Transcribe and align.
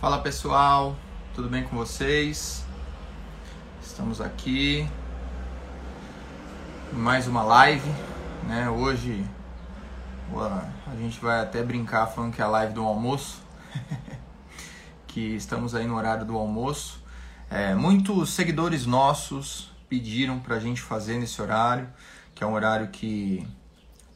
Fala 0.00 0.18
pessoal, 0.18 0.96
tudo 1.34 1.46
bem 1.46 1.62
com 1.62 1.76
vocês? 1.76 2.64
Estamos 3.82 4.18
aqui 4.18 4.88
mais 6.90 7.28
uma 7.28 7.42
live, 7.42 7.86
né? 8.48 8.70
Hoje 8.70 9.22
a 10.86 10.96
gente 10.96 11.20
vai 11.20 11.42
até 11.42 11.62
brincar 11.62 12.06
falando 12.06 12.32
que 12.32 12.40
é 12.40 12.44
a 12.46 12.48
live 12.48 12.72
do 12.72 12.82
almoço, 12.82 13.42
que 15.06 15.36
estamos 15.36 15.74
aí 15.74 15.86
no 15.86 15.96
horário 15.96 16.24
do 16.24 16.34
almoço. 16.34 17.04
É, 17.50 17.74
muitos 17.74 18.30
seguidores 18.30 18.86
nossos 18.86 19.70
pediram 19.86 20.40
para 20.40 20.56
a 20.56 20.60
gente 20.60 20.80
fazer 20.80 21.18
nesse 21.18 21.42
horário, 21.42 21.86
que 22.34 22.42
é 22.42 22.46
um 22.46 22.54
horário 22.54 22.88
que 22.88 23.46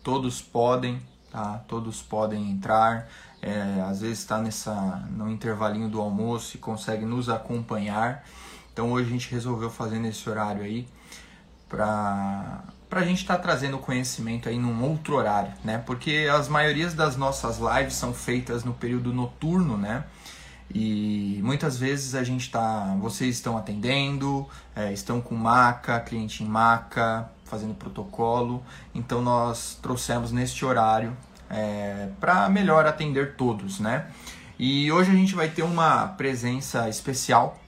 todos 0.03 0.41
podem, 0.41 0.99
tá? 1.31 1.63
Todos 1.69 2.01
podem 2.01 2.51
entrar. 2.51 3.07
É, 3.47 3.83
às 3.83 4.01
vezes 4.01 4.21
está 4.21 4.39
nessa 4.39 4.75
no 5.11 5.29
intervalinho 5.31 5.87
do 5.87 6.01
almoço 6.01 6.57
e 6.57 6.59
consegue 6.59 7.05
nos 7.05 7.29
acompanhar. 7.29 8.25
Então 8.73 8.91
hoje 8.91 9.07
a 9.07 9.13
gente 9.13 9.31
resolveu 9.31 9.69
fazer 9.69 9.99
nesse 9.99 10.31
horário 10.31 10.63
aí 10.63 10.89
para 11.69 12.65
para 12.89 13.01
a 13.01 13.05
gente 13.05 13.21
estar 13.21 13.37
tá 13.37 13.43
trazendo 13.43 13.77
conhecimento 13.77 14.49
aí 14.49 14.59
num 14.59 14.83
outro 14.85 15.17
horário, 15.17 15.53
né? 15.63 15.77
Porque 15.85 16.27
as 16.33 16.49
maiorias 16.49 16.95
das 16.95 17.17
nossas 17.19 17.59
lives 17.59 17.95
são 17.95 18.15
feitas 18.15 18.65
no 18.65 18.73
período 18.73 19.13
noturno, 19.13 19.77
né? 19.77 20.05
E 20.75 21.39
muitas 21.43 21.77
vezes 21.77 22.15
a 22.15 22.25
gente 22.25 22.43
está, 22.43 22.97
vocês 22.99 23.35
estão 23.35 23.59
atendendo, 23.59 24.49
é, 24.75 24.91
estão 24.91 25.21
com 25.21 25.35
maca, 25.35 26.01
cliente 26.01 26.43
em 26.43 26.47
maca, 26.47 27.29
fazendo 27.45 27.75
protocolo. 27.75 28.63
Então 28.95 29.21
nós 29.21 29.79
trouxemos 29.83 30.33
neste 30.33 30.65
horário 30.65 31.15
é, 31.55 32.09
para 32.19 32.49
melhor 32.49 32.85
atender 32.85 33.37
todos, 33.37 33.79
né? 33.79 34.07
E 34.59 34.91
hoje 34.91 35.11
a 35.11 35.15
gente 35.15 35.35
vai 35.35 35.49
ter 35.49 35.63
uma 35.63 36.09
presença 36.09 36.89
especial 36.89 37.59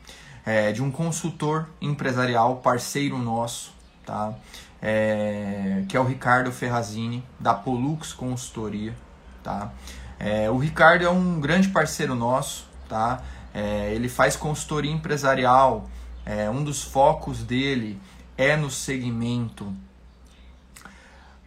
é, 0.44 0.72
de 0.72 0.82
um 0.82 0.90
consultor 0.90 1.68
empresarial, 1.80 2.56
parceiro 2.56 3.16
nosso, 3.16 3.72
tá? 4.04 4.34
É, 4.82 5.84
que 5.88 5.96
é 5.96 6.00
o 6.00 6.04
Ricardo 6.04 6.50
Ferrazini, 6.50 7.24
da 7.38 7.54
Polux 7.54 8.12
Consultoria, 8.12 8.94
tá? 9.42 9.72
É, 10.18 10.50
o 10.50 10.58
Ricardo 10.58 11.04
é 11.04 11.10
um 11.10 11.40
grande 11.40 11.68
parceiro 11.68 12.14
nosso, 12.14 12.68
tá? 12.88 13.22
É, 13.54 13.92
ele 13.94 14.08
faz 14.08 14.34
consultoria 14.36 14.90
empresarial, 14.90 15.88
é, 16.24 16.50
um 16.50 16.62
dos 16.62 16.82
focos 16.82 17.42
dele 17.42 18.00
é 18.36 18.56
no 18.56 18.70
segmento 18.70 19.72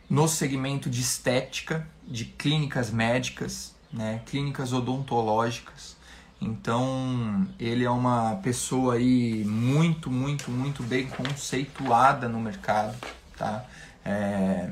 no 0.10 0.28
segmento 0.28 0.90
de 0.90 1.02
estética, 1.02 1.88
de 2.10 2.26
clínicas 2.26 2.90
médicas, 2.90 3.76
né, 3.94 4.22
clínicas 4.26 4.74
odontológicas. 4.74 5.98
Então, 6.42 7.46
ele 7.60 7.84
é 7.84 7.90
uma 7.90 8.38
pessoa 8.38 8.96
aí 8.96 9.44
muito, 9.46 10.10
muito, 10.10 10.50
muito 10.50 10.82
bem 10.84 11.06
conceituada 11.08 12.30
no 12.30 12.40
mercado, 12.40 12.96
tá? 13.38 13.66
É, 14.06 14.72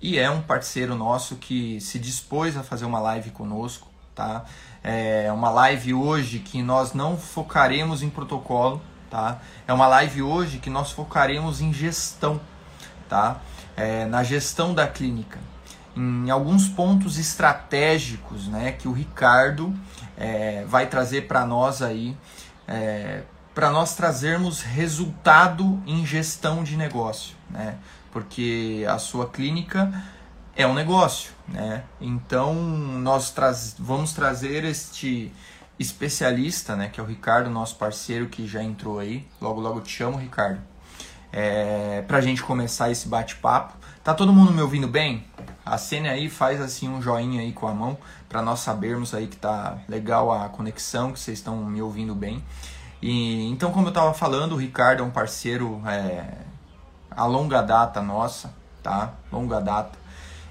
e 0.00 0.18
é 0.18 0.30
um 0.30 0.42
parceiro 0.42 0.94
nosso 0.94 1.36
que 1.36 1.80
se 1.80 1.98
dispôs 1.98 2.56
a 2.56 2.62
fazer 2.62 2.84
uma 2.84 3.00
live 3.00 3.30
conosco, 3.30 3.88
tá? 4.14 4.44
É 4.84 5.32
uma 5.32 5.50
live 5.50 5.94
hoje 5.94 6.40
que 6.40 6.62
nós 6.62 6.92
não 6.92 7.16
focaremos 7.16 8.02
em 8.02 8.10
protocolo, 8.10 8.80
tá? 9.10 9.40
É 9.66 9.72
uma 9.72 9.86
live 9.86 10.22
hoje 10.22 10.58
que 10.58 10.68
nós 10.68 10.92
focaremos 10.92 11.60
em 11.62 11.72
gestão, 11.72 12.38
tá? 13.08 13.40
É, 13.76 14.04
na 14.04 14.22
gestão 14.22 14.74
da 14.74 14.86
clínica, 14.86 15.38
em 15.98 16.30
alguns 16.30 16.68
pontos 16.68 17.18
estratégicos, 17.18 18.46
né? 18.46 18.72
Que 18.72 18.86
o 18.86 18.92
Ricardo 18.92 19.74
é, 20.16 20.64
vai 20.66 20.86
trazer 20.86 21.26
para 21.26 21.44
nós 21.44 21.82
aí, 21.82 22.16
é, 22.68 23.22
para 23.52 23.70
nós 23.70 23.96
trazermos 23.96 24.62
resultado 24.62 25.82
em 25.84 26.06
gestão 26.06 26.62
de 26.62 26.76
negócio, 26.76 27.34
né? 27.50 27.76
Porque 28.12 28.86
a 28.88 28.98
sua 28.98 29.28
clínica 29.28 29.92
é 30.54 30.66
um 30.66 30.74
negócio, 30.74 31.32
né? 31.48 31.82
Então 32.00 32.54
nós 32.54 33.34
vamos 33.78 34.12
trazer 34.12 34.64
este 34.64 35.32
especialista, 35.80 36.76
né? 36.76 36.88
Que 36.88 37.00
é 37.00 37.02
o 37.02 37.06
Ricardo, 37.06 37.50
nosso 37.50 37.74
parceiro 37.74 38.28
que 38.28 38.46
já 38.46 38.62
entrou 38.62 39.00
aí. 39.00 39.26
Logo, 39.40 39.60
logo 39.60 39.80
te 39.80 39.90
chamo, 39.90 40.16
Ricardo. 40.16 40.60
É, 41.32 42.02
para 42.06 42.18
a 42.18 42.20
gente 42.20 42.42
começar 42.42 42.90
esse 42.90 43.08
bate-papo. 43.08 43.76
Tá 44.02 44.14
todo 44.14 44.32
mundo 44.32 44.52
me 44.52 44.62
ouvindo 44.62 44.88
bem? 44.88 45.26
Acene 45.74 46.08
aí, 46.08 46.28
faz 46.28 46.60
assim 46.60 46.88
um 46.88 47.00
joinha 47.00 47.40
aí 47.40 47.52
com 47.52 47.66
a 47.66 47.74
mão 47.74 47.96
para 48.28 48.42
nós 48.42 48.60
sabermos 48.60 49.14
aí 49.14 49.26
que 49.26 49.36
tá 49.36 49.78
legal 49.88 50.32
a 50.32 50.48
conexão, 50.48 51.12
que 51.12 51.20
vocês 51.20 51.38
estão 51.38 51.56
me 51.56 51.80
ouvindo 51.80 52.14
bem. 52.14 52.42
E 53.00 53.48
então, 53.48 53.70
como 53.70 53.86
eu 53.86 53.90
estava 53.90 54.12
falando, 54.12 54.52
o 54.52 54.56
Ricardo 54.56 55.02
é 55.02 55.06
um 55.06 55.10
parceiro 55.10 55.80
é, 55.86 56.24
a 57.10 57.24
longa 57.26 57.62
data 57.62 58.02
nossa, 58.02 58.52
tá? 58.82 59.14
Longa 59.30 59.60
data 59.60 59.98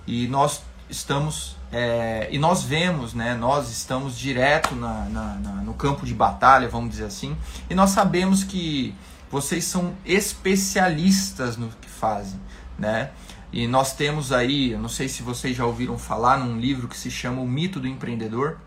e 0.07 0.27
nós 0.27 0.61
estamos 0.89 1.57
é, 1.69 2.29
e 2.31 2.39
nós 2.39 2.63
vemos, 2.63 3.13
né, 3.13 3.35
nós 3.35 3.69
estamos 3.69 4.17
direto 4.17 4.73
na, 4.73 5.03
na, 5.09 5.33
na, 5.35 5.51
no 5.61 5.73
campo 5.73 6.05
de 6.05 6.13
batalha, 6.13 6.69
vamos 6.69 6.91
dizer 6.91 7.03
assim, 7.03 7.35
e 7.69 7.75
nós 7.75 7.89
sabemos 7.89 8.45
que 8.45 8.95
vocês 9.29 9.65
são 9.65 9.93
especialistas 10.05 11.57
no 11.57 11.67
que 11.67 11.89
fazem, 11.89 12.39
né? 12.79 13.11
E 13.57 13.65
nós 13.65 13.91
temos 13.91 14.31
aí, 14.31 14.77
não 14.77 14.87
sei 14.87 15.09
se 15.09 15.23
vocês 15.23 15.57
já 15.57 15.65
ouviram 15.65 15.97
falar 15.97 16.37
num 16.37 16.59
livro 16.59 16.87
que 16.87 16.95
se 16.95 17.09
chama 17.09 17.41
O 17.41 17.47
Mito 17.47 17.79
do 17.79 17.87
Empreendedor. 17.87 18.59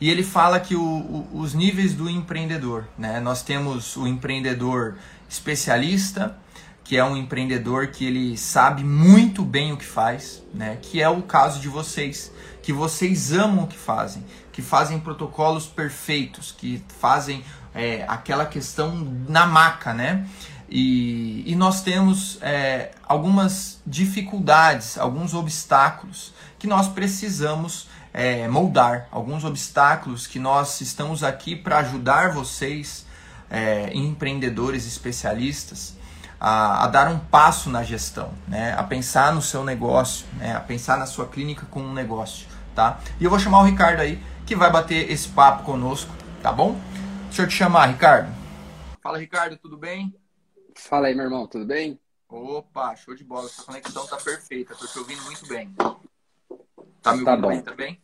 E 0.00 0.08
ele 0.08 0.22
fala 0.22 0.58
que 0.58 0.74
o, 0.74 0.82
o, 0.82 1.28
os 1.34 1.52
níveis 1.52 1.92
do 1.92 2.08
empreendedor, 2.08 2.88
né? 2.96 3.20
Nós 3.20 3.42
temos 3.42 3.98
o 3.98 4.06
empreendedor 4.06 4.96
especialista, 5.28 6.38
que 6.82 6.96
é 6.96 7.04
um 7.04 7.14
empreendedor 7.14 7.88
que 7.88 8.06
ele 8.06 8.34
sabe 8.38 8.82
muito 8.82 9.44
bem 9.44 9.74
o 9.74 9.76
que 9.76 9.84
faz, 9.84 10.42
né? 10.54 10.78
Que 10.80 11.02
é 11.02 11.08
o 11.10 11.20
caso 11.20 11.60
de 11.60 11.68
vocês, 11.68 12.32
que 12.62 12.72
vocês 12.72 13.30
amam 13.30 13.64
o 13.64 13.66
que 13.66 13.76
fazem, 13.76 14.24
que 14.52 14.62
fazem 14.62 14.98
protocolos 14.98 15.66
perfeitos, 15.66 16.50
que 16.50 16.82
fazem 16.98 17.44
é, 17.74 18.06
aquela 18.08 18.46
questão 18.46 18.96
na 19.28 19.44
maca, 19.46 19.92
né? 19.92 20.26
E, 20.70 21.42
e 21.50 21.56
nós 21.56 21.82
temos 21.82 22.38
é, 22.40 22.92
algumas 23.02 23.80
dificuldades, 23.84 24.96
alguns 24.96 25.34
obstáculos 25.34 26.32
que 26.60 26.68
nós 26.68 26.86
precisamos 26.86 27.88
é, 28.14 28.46
moldar, 28.46 29.08
alguns 29.10 29.44
obstáculos 29.44 30.28
que 30.28 30.38
nós 30.38 30.80
estamos 30.80 31.24
aqui 31.24 31.56
para 31.56 31.78
ajudar 31.78 32.32
vocês, 32.32 33.04
é, 33.50 33.90
empreendedores 33.92 34.86
especialistas, 34.86 35.96
a, 36.38 36.84
a, 36.84 36.86
dar 36.86 37.08
um 37.08 37.18
passo 37.18 37.68
na 37.68 37.82
gestão, 37.82 38.32
né? 38.46 38.72
a 38.78 38.84
pensar 38.84 39.34
no 39.34 39.42
seu 39.42 39.64
negócio, 39.64 40.24
né? 40.38 40.54
a 40.54 40.60
pensar 40.60 40.96
na 40.98 41.06
sua 41.06 41.26
clínica 41.26 41.66
como 41.68 41.86
um 41.86 41.92
negócio. 41.92 42.46
Tá? 42.76 43.00
E 43.18 43.24
eu 43.24 43.30
vou 43.30 43.40
chamar 43.40 43.58
o 43.58 43.64
Ricardo 43.64 44.00
aí, 44.00 44.22
que 44.46 44.54
vai 44.54 44.70
bater 44.70 45.10
esse 45.10 45.28
papo 45.28 45.64
conosco, 45.64 46.14
tá 46.40 46.52
bom? 46.52 46.78
Deixa 47.26 47.42
eu 47.42 47.48
te 47.48 47.54
chamar, 47.54 47.86
Ricardo. 47.86 48.32
Fala, 49.02 49.18
Ricardo, 49.18 49.56
tudo 49.56 49.76
bem? 49.76 50.14
Fala 50.80 51.06
aí, 51.06 51.14
meu 51.14 51.24
irmão, 51.24 51.46
tudo 51.46 51.64
bem? 51.66 52.00
Opa, 52.28 52.96
show 52.96 53.14
de 53.14 53.22
bola. 53.22 53.46
Essa 53.46 53.62
conexão 53.62 54.06
tá 54.06 54.16
perfeita, 54.16 54.74
tô 54.74 54.86
te 54.86 54.98
ouvindo 54.98 55.22
muito 55.22 55.46
bem. 55.46 55.72
Tá 57.02 57.14
me 57.14 57.24
tá 57.24 57.32
ouvindo 57.32 57.42
tá 57.42 57.48
bem 57.48 57.62
também? 57.62 58.02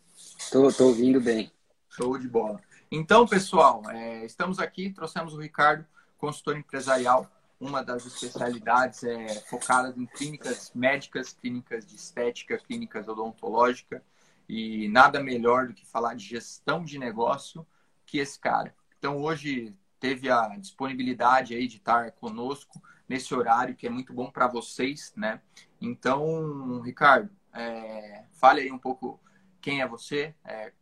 Tô, 0.53 0.73
tô 0.73 0.87
ouvindo 0.89 1.21
bem. 1.21 1.51
Show 1.89 2.19
de 2.19 2.29
bola. 2.29 2.61
Então, 2.91 3.27
pessoal, 3.27 3.83
é, 3.91 4.25
estamos 4.25 4.59
aqui, 4.59 4.91
trouxemos 4.91 5.35
o 5.35 5.41
Ricardo, 5.41 5.85
consultor 6.19 6.57
empresarial, 6.57 7.29
uma 7.59 7.83
das 7.83 8.05
especialidades 8.05 9.03
é 9.03 9.27
focada 9.49 9.93
em 9.97 10.07
clínicas 10.07 10.71
médicas, 10.75 11.33
clínicas 11.33 11.87
de 11.87 11.97
estética, 11.97 12.59
clínicas 12.59 13.09
odontológicas 13.09 14.03
e 14.49 14.89
nada 14.89 15.23
melhor 15.23 15.67
do 15.67 15.75
que 15.75 15.87
falar 15.87 16.15
de 16.15 16.25
gestão 16.25 16.85
de 16.85 16.99
negócio 16.99 17.67
que 18.05 18.19
esse 18.19 18.39
cara. 18.39 18.75
Então 18.99 19.23
hoje 19.23 19.75
teve 19.99 20.31
a 20.31 20.49
disponibilidade 20.57 21.55
aí 21.55 21.67
de 21.67 21.77
estar 21.77 22.13
conosco 22.13 22.81
nesse 23.09 23.35
horário 23.35 23.75
que 23.75 23.87
é 23.87 23.91
muito 23.91 24.13
bom 24.13 24.31
para 24.31 24.47
vocês, 24.47 25.13
né? 25.17 25.41
Então, 25.81 26.81
Ricardo, 26.81 27.31
é, 27.53 28.25
fale 28.33 28.63
aí 28.63 28.73
um 28.73 28.79
pouco 28.79 29.21
quem 29.61 29.81
é 29.81 29.89
você, 29.89 30.35
é, 30.45 30.73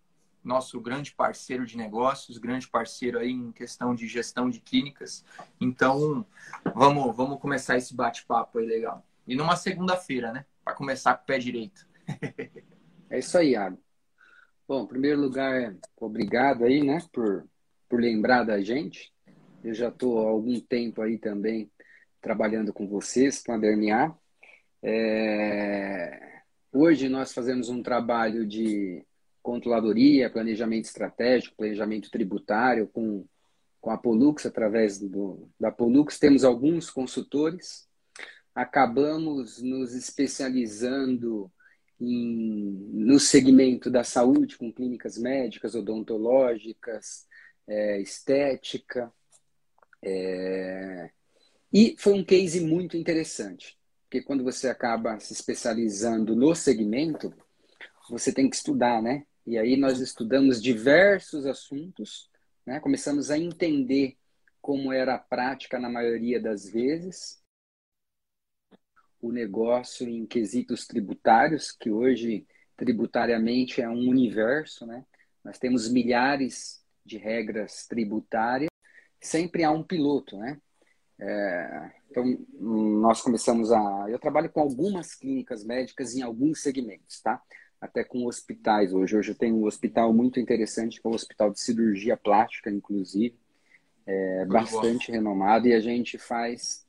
nosso 0.43 0.81
grande 0.81 1.13
parceiro 1.13 1.65
de 1.65 1.77
negócios, 1.77 2.39
grande 2.39 2.69
parceiro 2.69 3.19
aí 3.19 3.31
em 3.31 3.53
questão 3.53 3.95
de 3.95 4.07
gestão 4.07 4.51
de 4.51 4.61
clínicas. 4.61 5.25
Então, 5.61 6.27
vamos, 6.75 7.17
vamos 7.17 7.41
começar 7.41 7.77
esse 7.77 7.95
bate-papo 7.95 8.59
aí 8.59 8.67
legal. 8.67 9.05
E 9.27 9.35
numa 9.35 9.57
segunda-feira, 9.57 10.33
né? 10.33 10.45
Para 10.63 10.75
começar 10.75 11.15
com 11.15 11.23
o 11.23 11.27
pé 11.27 11.39
direito. 11.39 11.87
é 13.09 13.19
isso 13.19 13.39
aí, 13.39 13.53
Iago. 13.53 13.79
Bom, 14.67 14.85
em 14.85 14.87
primeiro 14.87 15.21
lugar, 15.21 15.75
obrigado 15.97 16.65
aí, 16.65 16.83
né, 16.83 16.99
por, 17.13 17.47
por 17.95 18.01
lembrar 18.01 18.43
da 18.43 18.61
gente. 18.61 19.13
Eu 19.63 19.73
já 19.73 19.89
estou 19.89 20.19
há 20.19 20.29
algum 20.29 20.59
tempo 20.59 21.01
aí 21.01 21.17
também 21.17 21.71
trabalhando 22.21 22.73
com 22.73 22.89
vocês, 22.89 23.41
com 23.41 23.53
a 23.53 23.57
DRNA. 23.57 24.13
É... 24.83 26.41
Hoje 26.73 27.09
nós 27.09 27.33
fazemos 27.33 27.69
um 27.69 27.85
trabalho 27.85 28.45
de 28.45 29.07
controladoria, 29.41 30.29
planejamento 30.29 30.87
estratégico, 30.87 31.55
planejamento 31.57 32.11
tributário 32.11 32.89
com, 32.89 33.25
com 33.81 33.91
a 33.93 33.97
Polux, 33.97 34.45
através 34.45 34.99
do, 34.99 35.49
da 35.61 35.71
Polux. 35.71 36.19
Temos 36.19 36.43
alguns 36.43 36.91
consultores. 36.91 37.87
Acabamos 38.53 39.63
nos 39.63 39.95
especializando 39.95 41.49
em, 42.01 42.91
no 42.93 43.21
segmento 43.21 43.89
da 43.89 44.03
saúde, 44.03 44.59
com 44.59 44.73
clínicas 44.73 45.17
médicas, 45.17 45.77
odontológicas, 45.77 47.29
é, 47.67 48.01
estética. 48.01 49.13
É... 50.03 51.11
E 51.73 51.97
foi 51.99 52.13
um 52.13 52.25
case 52.25 52.61
muito 52.61 52.97
interessante, 52.97 53.77
porque 54.03 54.23
quando 54.23 54.45
você 54.45 54.69
acaba 54.69 55.19
se 55.19 55.33
especializando 55.33 56.37
no 56.37 56.55
segmento, 56.55 57.35
você 58.09 58.33
tem 58.33 58.49
que 58.49 58.57
estudar, 58.57 59.03
né? 59.03 59.27
E 59.47 59.59
aí 59.59 59.77
nós 59.77 60.01
estudamos 60.01 60.63
diversos 60.63 61.47
assuntos, 61.47 62.31
né? 62.65 62.81
começamos 62.81 63.31
a 63.31 63.39
entender 63.39 64.17
como 64.61 64.93
era 64.93 65.17
a 65.17 65.19
prática 65.19 65.79
na 65.79 65.91
maioria 65.91 66.41
das 66.41 66.67
vezes, 66.67 67.43
o 69.21 69.33
negócio 69.33 70.09
em 70.09 70.27
quesitos 70.27 70.87
tributários, 70.87 71.73
que 71.73 71.91
hoje 71.91 72.47
tributariamente 72.77 73.83
é 73.83 73.89
um 73.89 74.09
universo, 74.09 74.87
né? 74.87 75.05
Nós 75.43 75.59
temos 75.59 75.91
milhares 75.91 76.84
de 77.05 77.19
regras 77.19 77.87
tributárias, 77.87 78.71
sempre 79.21 79.65
há 79.65 79.71
um 79.71 79.83
piloto, 79.83 80.37
né? 80.39 80.59
É, 81.21 81.91
então, 82.11 82.25
nós 82.61 83.21
começamos 83.21 83.71
a. 83.71 84.07
Eu 84.09 84.19
trabalho 84.19 84.51
com 84.51 84.61
algumas 84.61 85.15
clínicas 85.15 85.65
médicas 85.65 86.15
em 86.15 86.23
alguns 86.23 86.61
segmentos, 86.61 87.21
tá? 87.21 87.41
até 87.85 88.03
com 88.03 88.27
hospitais 88.27 88.93
hoje. 88.93 89.17
Hoje 89.17 89.31
eu 89.33 89.35
tenho 89.35 89.57
um 89.57 89.67
hospital 89.67 90.13
muito 90.13 90.41
interessante, 90.41 91.01
que 91.01 91.07
é 91.07 91.11
um 91.11 91.15
hospital 91.15 91.51
de 91.51 91.61
cirurgia 91.61 92.17
plástica, 92.17 92.71
inclusive, 92.71 93.37
é, 94.07 94.45
bastante 94.47 95.13
renomado, 95.13 95.69
e 95.69 95.75
a 95.75 95.81
gente 95.81 96.19
faz 96.19 96.87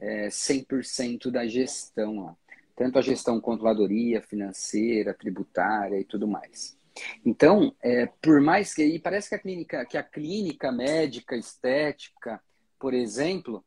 é, 0.00 0.28
100% 0.28 1.30
da 1.30 1.46
gestão 1.46 2.24
lá. 2.24 2.36
Tanto 2.74 2.98
a 2.98 3.02
gestão 3.02 3.40
controladoria, 3.40 4.22
financeira, 4.22 5.12
tributária 5.12 5.98
e 6.00 6.04
tudo 6.04 6.26
mais. 6.26 6.77
Então, 7.24 7.74
é, 7.82 8.06
por 8.20 8.40
mais 8.40 8.74
que 8.74 8.98
parece 8.98 9.28
que 9.28 9.34
a 9.34 9.38
clínica, 9.38 9.84
que 9.86 9.96
a 9.96 10.02
clínica 10.02 10.72
médica 10.72 11.36
estética, 11.36 12.40
por 12.78 12.94
exemplo, 12.94 13.64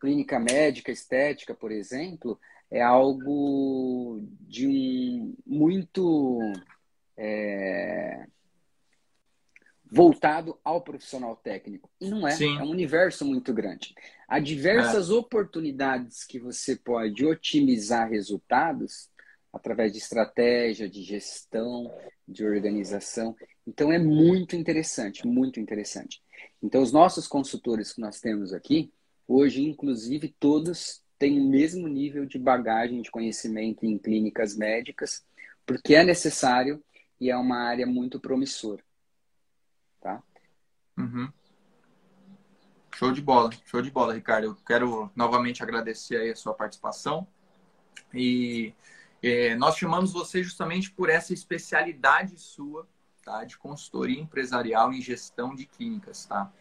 clínica 0.00 0.38
médica 0.38 0.92
estética, 0.92 1.54
por 1.54 1.72
exemplo, 1.72 2.38
é 2.70 2.82
algo 2.82 4.20
de 4.40 4.66
um 4.66 5.34
muito 5.46 6.38
é, 7.16 8.26
voltado 9.90 10.58
ao 10.64 10.80
profissional 10.80 11.36
técnico. 11.36 11.90
E 12.00 12.08
não 12.08 12.26
é, 12.26 12.32
Sim. 12.32 12.58
é 12.58 12.62
um 12.62 12.70
universo 12.70 13.24
muito 13.24 13.52
grande. 13.52 13.94
Há 14.28 14.38
diversas 14.38 15.10
é. 15.10 15.12
oportunidades 15.12 16.24
que 16.24 16.38
você 16.38 16.76
pode 16.76 17.24
otimizar 17.24 18.10
resultados 18.10 19.08
através 19.52 19.92
de 19.92 19.98
estratégia, 19.98 20.88
de 20.88 21.02
gestão, 21.02 21.90
de 22.26 22.44
organização. 22.44 23.36
Então 23.66 23.92
é 23.92 23.98
muito 23.98 24.56
interessante, 24.56 25.26
muito 25.26 25.60
interessante. 25.60 26.22
Então 26.62 26.82
os 26.82 26.92
nossos 26.92 27.26
consultores 27.26 27.92
que 27.92 28.00
nós 28.00 28.20
temos 28.20 28.52
aqui, 28.52 28.92
hoje 29.26 29.62
inclusive 29.62 30.34
todos 30.38 31.02
tem 31.18 31.40
o 31.40 31.48
mesmo 31.48 31.88
nível 31.88 32.26
de 32.26 32.38
bagagem 32.38 33.00
de 33.00 33.10
conhecimento 33.10 33.86
em 33.86 33.98
clínicas 33.98 34.56
médicas, 34.56 35.24
porque 35.64 35.94
é 35.94 36.04
necessário 36.04 36.82
e 37.20 37.30
é 37.30 37.36
uma 37.36 37.58
área 37.58 37.86
muito 37.86 38.20
promissora. 38.20 38.82
Tá? 40.00 40.22
Uhum. 40.98 41.30
Show 42.94 43.12
de 43.12 43.20
bola, 43.20 43.50
show 43.66 43.82
de 43.82 43.90
bola, 43.90 44.14
Ricardo. 44.14 44.46
Eu 44.46 44.54
quero 44.54 45.10
novamente 45.14 45.62
agradecer 45.62 46.16
aí 46.16 46.30
a 46.30 46.36
sua 46.36 46.54
participação. 46.54 47.26
E 48.14 48.72
é, 49.26 49.54
nós 49.56 49.76
chamamos 49.76 50.12
você 50.12 50.42
justamente 50.42 50.90
por 50.90 51.08
essa 51.08 51.32
especialidade 51.32 52.38
sua, 52.38 52.86
tá? 53.24 53.44
De 53.44 53.58
consultoria 53.58 54.20
empresarial 54.20 54.92
em 54.92 55.00
gestão 55.00 55.54
de 55.54 55.66
clínicas, 55.66 56.26
tá? 56.26 56.52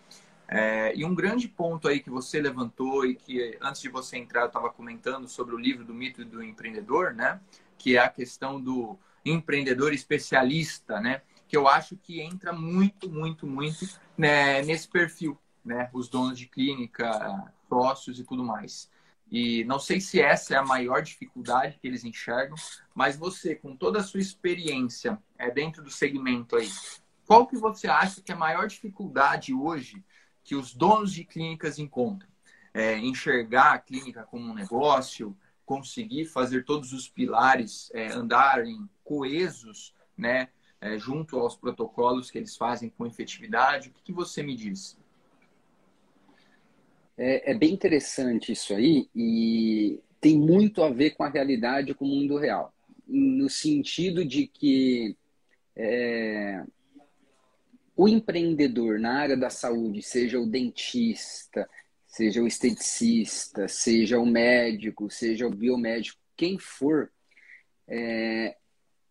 É, 0.47 0.95
e 0.95 1.03
um 1.03 1.15
grande 1.15 1.47
ponto 1.47 1.87
aí 1.87 1.99
que 1.99 2.09
você 2.09 2.39
levantou 2.39 3.05
e 3.05 3.15
que 3.15 3.57
antes 3.61 3.81
de 3.81 3.89
você 3.89 4.17
entrar 4.17 4.41
eu 4.41 4.47
estava 4.47 4.69
comentando 4.69 5.27
sobre 5.27 5.55
o 5.55 5.57
livro 5.57 5.83
do 5.83 5.93
mito 5.93 6.23
do 6.23 6.43
empreendedor, 6.43 7.13
né? 7.13 7.39
Que 7.77 7.97
é 7.97 7.99
a 7.99 8.09
questão 8.09 8.61
do 8.61 8.97
empreendedor 9.23 9.93
especialista, 9.93 10.99
né? 10.99 11.21
Que 11.47 11.57
eu 11.57 11.67
acho 11.67 11.95
que 11.97 12.21
entra 12.21 12.53
muito, 12.53 13.09
muito, 13.09 13.45
muito 13.47 13.87
né, 14.17 14.61
nesse 14.63 14.87
perfil, 14.87 15.37
né? 15.63 15.89
Os 15.93 16.09
donos 16.09 16.37
de 16.37 16.47
clínica, 16.47 17.51
sócios 17.67 18.19
e 18.19 18.23
tudo 18.23 18.43
mais. 18.43 18.89
E 19.31 19.63
não 19.65 19.79
sei 19.79 19.99
se 19.99 20.21
essa 20.21 20.53
é 20.53 20.57
a 20.57 20.65
maior 20.65 21.01
dificuldade 21.01 21.77
que 21.79 21.87
eles 21.87 22.03
enxergam, 22.03 22.55
mas 22.93 23.17
você, 23.17 23.55
com 23.55 23.75
toda 23.75 23.99
a 23.99 24.03
sua 24.03 24.19
experiência 24.19 25.17
é, 25.37 25.49
dentro 25.49 25.83
do 25.83 25.89
segmento 25.89 26.55
aí, 26.55 26.69
qual 27.25 27.47
que 27.47 27.57
você 27.57 27.87
acha 27.87 28.21
que 28.21 28.31
é 28.31 28.35
a 28.35 28.37
maior 28.37 28.67
dificuldade 28.67 29.53
hoje 29.53 30.03
que 30.45 30.55
os 30.55 30.73
donos 30.73 31.11
de 31.11 31.25
clínicas 31.25 31.79
encontram. 31.79 32.29
É, 32.73 32.97
enxergar 32.97 33.73
a 33.73 33.79
clínica 33.79 34.23
como 34.23 34.51
um 34.51 34.53
negócio, 34.53 35.35
conseguir 35.65 36.25
fazer 36.25 36.63
todos 36.63 36.93
os 36.93 37.09
pilares 37.09 37.89
é, 37.93 38.11
andarem 38.11 38.87
coesos, 39.03 39.93
né, 40.15 40.49
é, 40.79 40.97
junto 40.97 41.39
aos 41.39 41.55
protocolos 41.55 42.29
que 42.29 42.37
eles 42.37 42.55
fazem 42.55 42.89
com 42.89 43.05
efetividade. 43.05 43.89
O 43.89 43.91
que, 43.91 44.03
que 44.03 44.13
você 44.13 44.43
me 44.43 44.55
diz? 44.55 44.97
É, 47.17 47.51
é, 47.51 47.53
bem 47.53 47.73
interessante 47.73 48.51
isso 48.51 48.73
aí 48.73 49.09
e 49.15 49.99
tem 50.19 50.37
muito 50.37 50.83
a 50.83 50.89
ver 50.89 51.11
com 51.11 51.23
a 51.23 51.29
realidade, 51.29 51.93
com 51.93 52.03
o 52.03 52.07
mundo 52.07 52.37
real, 52.37 52.73
no 53.07 53.49
sentido 53.49 54.25
de 54.25 54.47
que 54.47 55.15
é, 55.75 56.63
o 57.95 58.07
empreendedor 58.07 58.99
na 58.99 59.19
área 59.19 59.37
da 59.37 59.49
saúde, 59.49 60.01
seja 60.01 60.39
o 60.39 60.45
dentista, 60.45 61.69
seja 62.05 62.41
o 62.41 62.47
esteticista, 62.47 63.67
seja 63.67 64.19
o 64.19 64.25
médico, 64.25 65.09
seja 65.09 65.47
o 65.47 65.55
biomédico, 65.55 66.19
quem 66.35 66.57
for, 66.57 67.11
é, 67.87 68.57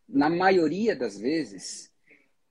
na 0.09 0.29
maioria 0.29 0.95
das 0.95 1.19
vezes, 1.19 1.91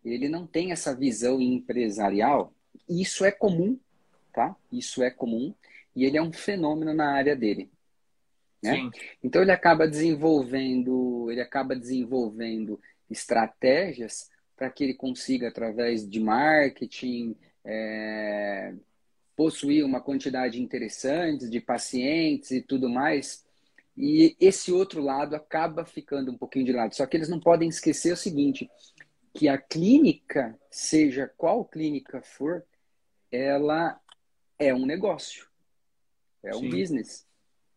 ele 0.04 0.28
não 0.28 0.48
tem 0.48 0.72
essa 0.72 0.96
visão 0.96 1.40
empresarial. 1.40 2.54
Isso 2.90 3.24
é 3.24 3.32
comum, 3.32 3.80
tá? 4.34 4.56
Isso 4.72 5.04
é 5.04 5.12
comum 5.12 5.54
e 5.96 6.06
ele 6.06 6.18
é 6.18 6.22
um 6.22 6.34
fenômeno 6.34 6.94
na 6.94 7.12
área 7.12 7.36
dele. 7.36 7.70
Né? 8.62 8.90
Então 9.24 9.42
ele 9.42 9.52
acaba 9.52 9.88
desenvolvendo, 9.88 11.30
ele 11.30 11.42
acaba 11.42 11.76
desenvolvendo 11.76 12.80
estratégias 13.10 14.30
para 14.56 14.70
que 14.70 14.84
ele 14.84 14.94
consiga, 14.94 15.50
através 15.50 16.10
de 16.10 16.20
marketing, 16.20 17.36
é, 17.66 18.74
possuir 19.36 19.84
uma 19.84 20.00
quantidade 20.00 20.62
interessante 20.62 21.50
de 21.50 21.60
pacientes 21.60 22.52
e 22.52 22.62
tudo 22.62 22.90
mais. 22.90 23.46
E 23.96 24.36
esse 24.40 24.72
outro 24.72 25.02
lado 25.02 25.36
acaba 25.36 25.86
ficando 25.86 26.32
um 26.32 26.38
pouquinho 26.38 26.66
de 26.66 26.72
lado. 26.72 26.96
Só 26.96 27.06
que 27.06 27.18
eles 27.18 27.30
não 27.30 27.40
podem 27.40 27.70
esquecer 27.70 28.14
o 28.14 28.18
seguinte, 28.18 28.70
que 29.34 29.48
a 29.48 29.58
clínica, 29.58 30.58
seja 30.70 31.32
qual 31.38 31.66
clínica 31.66 32.22
for, 32.22 32.64
ela 33.32 34.00
é 34.66 34.74
um 34.74 34.86
negócio. 34.86 35.48
É 36.44 36.56
um 36.56 36.60
Sim. 36.60 36.70
business. 36.70 37.26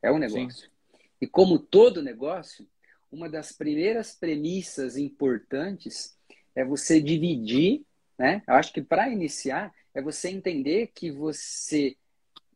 É 0.02 0.10
um 0.10 0.18
negócio. 0.18 0.66
Sim. 0.66 0.98
E 1.20 1.26
como 1.26 1.58
todo 1.58 2.02
negócio, 2.02 2.66
uma 3.10 3.28
das 3.28 3.52
primeiras 3.52 4.14
premissas 4.14 4.96
importantes 4.96 6.16
é 6.54 6.64
você 6.64 7.00
dividir, 7.00 7.84
né? 8.18 8.42
Eu 8.46 8.54
acho 8.54 8.72
que 8.72 8.82
para 8.82 9.08
iniciar 9.08 9.74
é 9.94 10.02
você 10.02 10.28
entender 10.28 10.90
que 10.94 11.10
você, 11.10 11.96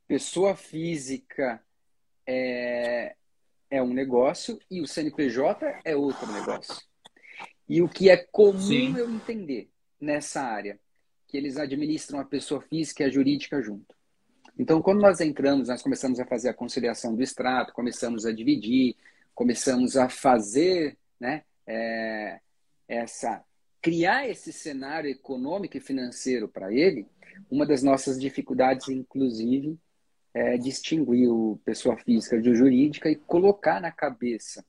pessoa 0.07 0.55
física, 0.55 1.63
é, 2.27 3.17
é 3.71 3.83
um 3.83 3.93
negócio 3.93 4.59
e 4.71 4.81
o 4.81 4.87
CNPJ 4.87 5.81
é 5.85 5.97
outro 5.97 6.31
negócio. 6.33 6.77
E 7.69 7.81
o 7.81 7.89
que 7.89 8.11
é 8.11 8.17
comum 8.17 8.61
Sim. 8.61 8.97
eu 8.97 9.09
entender 9.09 9.71
nessa 10.01 10.43
área, 10.43 10.79
que 11.27 11.37
eles 11.37 11.57
administram 11.57 12.19
a 12.19 12.25
pessoa 12.25 12.61
física 12.61 13.05
e 13.05 13.07
a 13.07 13.11
jurídica 13.11 13.63
junto. 13.63 13.95
Então, 14.59 14.83
quando 14.83 15.01
nós 15.01 15.21
entramos, 15.21 15.69
nós 15.69 15.83
começamos 15.83 16.21
a 16.21 16.27
fazer 16.27 16.51
a 16.51 16.55
conciliação 16.55 17.15
do 17.15 17.23
extrato, 17.23 17.73
começamos 17.73 18.27
a 18.27 18.33
dividir, 18.33 18.97
começamos 19.35 19.97
a 19.97 20.09
fazer 20.09 20.99
né, 21.19 21.43
é, 21.67 22.41
essa 22.87 23.43
criar 23.81 24.29
esse 24.29 24.53
cenário 24.53 25.11
econômico 25.11 25.77
e 25.77 25.81
financeiro 25.81 26.47
para 26.49 26.73
ele, 26.73 27.07
uma 27.51 27.65
das 27.65 27.83
nossas 27.83 28.21
dificuldades, 28.21 28.89
inclusive, 28.89 29.79
é 30.35 30.57
distinguir 30.59 31.29
o 31.29 31.59
pessoa 31.65 31.97
física 31.97 32.41
de 32.41 32.55
jurídica 32.55 33.11
e 33.11 33.17
colocar 33.17 33.81
na 33.81 33.91
cabeça 33.91 34.65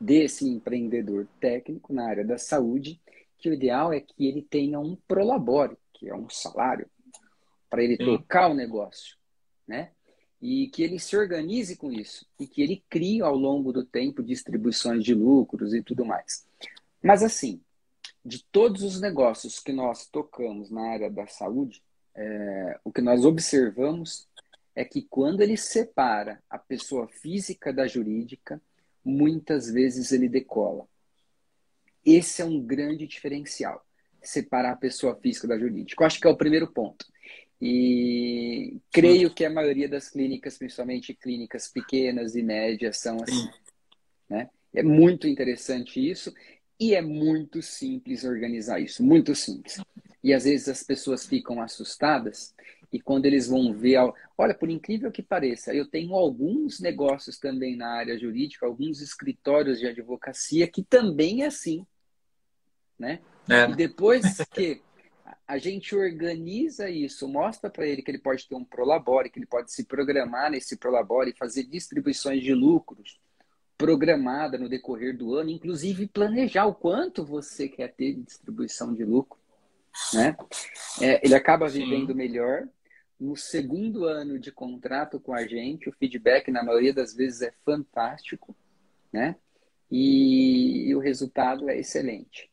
desse 0.00 0.46
empreendedor 0.48 1.26
técnico 1.40 1.92
na 1.92 2.06
área 2.06 2.24
da 2.24 2.36
saúde 2.36 3.00
que 3.38 3.48
o 3.48 3.54
ideal 3.54 3.92
é 3.92 4.00
que 4.00 4.26
ele 4.26 4.42
tenha 4.42 4.80
um 4.80 4.96
prolabore, 5.06 5.76
que 5.92 6.08
é 6.08 6.14
um 6.14 6.28
salário, 6.28 6.86
para 7.74 7.82
ele 7.82 7.96
Sim. 7.96 8.04
tocar 8.04 8.48
o 8.48 8.54
negócio, 8.54 9.16
né? 9.66 9.90
E 10.40 10.68
que 10.68 10.80
ele 10.80 11.00
se 11.00 11.16
organize 11.16 11.74
com 11.74 11.90
isso 11.90 12.24
e 12.38 12.46
que 12.46 12.62
ele 12.62 12.84
crie 12.88 13.20
ao 13.20 13.34
longo 13.34 13.72
do 13.72 13.84
tempo 13.84 14.22
distribuições 14.22 15.02
de 15.02 15.12
lucros 15.12 15.74
e 15.74 15.82
tudo 15.82 16.04
mais. 16.04 16.46
Mas 17.02 17.24
assim, 17.24 17.60
de 18.24 18.44
todos 18.44 18.84
os 18.84 19.00
negócios 19.00 19.58
que 19.58 19.72
nós 19.72 20.06
tocamos 20.06 20.70
na 20.70 20.88
área 20.88 21.10
da 21.10 21.26
saúde, 21.26 21.82
é, 22.14 22.78
o 22.84 22.92
que 22.92 23.00
nós 23.00 23.24
observamos 23.24 24.28
é 24.72 24.84
que 24.84 25.02
quando 25.02 25.40
ele 25.40 25.56
separa 25.56 26.40
a 26.48 26.58
pessoa 26.58 27.08
física 27.08 27.72
da 27.72 27.88
jurídica, 27.88 28.62
muitas 29.04 29.68
vezes 29.68 30.12
ele 30.12 30.28
decola. 30.28 30.86
Esse 32.06 32.40
é 32.40 32.44
um 32.44 32.60
grande 32.60 33.04
diferencial, 33.04 33.84
separar 34.22 34.74
a 34.74 34.76
pessoa 34.76 35.16
física 35.16 35.48
da 35.48 35.58
jurídica. 35.58 36.00
Eu 36.00 36.06
acho 36.06 36.20
que 36.20 36.28
é 36.28 36.30
o 36.30 36.36
primeiro 36.36 36.70
ponto. 36.70 37.12
E 37.66 38.76
creio 38.92 39.32
que 39.32 39.42
a 39.42 39.48
maioria 39.48 39.88
das 39.88 40.10
clínicas, 40.10 40.58
principalmente 40.58 41.14
clínicas 41.14 41.66
pequenas 41.66 42.36
e 42.36 42.42
médias, 42.42 42.98
são 42.98 43.16
assim. 43.22 43.48
Né? 44.28 44.50
É 44.74 44.82
muito 44.82 45.26
interessante 45.26 45.98
isso 45.98 46.30
e 46.78 46.94
é 46.94 47.00
muito 47.00 47.62
simples 47.62 48.22
organizar 48.22 48.80
isso, 48.80 49.02
muito 49.02 49.34
simples. 49.34 49.80
E 50.22 50.34
às 50.34 50.44
vezes 50.44 50.68
as 50.68 50.82
pessoas 50.82 51.24
ficam 51.24 51.62
assustadas 51.62 52.54
e 52.92 53.00
quando 53.00 53.24
eles 53.24 53.48
vão 53.48 53.72
ver, 53.72 53.96
olha, 54.36 54.52
por 54.52 54.68
incrível 54.68 55.10
que 55.10 55.22
pareça, 55.22 55.74
eu 55.74 55.86
tenho 55.86 56.14
alguns 56.14 56.80
negócios 56.80 57.38
também 57.38 57.76
na 57.76 57.88
área 57.88 58.18
jurídica, 58.18 58.66
alguns 58.66 59.00
escritórios 59.00 59.78
de 59.78 59.86
advocacia 59.86 60.68
que 60.68 60.82
também 60.82 61.44
é 61.44 61.46
assim, 61.46 61.86
né? 62.98 63.20
É. 63.48 63.70
E 63.70 63.74
depois 63.74 64.36
que 64.52 64.82
a 65.46 65.58
gente 65.58 65.94
organiza 65.96 66.88
isso, 66.90 67.26
mostra 67.26 67.70
para 67.70 67.86
ele 67.86 68.02
que 68.02 68.10
ele 68.10 68.18
pode 68.18 68.46
ter 68.46 68.54
um 68.54 68.64
prolabore, 68.64 69.30
que 69.30 69.38
ele 69.38 69.46
pode 69.46 69.72
se 69.72 69.84
programar 69.84 70.50
nesse 70.50 70.76
prolabore 70.76 71.30
e 71.30 71.36
fazer 71.36 71.64
distribuições 71.64 72.42
de 72.42 72.52
lucros 72.54 73.18
programada 73.76 74.56
no 74.56 74.68
decorrer 74.68 75.16
do 75.16 75.34
ano, 75.34 75.50
inclusive 75.50 76.06
planejar 76.06 76.66
o 76.66 76.74
quanto 76.74 77.24
você 77.24 77.68
quer 77.68 77.92
ter 77.92 78.14
de 78.14 78.22
distribuição 78.22 78.94
de 78.94 79.04
lucro, 79.04 79.38
né? 80.12 80.36
É, 81.00 81.24
ele 81.24 81.34
acaba 81.34 81.68
vivendo 81.68 82.08
Sim. 82.08 82.14
melhor. 82.14 82.68
No 83.18 83.36
segundo 83.36 84.04
ano 84.04 84.38
de 84.38 84.50
contrato 84.52 85.20
com 85.20 85.32
a 85.32 85.46
gente, 85.46 85.88
o 85.88 85.92
feedback 85.92 86.50
na 86.50 86.62
maioria 86.62 86.92
das 86.92 87.14
vezes 87.14 87.42
é 87.42 87.52
fantástico, 87.64 88.54
né? 89.12 89.36
E, 89.90 90.88
e 90.88 90.94
o 90.94 90.98
resultado 90.98 91.68
é 91.68 91.78
excelente. 91.78 92.50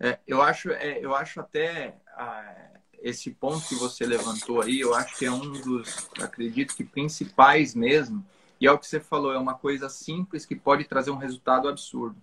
É, 0.00 0.18
eu, 0.26 0.40
acho, 0.40 0.70
é, 0.70 0.98
eu 1.04 1.14
acho 1.14 1.40
até 1.40 1.96
ah, 2.16 2.70
esse 3.02 3.30
ponto 3.30 3.66
que 3.66 3.74
você 3.74 4.06
levantou 4.06 4.62
aí, 4.62 4.80
eu 4.80 4.94
acho 4.94 5.16
que 5.16 5.24
é 5.24 5.30
um 5.30 5.52
dos, 5.52 6.08
acredito 6.20 6.74
que 6.74 6.84
principais 6.84 7.74
mesmo, 7.74 8.24
e 8.60 8.66
é 8.66 8.72
o 8.72 8.78
que 8.78 8.86
você 8.86 9.00
falou, 9.00 9.32
é 9.32 9.38
uma 9.38 9.54
coisa 9.54 9.88
simples 9.88 10.44
que 10.44 10.54
pode 10.54 10.84
trazer 10.84 11.10
um 11.10 11.16
resultado 11.16 11.68
absurdo. 11.68 12.20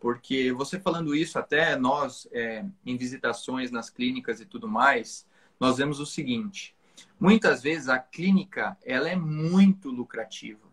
Porque 0.00 0.52
você 0.52 0.78
falando 0.78 1.14
isso, 1.14 1.38
até 1.38 1.76
nós, 1.76 2.28
é, 2.30 2.64
em 2.86 2.96
visitações 2.96 3.70
nas 3.70 3.90
clínicas 3.90 4.40
e 4.40 4.46
tudo 4.46 4.68
mais, 4.68 5.26
nós 5.58 5.78
vemos 5.78 5.98
o 5.98 6.06
seguinte: 6.06 6.74
muitas 7.18 7.62
vezes 7.62 7.88
a 7.88 7.98
clínica 7.98 8.76
ela 8.84 9.08
é 9.08 9.16
muito 9.16 9.90
lucrativa, 9.90 10.66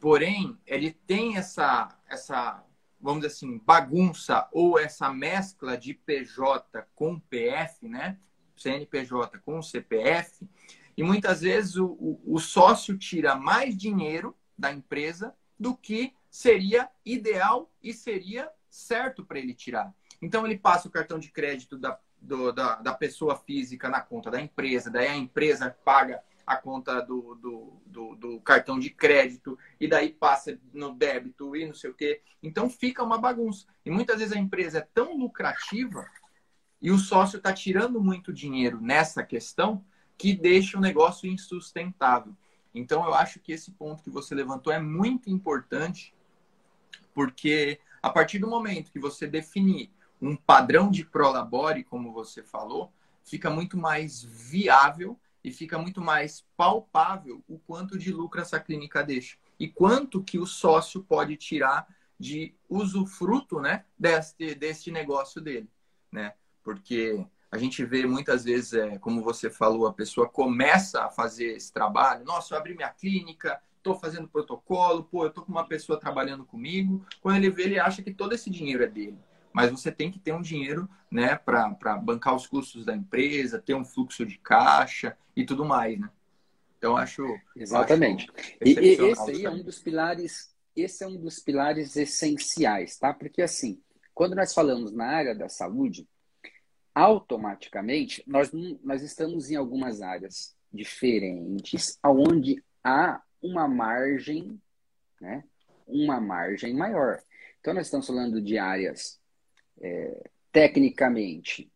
porém 0.00 0.56
ele 0.66 0.92
tem 1.06 1.36
essa, 1.36 1.88
essa 2.08 2.64
vamos 3.06 3.22
dizer 3.22 3.34
assim, 3.34 3.58
bagunça 3.58 4.48
ou 4.52 4.78
essa 4.78 5.08
mescla 5.12 5.78
de 5.78 5.94
PJ 5.94 6.86
com 6.94 7.20
PF, 7.20 7.88
né? 7.88 8.18
CNPJ 8.56 9.38
com 9.38 9.62
CPF, 9.62 10.48
e 10.96 11.02
muitas 11.02 11.42
vezes 11.42 11.76
o, 11.76 11.86
o, 11.86 12.20
o 12.26 12.38
sócio 12.40 12.98
tira 12.98 13.36
mais 13.36 13.76
dinheiro 13.76 14.34
da 14.58 14.72
empresa 14.72 15.34
do 15.58 15.76
que 15.76 16.14
seria 16.30 16.90
ideal 17.04 17.70
e 17.82 17.92
seria 17.92 18.50
certo 18.68 19.24
para 19.24 19.38
ele 19.38 19.54
tirar. 19.54 19.94
Então 20.20 20.44
ele 20.44 20.58
passa 20.58 20.88
o 20.88 20.90
cartão 20.90 21.18
de 21.18 21.30
crédito 21.30 21.78
da, 21.78 21.98
do, 22.20 22.50
da, 22.50 22.76
da 22.76 22.94
pessoa 22.94 23.36
física 23.36 23.88
na 23.88 24.00
conta 24.00 24.30
da 24.30 24.40
empresa, 24.40 24.90
daí 24.90 25.08
a 25.08 25.16
empresa 25.16 25.70
paga 25.84 26.22
a 26.46 26.56
conta 26.56 27.00
do, 27.00 27.34
do, 27.34 27.72
do, 27.84 28.14
do, 28.14 28.40
cartão 28.40 28.78
de 28.78 28.88
crédito, 28.88 29.58
e 29.80 29.88
daí 29.88 30.10
passa 30.10 30.56
no 30.72 30.94
débito 30.94 31.56
e 31.56 31.66
não 31.66 31.74
sei 31.74 31.90
o 31.90 31.94
quê. 31.94 32.22
Então 32.40 32.70
fica 32.70 33.02
uma 33.02 33.18
bagunça. 33.18 33.66
E 33.84 33.90
muitas 33.90 34.18
vezes 34.20 34.34
a 34.34 34.38
empresa 34.38 34.78
é 34.78 34.88
tão 34.94 35.16
lucrativa 35.16 36.06
e 36.80 36.92
o 36.92 36.98
sócio 36.98 37.38
está 37.38 37.52
tirando 37.52 38.00
muito 38.00 38.32
dinheiro 38.32 38.80
nessa 38.80 39.24
questão 39.24 39.84
que 40.16 40.32
deixa 40.32 40.78
o 40.78 40.80
negócio 40.80 41.28
insustentável. 41.28 42.34
Então 42.72 43.04
eu 43.04 43.12
acho 43.12 43.40
que 43.40 43.50
esse 43.50 43.72
ponto 43.72 44.04
que 44.04 44.10
você 44.10 44.32
levantou 44.32 44.72
é 44.72 44.78
muito 44.78 45.28
importante, 45.28 46.14
porque 47.12 47.80
a 48.00 48.08
partir 48.08 48.38
do 48.38 48.48
momento 48.48 48.92
que 48.92 49.00
você 49.00 49.26
definir 49.26 49.90
um 50.22 50.36
padrão 50.36 50.90
de 50.90 51.04
prolabore, 51.04 51.82
como 51.82 52.12
você 52.12 52.42
falou, 52.42 52.92
fica 53.24 53.50
muito 53.50 53.76
mais 53.76 54.22
viável 54.22 55.18
e 55.46 55.52
fica 55.52 55.78
muito 55.78 56.00
mais 56.00 56.44
palpável 56.56 57.40
o 57.46 57.56
quanto 57.56 57.96
de 57.96 58.12
lucro 58.12 58.40
essa 58.40 58.58
clínica 58.58 59.04
deixa 59.04 59.36
e 59.60 59.68
quanto 59.68 60.20
que 60.20 60.40
o 60.40 60.44
sócio 60.44 61.04
pode 61.04 61.36
tirar 61.36 61.86
de 62.18 62.52
usufruto, 62.68 63.60
né, 63.60 63.84
deste, 63.96 64.56
deste 64.56 64.90
negócio 64.90 65.40
dele, 65.40 65.70
né? 66.10 66.34
Porque 66.64 67.24
a 67.48 67.56
gente 67.58 67.84
vê 67.84 68.04
muitas 68.06 68.42
vezes, 68.42 68.72
é, 68.72 68.98
como 68.98 69.22
você 69.22 69.48
falou, 69.48 69.86
a 69.86 69.92
pessoa 69.92 70.28
começa 70.28 71.04
a 71.04 71.10
fazer 71.10 71.54
esse 71.54 71.72
trabalho. 71.72 72.24
Nossa, 72.24 72.54
eu 72.54 72.58
abri 72.58 72.74
minha 72.74 72.90
clínica, 72.90 73.60
estou 73.76 73.94
fazendo 73.94 74.26
protocolo, 74.26 75.04
pô, 75.04 75.24
eu 75.24 75.28
estou 75.28 75.44
com 75.44 75.52
uma 75.52 75.66
pessoa 75.66 76.00
trabalhando 76.00 76.44
comigo. 76.44 77.06
Quando 77.20 77.36
ele 77.36 77.50
vê, 77.50 77.64
ele 77.64 77.78
acha 77.78 78.02
que 78.02 78.12
todo 78.12 78.32
esse 78.32 78.50
dinheiro 78.50 78.82
é 78.82 78.88
dele 78.88 79.18
mas 79.56 79.70
você 79.70 79.90
tem 79.90 80.10
que 80.10 80.18
ter 80.18 80.34
um 80.34 80.42
dinheiro 80.42 80.86
né, 81.10 81.34
para 81.34 81.96
bancar 81.96 82.36
os 82.36 82.46
custos 82.46 82.84
da 82.84 82.94
empresa, 82.94 83.58
ter 83.58 83.72
um 83.72 83.86
fluxo 83.86 84.26
de 84.26 84.36
caixa 84.36 85.16
e 85.34 85.46
tudo 85.46 85.64
mais, 85.64 85.98
né? 85.98 86.10
Então 86.76 86.94
acho 86.94 87.24
exatamente. 87.56 88.30
Acho 88.36 88.50
e, 88.62 88.74
e 88.78 88.88
esse 89.06 89.30
aí 89.30 89.46
é 89.46 89.50
um 89.50 89.62
dos 89.62 89.78
pilares, 89.78 90.54
esse 90.76 91.02
é 91.02 91.06
um 91.06 91.16
dos 91.16 91.38
pilares 91.38 91.96
essenciais, 91.96 92.98
tá? 92.98 93.14
Porque 93.14 93.40
assim, 93.40 93.80
quando 94.12 94.36
nós 94.36 94.52
falamos 94.52 94.92
na 94.92 95.06
área 95.06 95.34
da 95.34 95.48
saúde, 95.48 96.06
automaticamente 96.94 98.22
nós 98.26 98.50
nós 98.84 99.02
estamos 99.02 99.50
em 99.50 99.56
algumas 99.56 100.02
áreas 100.02 100.54
diferentes, 100.70 101.98
aonde 102.02 102.62
há 102.84 103.22
uma 103.40 103.66
margem, 103.66 104.60
né? 105.18 105.44
Uma 105.86 106.20
margem 106.20 106.74
maior. 106.74 107.22
Então 107.58 107.72
nós 107.72 107.86
estamos 107.86 108.06
falando 108.06 108.38
de 108.42 108.58
áreas 108.58 109.18
é, 109.80 110.30
tecnicamente 110.52 111.70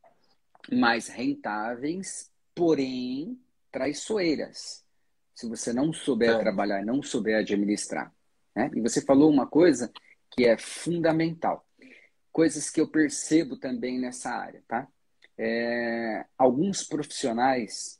mais 0.72 1.08
rentáveis, 1.08 2.30
porém 2.54 3.38
traiçoeiras. 3.70 4.84
Se 5.34 5.48
você 5.48 5.72
não 5.72 5.92
souber 5.92 6.30
é. 6.30 6.38
trabalhar, 6.38 6.84
não 6.84 7.02
souber 7.02 7.36
administrar. 7.38 8.12
Né? 8.54 8.70
E 8.74 8.80
você 8.80 9.00
falou 9.00 9.30
uma 9.30 9.46
coisa 9.46 9.90
que 10.30 10.44
é 10.44 10.56
fundamental. 10.56 11.66
Coisas 12.32 12.70
que 12.70 12.80
eu 12.80 12.88
percebo 12.88 13.56
também 13.56 13.98
nessa 13.98 14.30
área, 14.30 14.62
tá? 14.68 14.86
É, 15.36 16.24
alguns 16.36 16.84
profissionais, 16.84 17.98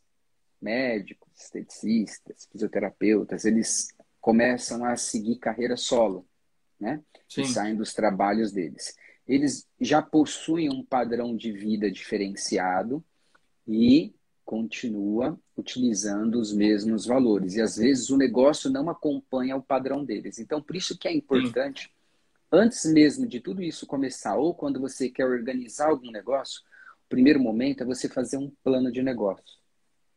médicos, 0.60 1.28
esteticistas, 1.34 2.46
fisioterapeutas, 2.52 3.44
eles 3.44 3.88
começam 4.20 4.84
a 4.84 4.96
seguir 4.96 5.36
carreira 5.38 5.76
solo, 5.76 6.26
né? 6.78 7.02
Sim. 7.28 7.42
E 7.42 7.46
saem 7.46 7.74
dos 7.74 7.92
trabalhos 7.94 8.52
deles 8.52 8.94
eles 9.30 9.64
já 9.80 10.02
possuem 10.02 10.68
um 10.68 10.84
padrão 10.84 11.36
de 11.36 11.52
vida 11.52 11.88
diferenciado 11.88 13.02
e 13.64 14.12
continua 14.44 15.38
utilizando 15.56 16.40
os 16.40 16.52
mesmos 16.52 17.06
valores. 17.06 17.54
E 17.54 17.60
às 17.60 17.76
vezes 17.76 18.10
o 18.10 18.16
negócio 18.16 18.68
não 18.68 18.90
acompanha 18.90 19.54
o 19.54 19.62
padrão 19.62 20.04
deles. 20.04 20.40
Então, 20.40 20.60
por 20.60 20.74
isso 20.74 20.98
que 20.98 21.06
é 21.06 21.12
importante, 21.14 21.94
antes 22.50 22.84
mesmo 22.86 23.24
de 23.24 23.38
tudo 23.38 23.62
isso 23.62 23.86
começar, 23.86 24.34
ou 24.36 24.52
quando 24.52 24.80
você 24.80 25.08
quer 25.08 25.26
organizar 25.26 25.90
algum 25.90 26.10
negócio, 26.10 26.62
o 27.06 27.08
primeiro 27.08 27.38
momento 27.38 27.84
é 27.84 27.86
você 27.86 28.08
fazer 28.08 28.36
um 28.36 28.50
plano 28.64 28.90
de 28.90 29.00
negócio. 29.00 29.60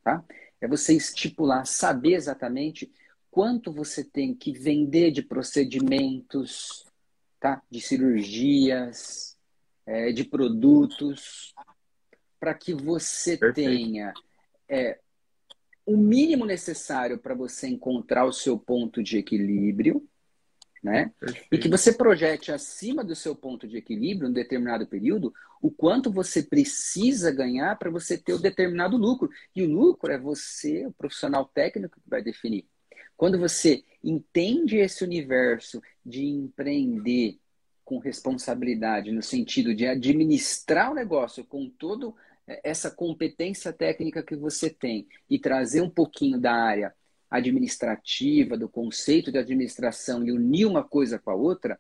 Tá? 0.04 0.26
É 0.60 0.68
você 0.68 0.94
estipular, 0.96 1.68
saber 1.68 2.16
exatamente 2.16 2.92
quanto 3.30 3.72
você 3.72 4.04
tem 4.04 4.34
que 4.34 4.52
vender 4.52 5.12
de 5.12 5.22
procedimentos, 5.22 6.92
tá? 7.44 7.62
de 7.70 7.82
cirurgias, 7.82 9.38
é, 9.86 10.14
de 10.14 10.24
produtos, 10.24 11.54
para 12.40 12.54
que 12.54 12.74
você 12.74 13.36
Perfeito. 13.36 13.70
tenha 13.70 14.14
é, 14.70 14.98
o 15.86 15.98
mínimo 15.98 16.46
necessário 16.46 17.18
para 17.18 17.36
você 17.36 17.68
encontrar 17.68 18.24
o 18.24 18.32
seu 18.32 18.58
ponto 18.58 19.04
de 19.04 19.18
equilíbrio, 19.18 20.08
né? 20.82 21.12
E 21.52 21.58
que 21.58 21.68
você 21.68 21.92
projete 21.92 22.50
acima 22.50 23.04
do 23.04 23.14
seu 23.14 23.36
ponto 23.36 23.68
de 23.68 23.76
equilíbrio, 23.76 24.30
em 24.30 24.34
determinado 24.34 24.88
período, 24.88 25.34
o 25.62 25.70
quanto 25.70 26.10
você 26.10 26.42
precisa 26.42 27.30
ganhar 27.30 27.78
para 27.78 27.90
você 27.90 28.18
ter 28.18 28.32
o 28.32 28.40
determinado 28.40 28.96
lucro. 28.96 29.30
E 29.54 29.64
o 29.64 29.70
lucro 29.70 30.14
é 30.14 30.18
você, 30.18 30.86
o 30.86 30.94
profissional 30.94 31.44
técnico, 31.54 32.00
que 32.00 32.10
vai 32.10 32.24
definir. 32.24 32.66
Quando 33.16 33.40
você 33.40 33.84
entende 34.04 34.78
esse 34.78 35.04
universo 35.04 35.82
de 36.06 36.26
empreender 36.26 37.38
com 37.86 37.98
responsabilidade, 37.98 39.12
no 39.12 39.22
sentido 39.22 39.74
de 39.74 39.86
administrar 39.86 40.92
o 40.92 40.96
negócio 40.96 41.44
com 41.46 41.70
todo 41.70 42.16
eh, 42.48 42.62
essa 42.64 42.90
competência 42.90 43.72
técnica 43.74 44.24
que 44.24 44.36
você 44.36 44.70
tem 44.70 45.08
e 45.30 45.38
trazer 45.38 45.82
um 45.82 45.90
pouquinho 45.90 46.40
da 46.40 46.54
área 46.54 46.94
administrativa, 47.30 48.58
do 48.58 48.70
conceito 48.70 49.32
de 49.32 49.38
administração 49.38 50.24
e 50.24 50.32
unir 50.32 50.66
uma 50.66 50.84
coisa 50.84 51.18
com 51.18 51.32
a 51.32 51.36
outra, 51.36 51.80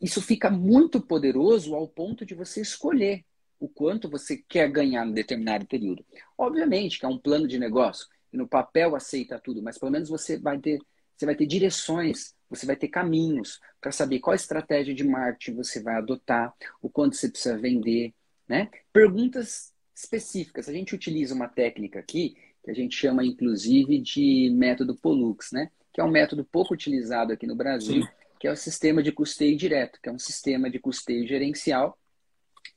isso 0.00 0.22
fica 0.22 0.50
muito 0.50 1.00
poderoso 1.00 1.74
ao 1.74 1.86
ponto 1.86 2.24
de 2.24 2.34
você 2.34 2.60
escolher 2.60 3.24
o 3.58 3.68
quanto 3.68 4.08
você 4.08 4.38
quer 4.48 4.70
ganhar 4.70 5.06
em 5.06 5.12
determinado 5.12 5.66
período. 5.66 6.04
Obviamente 6.36 6.98
que 6.98 7.04
é 7.04 7.08
um 7.08 7.18
plano 7.18 7.46
de 7.46 7.58
negócio, 7.58 8.06
no 8.32 8.48
papel 8.48 8.94
aceita 8.94 9.38
tudo, 9.38 9.62
mas 9.62 9.78
pelo 9.78 9.92
menos 9.92 10.08
você 10.08 10.38
vai 10.38 10.58
ter, 10.58 10.78
você 11.16 11.26
vai 11.26 11.34
ter 11.34 11.46
direções, 11.46 12.34
você 12.48 12.66
vai 12.66 12.76
ter 12.76 12.88
caminhos 12.88 13.60
para 13.80 13.92
saber 13.92 14.20
qual 14.20 14.34
estratégia 14.34 14.94
de 14.94 15.04
marketing 15.04 15.56
você 15.56 15.82
vai 15.82 15.96
adotar, 15.96 16.54
o 16.80 16.88
quanto 16.88 17.16
você 17.16 17.28
precisa 17.28 17.58
vender, 17.58 18.12
né? 18.48 18.70
Perguntas 18.92 19.72
específicas. 19.94 20.68
A 20.68 20.72
gente 20.72 20.94
utiliza 20.94 21.34
uma 21.34 21.48
técnica 21.48 21.98
aqui 21.98 22.36
que 22.62 22.70
a 22.70 22.74
gente 22.74 22.96
chama 22.96 23.24
inclusive 23.24 23.98
de 23.98 24.50
método 24.50 24.94
Pollux, 24.94 25.50
né? 25.52 25.70
que 25.92 26.00
é 26.00 26.04
um 26.04 26.10
método 26.10 26.44
pouco 26.44 26.74
utilizado 26.74 27.32
aqui 27.32 27.46
no 27.46 27.56
Brasil, 27.56 28.02
Sim. 28.02 28.08
que 28.38 28.46
é 28.46 28.52
o 28.52 28.56
sistema 28.56 29.02
de 29.02 29.12
custeio 29.12 29.56
direto, 29.56 29.98
que 30.02 30.08
é 30.08 30.12
um 30.12 30.18
sistema 30.18 30.70
de 30.70 30.78
custeio 30.78 31.26
gerencial, 31.26 31.98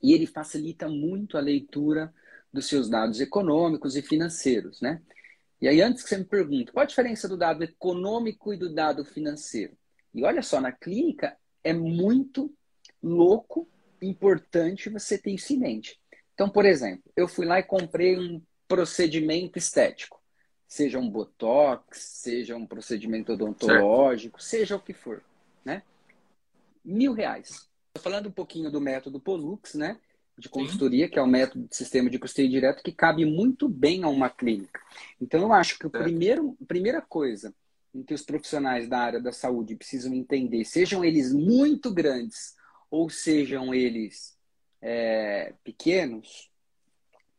e 0.02 0.12
ele 0.12 0.26
facilita 0.26 0.88
muito 0.88 1.38
a 1.38 1.40
leitura 1.40 2.12
dos 2.52 2.66
seus 2.66 2.88
dados 2.88 3.20
econômicos 3.20 3.96
e 3.96 4.02
financeiros, 4.02 4.80
né? 4.80 5.00
E 5.64 5.68
aí, 5.68 5.80
antes 5.80 6.02
que 6.02 6.10
você 6.10 6.18
me 6.18 6.26
pergunte, 6.26 6.70
qual 6.70 6.82
a 6.82 6.86
diferença 6.86 7.26
do 7.26 7.38
dado 7.38 7.64
econômico 7.64 8.52
e 8.52 8.56
do 8.58 8.74
dado 8.74 9.02
financeiro? 9.02 9.74
E 10.12 10.22
olha 10.22 10.42
só, 10.42 10.60
na 10.60 10.70
clínica 10.70 11.38
é 11.64 11.72
muito 11.72 12.54
louco, 13.02 13.66
importante 14.02 14.90
você 14.90 15.16
ter 15.16 15.30
isso 15.30 15.54
em 15.54 15.56
mente. 15.56 15.98
Então, 16.34 16.50
por 16.50 16.66
exemplo, 16.66 17.10
eu 17.16 17.26
fui 17.26 17.46
lá 17.46 17.60
e 17.60 17.62
comprei 17.62 18.14
um 18.14 18.42
procedimento 18.68 19.58
estético. 19.58 20.20
Seja 20.68 20.98
um 20.98 21.08
botox, 21.08 21.98
seja 21.98 22.54
um 22.54 22.66
procedimento 22.66 23.32
odontológico, 23.32 24.42
certo. 24.42 24.50
seja 24.50 24.76
o 24.76 24.80
que 24.80 24.92
for, 24.92 25.24
né? 25.64 25.82
Mil 26.84 27.14
reais. 27.14 27.70
Falando 28.00 28.28
um 28.28 28.32
pouquinho 28.32 28.70
do 28.70 28.82
método 28.82 29.18
Pollux, 29.18 29.72
né? 29.72 29.98
De 30.36 30.48
consultoria, 30.48 31.06
Sim. 31.06 31.12
que 31.12 31.18
é 31.18 31.22
o 31.22 31.26
método 31.26 31.68
de 31.68 31.76
sistema 31.76 32.10
de 32.10 32.18
custeio 32.18 32.48
direto 32.48 32.82
que 32.82 32.90
cabe 32.90 33.24
muito 33.24 33.68
bem 33.68 34.02
a 34.02 34.08
uma 34.08 34.28
clínica. 34.28 34.80
Então, 35.20 35.40
eu 35.40 35.52
acho 35.52 35.78
que 35.78 35.86
a 35.86 35.90
primeiro, 35.90 36.56
primeira 36.66 37.00
coisa 37.00 37.54
em 37.94 38.02
que 38.02 38.12
os 38.12 38.22
profissionais 38.22 38.88
da 38.88 38.98
área 38.98 39.20
da 39.20 39.32
saúde 39.32 39.76
precisam 39.76 40.12
entender, 40.12 40.64
sejam 40.64 41.04
eles 41.04 41.32
muito 41.32 41.92
grandes 41.94 42.56
ou 42.90 43.08
sejam 43.08 43.72
eles 43.72 44.36
é, 44.82 45.54
pequenos, 45.62 46.50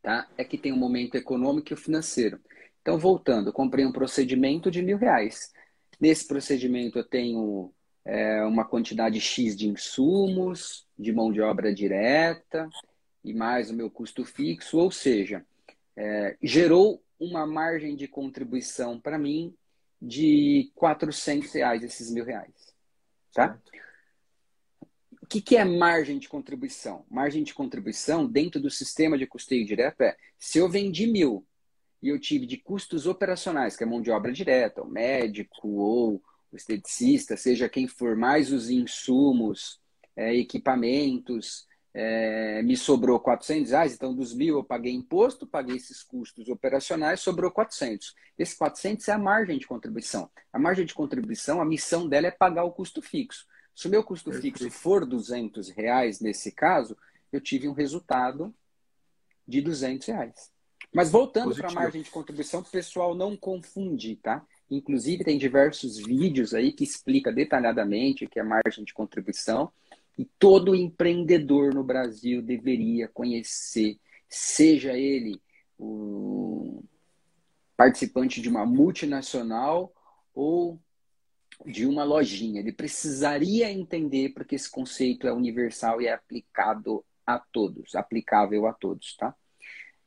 tá? 0.02 0.28
é 0.36 0.44
que 0.44 0.56
tem 0.56 0.72
um 0.72 0.78
momento 0.78 1.14
econômico 1.16 1.70
e 1.70 1.74
o 1.74 1.76
financeiro. 1.76 2.40
Então, 2.80 2.98
voltando, 2.98 3.48
eu 3.48 3.52
comprei 3.52 3.84
um 3.84 3.92
procedimento 3.92 4.70
de 4.70 4.80
mil 4.80 4.96
reais. 4.96 5.52
Nesse 6.00 6.26
procedimento, 6.26 6.98
eu 6.98 7.04
tenho 7.04 7.72
é, 8.06 8.44
uma 8.44 8.64
quantidade 8.64 9.20
X 9.20 9.56
de 9.56 9.68
insumos, 9.68 10.86
de 10.96 11.12
mão 11.12 11.32
de 11.32 11.40
obra 11.40 11.74
direta 11.74 12.68
e 13.24 13.34
mais 13.34 13.68
o 13.68 13.74
meu 13.74 13.90
custo 13.90 14.24
fixo, 14.24 14.78
ou 14.78 14.92
seja, 14.92 15.44
é, 15.96 16.36
gerou 16.40 17.02
uma 17.18 17.44
margem 17.44 17.96
de 17.96 18.06
contribuição 18.06 19.00
para 19.00 19.18
mim 19.18 19.52
de 20.00 20.70
400 20.76 21.52
reais, 21.52 21.82
esses 21.82 22.08
mil 22.10 22.24
reais. 22.24 22.74
Tá? 23.34 23.58
O 25.20 25.26
que, 25.26 25.40
que 25.40 25.56
é 25.56 25.64
margem 25.64 26.20
de 26.20 26.28
contribuição? 26.28 27.04
Margem 27.10 27.42
de 27.42 27.52
contribuição 27.52 28.24
dentro 28.24 28.60
do 28.60 28.70
sistema 28.70 29.18
de 29.18 29.26
custeio 29.26 29.66
direto 29.66 30.02
é 30.02 30.16
se 30.38 30.58
eu 30.58 30.68
vendi 30.68 31.08
mil 31.08 31.44
e 32.00 32.08
eu 32.08 32.20
tive 32.20 32.46
de 32.46 32.56
custos 32.56 33.06
operacionais, 33.06 33.76
que 33.76 33.82
é 33.82 33.86
mão 33.86 34.00
de 34.00 34.12
obra 34.12 34.30
direta, 34.30 34.82
o 34.82 34.88
médico 34.88 35.68
ou 35.68 36.22
o 36.56 36.58
esteticista, 36.58 37.36
seja 37.36 37.68
quem 37.68 37.86
for, 37.86 38.16
mais 38.16 38.50
os 38.50 38.70
insumos, 38.70 39.78
é, 40.16 40.34
equipamentos, 40.34 41.66
é, 41.92 42.62
me 42.62 42.76
sobrou 42.76 43.20
400 43.20 43.70
reais, 43.70 43.94
então 43.94 44.14
dos 44.14 44.34
mil 44.34 44.56
eu 44.56 44.64
paguei 44.64 44.92
imposto, 44.92 45.46
paguei 45.46 45.76
esses 45.76 46.02
custos 46.02 46.48
operacionais, 46.48 47.20
sobrou 47.20 47.50
400. 47.50 48.14
Esse 48.38 48.56
400 48.56 49.06
é 49.08 49.12
a 49.12 49.18
margem 49.18 49.58
de 49.58 49.66
contribuição. 49.66 50.30
A 50.52 50.58
margem 50.58 50.84
de 50.84 50.94
contribuição, 50.94 51.60
a 51.60 51.64
missão 51.64 52.08
dela 52.08 52.26
é 52.26 52.30
pagar 52.30 52.64
o 52.64 52.72
custo 52.72 53.00
fixo. 53.00 53.46
Se 53.74 53.86
o 53.88 53.90
meu 53.90 54.02
custo 54.02 54.32
fixo 54.32 54.70
for 54.70 55.06
200 55.06 55.70
reais 55.70 56.20
nesse 56.20 56.50
caso, 56.50 56.96
eu 57.30 57.40
tive 57.40 57.68
um 57.68 57.72
resultado 57.72 58.54
de 59.46 59.60
200 59.60 60.06
reais. 60.06 60.50
Mas 60.92 61.10
voltando 61.10 61.54
para 61.54 61.68
a 61.68 61.72
margem 61.72 62.02
de 62.02 62.10
contribuição, 62.10 62.60
o 62.60 62.64
pessoal 62.64 63.14
não 63.14 63.36
confundir, 63.36 64.16
tá? 64.22 64.44
Inclusive, 64.70 65.24
tem 65.24 65.38
diversos 65.38 65.98
vídeos 65.98 66.52
aí 66.52 66.72
que 66.72 66.84
explica 66.84 67.32
detalhadamente 67.32 68.24
o 68.24 68.28
que 68.28 68.40
é 68.40 68.42
margem 68.42 68.84
de 68.84 68.92
contribuição. 68.92 69.70
E 70.18 70.24
todo 70.38 70.74
empreendedor 70.74 71.74
no 71.74 71.84
Brasil 71.84 72.42
deveria 72.42 73.06
conhecer, 73.06 73.98
seja 74.28 74.96
ele 74.96 75.40
o 75.78 76.82
participante 77.76 78.40
de 78.40 78.48
uma 78.48 78.64
multinacional 78.64 79.92
ou 80.34 80.80
de 81.64 81.86
uma 81.86 82.02
lojinha. 82.02 82.60
Ele 82.60 82.72
precisaria 82.72 83.70
entender 83.70 84.30
porque 84.30 84.54
esse 84.54 84.70
conceito 84.70 85.26
é 85.26 85.32
universal 85.32 86.00
e 86.00 86.06
é 86.06 86.12
aplicado 86.12 87.04
a 87.26 87.38
todos, 87.38 87.94
aplicável 87.94 88.66
a 88.66 88.72
todos, 88.72 89.16
tá? 89.16 89.34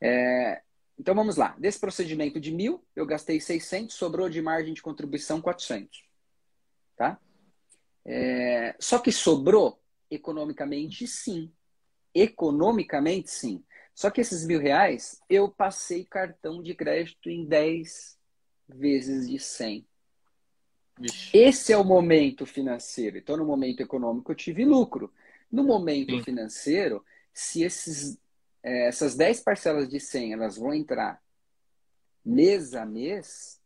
É, 0.00 0.62
então 1.00 1.14
vamos 1.14 1.36
lá. 1.36 1.56
Desse 1.58 1.80
procedimento 1.80 2.38
de 2.38 2.52
mil, 2.52 2.84
eu 2.94 3.06
gastei 3.06 3.40
600, 3.40 3.96
sobrou 3.96 4.28
de 4.28 4.42
margem 4.42 4.74
de 4.74 4.82
contribuição 4.82 5.40
400, 5.40 6.04
tá? 6.94 7.18
É, 8.04 8.76
só 8.78 8.98
que 8.98 9.10
sobrou 9.10 9.80
economicamente, 10.10 11.06
sim. 11.06 11.50
Economicamente, 12.14 13.30
sim. 13.30 13.64
Só 13.94 14.10
que 14.10 14.20
esses 14.20 14.44
mil 14.46 14.60
reais, 14.60 15.18
eu 15.28 15.48
passei 15.48 16.04
cartão 16.04 16.62
de 16.62 16.74
crédito 16.74 17.30
em 17.30 17.46
10 17.46 18.18
vezes 18.68 19.26
de 19.26 19.38
100. 19.38 19.86
Ixi. 21.00 21.30
Esse 21.34 21.72
é 21.72 21.78
o 21.78 21.84
momento 21.84 22.44
financeiro. 22.44 23.16
Então, 23.16 23.38
no 23.38 23.46
momento 23.46 23.80
econômico, 23.80 24.30
eu 24.30 24.36
tive 24.36 24.66
lucro. 24.66 25.10
No 25.50 25.64
momento 25.64 26.14
Sim. 26.18 26.22
financeiro, 26.22 27.02
se 27.32 27.62
esses, 27.62 28.18
essas 28.62 29.14
10 29.14 29.40
parcelas 29.40 29.88
de 29.88 29.98
100 29.98 30.34
elas 30.34 30.56
vão 30.56 30.74
entrar 30.74 31.20
mês 32.24 32.74
a 32.74 32.84
mês, 32.84 33.60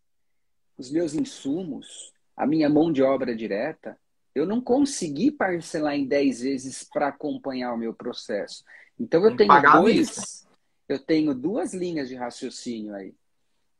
os 0.78 0.90
meus 0.90 1.14
insumos, 1.14 2.12
a 2.36 2.46
minha 2.46 2.68
mão 2.68 2.92
de 2.92 3.02
obra 3.02 3.34
direta, 3.34 3.98
eu 4.34 4.46
não 4.46 4.60
consegui 4.60 5.30
parcelar 5.30 5.94
em 5.94 6.06
10 6.06 6.40
vezes 6.40 6.84
para 6.84 7.08
acompanhar 7.08 7.72
o 7.72 7.78
meu 7.78 7.94
processo. 7.94 8.64
Então 8.98 9.24
eu 9.24 9.36
tenho 9.36 9.62
dois, 9.72 10.46
eu 10.88 10.98
tenho 10.98 11.34
duas 11.34 11.72
linhas 11.72 12.08
de 12.08 12.16
raciocínio 12.16 12.94
aí. 12.94 13.14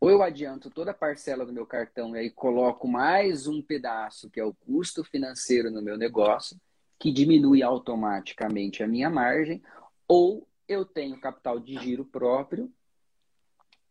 Ou 0.01 0.11
eu 0.11 0.23
adianto 0.23 0.71
toda 0.71 0.91
a 0.91 0.95
parcela 0.95 1.47
do 1.47 1.53
meu 1.53 1.67
cartão 1.67 2.15
e 2.15 2.19
aí 2.21 2.31
coloco 2.31 2.87
mais 2.87 3.47
um 3.47 3.63
pedaço, 3.63 4.29
que 4.29 4.39
é 4.39 4.45
o 4.45 4.55
custo 4.55 5.03
financeiro 5.03 5.71
no 5.71 5.83
meu 5.83 5.97
negócio, 5.97 6.57
que 6.99 7.11
diminui 7.11 7.63
automaticamente 7.63 8.83
a 8.83 8.87
minha 8.87 9.11
margem, 9.11 9.63
ou 10.07 10.47
eu 10.69 10.85
tenho 10.85 11.21
capital 11.21 11.59
de 11.59 11.77
giro 11.79 12.05
próprio 12.05 12.73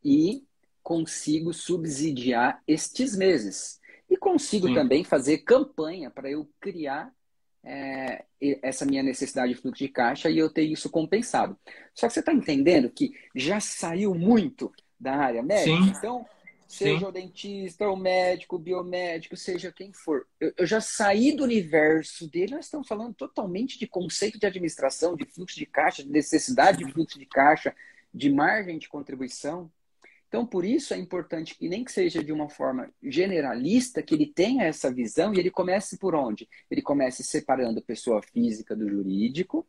e 0.04 0.44
consigo 0.82 1.54
subsidiar 1.54 2.62
estes 2.68 3.16
meses. 3.16 3.80
E 4.10 4.18
consigo 4.18 4.68
Sim. 4.68 4.74
também 4.74 5.04
fazer 5.04 5.40
campanha 5.40 6.12
para 6.12 6.30
eu 6.30 6.48
criar 6.60 7.12
é, 7.64 8.26
essa 8.62 8.86
minha 8.86 9.02
necessidade 9.02 9.54
de 9.54 9.60
fluxo 9.60 9.84
de 9.84 9.90
caixa 9.90 10.30
e 10.30 10.38
eu 10.38 10.50
ter 10.50 10.64
isso 10.64 10.90
compensado. 10.90 11.58
Só 11.94 12.08
que 12.08 12.14
você 12.14 12.20
está 12.20 12.34
entendendo 12.34 12.90
que 12.90 13.14
já 13.34 13.60
saiu 13.60 14.14
muito 14.14 14.72
da 15.00 15.16
área 15.16 15.42
médica. 15.42 15.84
Sim. 15.84 15.94
Então, 15.98 16.26
seja 16.68 17.00
Sim. 17.00 17.06
o 17.06 17.12
dentista, 17.12 17.90
o 17.90 17.96
médico, 17.96 18.56
o 18.56 18.60
biomédico, 18.60 19.36
seja 19.38 19.72
quem 19.72 19.94
for. 19.94 20.28
Eu, 20.40 20.54
eu, 20.58 20.66
já 20.66 20.82
saí 20.82 21.36
do 21.36 21.44
universo 21.44 22.30
dele, 22.30 22.56
nós 22.56 22.66
estamos 22.66 22.88
falando 22.88 23.14
totalmente 23.14 23.78
de 23.78 23.88
conceito 23.88 24.40
de 24.40 24.46
administração, 24.46 25.16
de 25.16 25.26
fluxo 25.26 25.58
de 25.58 25.66
caixa, 25.66 26.04
de 26.04 26.10
necessidade 26.10 26.84
de 26.84 26.92
fluxo 26.92 27.20
de 27.20 27.26
caixa, 27.26 27.76
de 28.14 28.32
margem 28.32 28.78
de 28.78 28.90
contribuição. 28.90 29.72
Então, 30.28 30.48
por 30.48 30.66
isso 30.66 30.96
é 30.96 30.98
importante 30.98 31.56
que 31.56 31.70
nem 31.70 31.84
que 31.84 31.92
seja 31.92 32.24
de 32.24 32.32
uma 32.32 32.50
forma 32.50 32.92
generalista, 33.04 34.02
que 34.02 34.16
ele 34.16 34.26
tenha 34.26 34.64
essa 34.64 34.92
visão 34.92 35.32
e 35.32 35.40
ele 35.40 35.52
comece 35.52 35.98
por 36.00 36.16
onde? 36.16 36.50
Ele 36.72 36.82
comece 36.82 37.24
separando 37.24 37.84
pessoa 37.84 38.20
física 38.20 38.76
do 38.76 38.90
jurídico, 38.90 39.64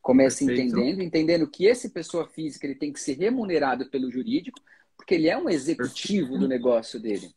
comece 0.00 0.46
Perfeito. 0.46 0.74
entendendo, 0.74 1.02
entendendo 1.02 1.50
que 1.50 1.66
esse 1.66 1.90
pessoa 1.90 2.26
física 2.26 2.66
ele 2.66 2.76
tem 2.76 2.90
que 2.90 2.98
ser 2.98 3.18
remunerado 3.18 3.90
pelo 3.90 4.10
jurídico, 4.10 4.58
porque 4.98 5.14
ele 5.14 5.28
é 5.28 5.38
um 5.38 5.48
executivo 5.48 6.32
Perfeito. 6.32 6.40
do 6.40 6.48
negócio 6.48 7.00
dele. 7.00 7.32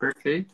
Perfeito. 0.00 0.52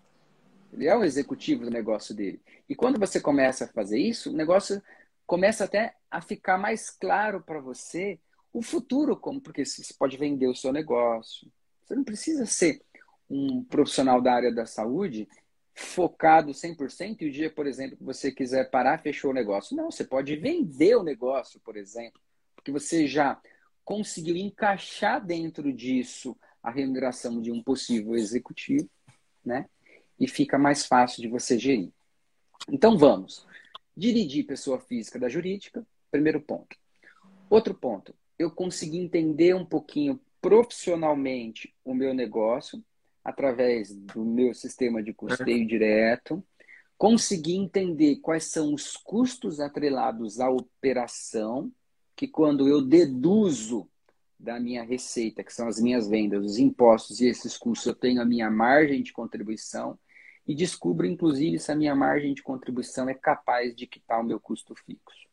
Ele 0.72 0.86
é 0.86 0.96
um 0.96 1.04
executivo 1.04 1.64
do 1.64 1.70
negócio 1.70 2.14
dele. 2.14 2.42
E 2.68 2.74
quando 2.74 2.98
você 2.98 3.20
começa 3.20 3.64
a 3.64 3.68
fazer 3.68 3.98
isso, 3.98 4.30
o 4.30 4.36
negócio 4.36 4.82
começa 5.26 5.64
até 5.64 5.94
a 6.10 6.20
ficar 6.20 6.58
mais 6.58 6.90
claro 6.90 7.40
para 7.40 7.60
você 7.60 8.18
o 8.52 8.62
futuro, 8.62 9.16
como 9.16 9.40
porque 9.40 9.64
você 9.64 9.94
pode 9.94 10.16
vender 10.16 10.48
o 10.48 10.54
seu 10.54 10.72
negócio. 10.72 11.50
Você 11.84 11.94
não 11.94 12.04
precisa 12.04 12.44
ser 12.44 12.82
um 13.28 13.64
profissional 13.64 14.20
da 14.20 14.34
área 14.34 14.52
da 14.52 14.66
saúde 14.66 15.28
focado 15.72 16.52
100% 16.52 17.22
e 17.22 17.28
o 17.28 17.32
dia, 17.32 17.50
por 17.50 17.66
exemplo, 17.66 17.96
que 17.96 18.04
você 18.04 18.30
quiser 18.30 18.70
parar, 18.70 18.98
fechou 18.98 19.30
o 19.30 19.34
negócio. 19.34 19.76
Não, 19.76 19.90
você 19.90 20.04
pode 20.04 20.36
vender 20.36 20.96
o 20.96 21.02
negócio, 21.02 21.60
por 21.60 21.76
exemplo, 21.76 22.20
porque 22.54 22.72
você 22.72 23.06
já 23.06 23.40
conseguiu 23.84 24.36
encaixar 24.36 25.24
dentro 25.24 25.72
disso 25.72 26.36
a 26.62 26.70
remuneração 26.70 27.40
de 27.40 27.50
um 27.50 27.62
possível 27.62 28.14
executivo, 28.14 28.88
né? 29.44 29.68
E 30.18 30.28
fica 30.28 30.58
mais 30.58 30.86
fácil 30.86 31.22
de 31.22 31.28
você 31.28 31.58
gerir. 31.58 31.90
Então 32.70 32.98
vamos. 32.98 33.46
Dividir 33.96 34.44
pessoa 34.44 34.78
física 34.78 35.18
da 35.18 35.28
jurídica, 35.28 35.86
primeiro 36.10 36.40
ponto. 36.40 36.76
Outro 37.48 37.74
ponto, 37.74 38.14
eu 38.38 38.50
consegui 38.50 38.98
entender 38.98 39.54
um 39.54 39.64
pouquinho 39.64 40.20
profissionalmente 40.40 41.74
o 41.84 41.94
meu 41.94 42.14
negócio 42.14 42.82
através 43.24 43.94
do 43.94 44.24
meu 44.24 44.54
sistema 44.54 45.02
de 45.02 45.12
custeio 45.12 45.66
direto, 45.66 46.42
consegui 46.96 47.56
entender 47.56 48.16
quais 48.16 48.44
são 48.44 48.72
os 48.72 48.96
custos 48.96 49.60
atrelados 49.60 50.40
à 50.40 50.48
operação, 50.48 51.70
que 52.20 52.28
quando 52.28 52.68
eu 52.68 52.82
deduzo 52.82 53.88
da 54.38 54.60
minha 54.60 54.82
receita, 54.82 55.42
que 55.42 55.54
são 55.54 55.66
as 55.66 55.80
minhas 55.80 56.06
vendas, 56.06 56.44
os 56.44 56.58
impostos 56.58 57.18
e 57.22 57.26
esses 57.26 57.56
custos, 57.56 57.86
eu 57.86 57.94
tenho 57.94 58.20
a 58.20 58.26
minha 58.26 58.50
margem 58.50 59.02
de 59.02 59.10
contribuição 59.10 59.98
e 60.46 60.54
descubro, 60.54 61.06
inclusive, 61.06 61.58
se 61.58 61.72
a 61.72 61.74
minha 61.74 61.94
margem 61.94 62.34
de 62.34 62.42
contribuição 62.42 63.08
é 63.08 63.14
capaz 63.14 63.74
de 63.74 63.86
quitar 63.86 64.20
o 64.20 64.22
meu 64.22 64.38
custo 64.38 64.74
fixo. 64.74 65.30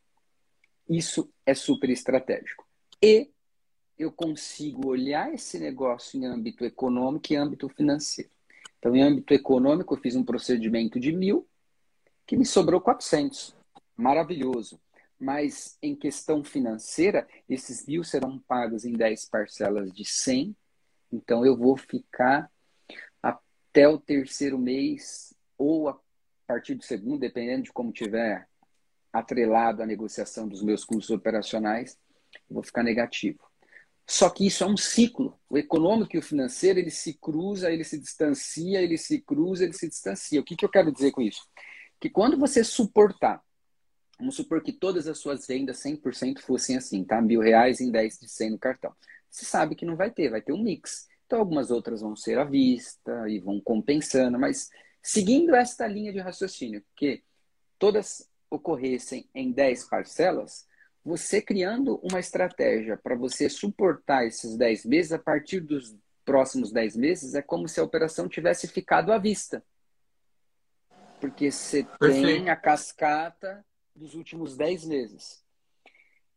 Isso 0.88 1.30
é 1.46 1.54
super 1.54 1.90
estratégico 1.90 2.66
e 3.04 3.30
eu 4.00 4.10
consigo 4.10 4.88
olhar 4.88 5.34
esse 5.34 5.60
negócio 5.60 6.18
em 6.18 6.26
âmbito 6.26 6.64
econômico 6.64 7.34
e 7.34 7.36
âmbito 7.36 7.68
financeiro. 7.68 8.32
Então, 8.80 8.96
em 8.96 9.04
âmbito 9.04 9.34
econômico, 9.34 9.94
eu 9.94 10.00
fiz 10.00 10.16
um 10.16 10.24
procedimento 10.24 11.02
de 11.02 11.12
mil, 11.12 11.46
que 12.26 12.38
me 12.38 12.46
sobrou 12.46 12.80
400. 12.80 13.54
Maravilhoso. 13.98 14.80
Mas 15.20 15.78
em 15.82 15.96
questão 15.96 16.44
financeira, 16.44 17.28
esses 17.50 17.86
mil 17.86 18.04
serão 18.04 18.40
pagos 18.40 18.86
em 18.86 18.94
10 18.94 19.30
parcelas 19.30 19.92
de 19.92 20.06
100. 20.06 20.56
Então, 21.12 21.46
eu 21.46 21.58
vou 21.58 21.76
ficar 21.76 22.52
até 23.22 23.88
o 23.88 23.98
terceiro 23.98 24.58
mês 24.60 25.34
ou 25.58 25.90
a 25.90 26.00
partir 26.46 26.76
do 26.76 26.84
segundo, 26.84 27.20
dependendo 27.20 27.64
de 27.64 27.74
como 27.74 27.92
tiver 27.92 28.48
atrelado 29.12 29.82
a 29.82 29.86
negociação 29.86 30.48
dos 30.48 30.62
meus 30.62 30.86
custos 30.86 31.10
operacionais, 31.10 31.98
eu 32.50 32.54
vou 32.54 32.64
ficar 32.64 32.84
negativo. 32.84 33.40
Só 34.06 34.30
que 34.30 34.48
isso 34.48 34.64
é 34.64 34.68
um 34.68 34.78
ciclo. 34.78 35.38
O 35.50 35.58
econômico 35.58 36.16
e 36.16 36.20
o 36.20 36.24
financeiro, 36.24 36.80
ele 36.80 36.92
se 36.92 37.14
cruza, 37.14 37.70
ele 37.70 37.84
se 37.84 38.00
distancia, 38.00 38.82
ele 38.82 38.98
se 38.98 39.20
cruza, 39.20 39.66
ele 39.66 39.74
se 39.74 39.90
distancia. 39.90 40.40
O 40.40 40.44
que, 40.44 40.56
que 40.56 40.64
eu 40.64 40.70
quero 40.70 40.92
dizer 40.92 41.12
com 41.12 41.22
isso? 41.22 41.46
Que 42.00 42.10
quando 42.10 42.38
você 42.38 42.64
suportar, 42.64 43.44
vamos 44.18 44.36
supor 44.36 44.62
que 44.62 44.72
todas 44.72 45.08
as 45.08 45.20
suas 45.20 45.46
vendas 45.46 45.82
100% 45.84 46.40
fossem 46.40 46.78
assim, 46.78 47.04
tá? 47.04 47.22
Mil 47.22 47.42
reais 47.42 47.80
em 47.80 47.92
10 47.92 48.20
de 48.20 48.30
100 48.30 48.52
no 48.52 48.60
cartão. 48.60 48.94
Você 49.30 49.46
sabe 49.46 49.76
que 49.76 49.86
não 49.86 49.96
vai 49.96 50.10
ter, 50.10 50.30
vai 50.30 50.42
ter 50.42 50.54
um 50.54 50.62
mix. 50.62 51.08
Então, 51.26 51.40
algumas 51.40 51.70
outras 51.72 52.02
vão 52.02 52.16
ser 52.16 52.40
à 52.40 52.44
vista 52.44 53.30
e 53.30 53.40
vão 53.40 53.60
compensando, 53.60 54.40
mas 54.40 54.70
seguindo 55.02 55.56
esta 55.56 55.86
linha 55.86 56.12
de 56.12 56.20
raciocínio, 56.20 56.84
que 56.96 57.22
todas 57.78 58.28
ocorressem 58.50 59.30
em 59.36 59.52
10 59.52 59.86
parcelas, 59.86 60.66
você 61.04 61.42
criando 61.42 62.00
uma 62.02 62.20
estratégia 62.20 62.98
para 62.98 63.16
você 63.16 63.50
suportar 63.50 64.26
esses 64.26 64.58
10 64.58 64.86
meses, 64.86 65.12
a 65.12 65.20
partir 65.20 65.60
dos 65.60 65.96
próximos 66.26 66.72
10 66.72 66.96
meses, 66.98 67.36
é 67.36 67.42
como 67.42 67.68
se 67.68 67.80
a 67.80 67.84
operação 67.84 68.28
tivesse 68.28 68.68
ficado 68.68 69.12
à 69.14 69.18
vista. 69.18 69.64
Porque 71.20 71.52
você 71.52 71.84
Perfeito. 71.84 72.26
tem 72.26 72.50
a 72.50 72.56
cascata 72.56 73.66
dos 73.98 74.14
últimos 74.14 74.56
10 74.56 74.86
meses. 74.86 75.44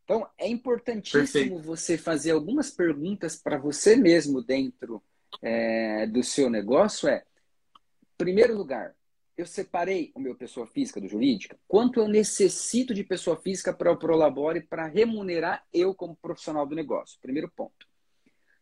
Então, 0.05 0.29
é 0.37 0.49
importantíssimo 0.49 1.23
Perfeito. 1.23 1.63
você 1.63 1.97
fazer 1.97 2.33
algumas 2.33 2.71
perguntas 2.71 3.37
para 3.37 3.59
você 3.59 3.95
mesmo 3.95 4.43
dentro 4.43 5.03
é, 5.41 6.07
do 6.07 6.23
seu 6.25 6.51
negócio. 6.51 7.09
É, 7.09 7.25
primeiro 8.19 8.57
lugar, 8.57 8.95
eu 9.37 9.47
separei 9.47 10.11
o 10.15 10.21
meu 10.21 10.35
pessoa 10.35 10.67
física 10.67 11.01
do 11.01 11.09
jurídica, 11.09 11.59
quanto 11.69 12.01
eu 12.01 12.09
necessito 12.09 12.93
de 12.93 13.05
pessoa 13.05 13.37
física 13.37 13.73
para 13.73 13.93
o 13.93 13.97
Prolabore 13.97 14.61
para 14.61 14.87
remunerar 14.87 15.65
eu 15.73 15.95
como 15.95 16.17
profissional 16.17 16.67
do 16.67 16.75
negócio. 16.75 17.19
Primeiro 17.23 17.51
ponto. 17.51 17.87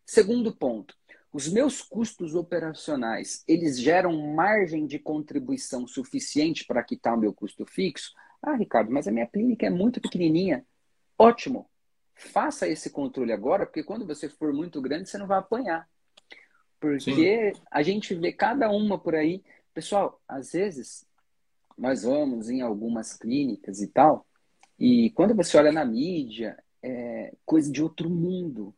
Segundo 0.04 0.54
ponto, 0.54 0.94
os 1.32 1.48
meus 1.48 1.82
custos 1.82 2.34
operacionais, 2.34 3.42
eles 3.46 3.78
geram 3.78 4.34
margem 4.34 4.86
de 4.86 4.98
contribuição 4.98 5.86
suficiente 5.86 6.64
para 6.64 6.82
quitar 6.82 7.14
o 7.14 7.20
meu 7.20 7.32
custo 7.32 7.66
fixo? 7.66 8.12
Ah, 8.42 8.54
Ricardo, 8.54 8.90
mas 8.90 9.08
a 9.08 9.12
minha 9.12 9.26
clínica 9.26 9.66
é 9.66 9.70
muito 9.70 10.00
pequenininha. 10.00 10.64
Ótimo. 11.18 11.68
Faça 12.14 12.68
esse 12.68 12.90
controle 12.90 13.32
agora, 13.32 13.66
porque 13.66 13.82
quando 13.82 14.06
você 14.06 14.28
for 14.28 14.52
muito 14.52 14.80
grande, 14.80 15.08
você 15.08 15.18
não 15.18 15.26
vai 15.26 15.38
apanhar. 15.38 15.88
Porque 16.80 17.00
Sim. 17.00 17.52
a 17.70 17.82
gente 17.82 18.14
vê 18.14 18.32
cada 18.32 18.70
uma 18.70 18.98
por 18.98 19.14
aí 19.14 19.42
Pessoal, 19.78 20.20
às 20.26 20.50
vezes 20.50 21.06
nós 21.78 22.02
vamos 22.02 22.50
em 22.50 22.62
algumas 22.62 23.16
clínicas 23.16 23.80
e 23.80 23.86
tal, 23.86 24.26
e 24.76 25.10
quando 25.10 25.36
você 25.36 25.56
olha 25.56 25.70
na 25.70 25.84
mídia, 25.84 26.60
é 26.82 27.32
coisa 27.46 27.70
de 27.70 27.80
outro 27.80 28.10
mundo. 28.10 28.74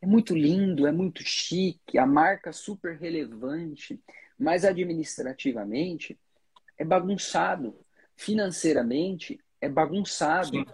É 0.00 0.06
muito 0.06 0.34
lindo, 0.34 0.86
é 0.86 0.90
muito 0.90 1.22
chique, 1.22 1.98
a 1.98 2.06
marca 2.06 2.50
super 2.50 2.96
relevante, 2.96 4.02
mas 4.38 4.64
administrativamente 4.64 6.18
é 6.78 6.84
bagunçado, 6.84 7.78
financeiramente 8.16 9.38
é 9.60 9.68
bagunçado. 9.68 10.48
Sim. 10.48 10.66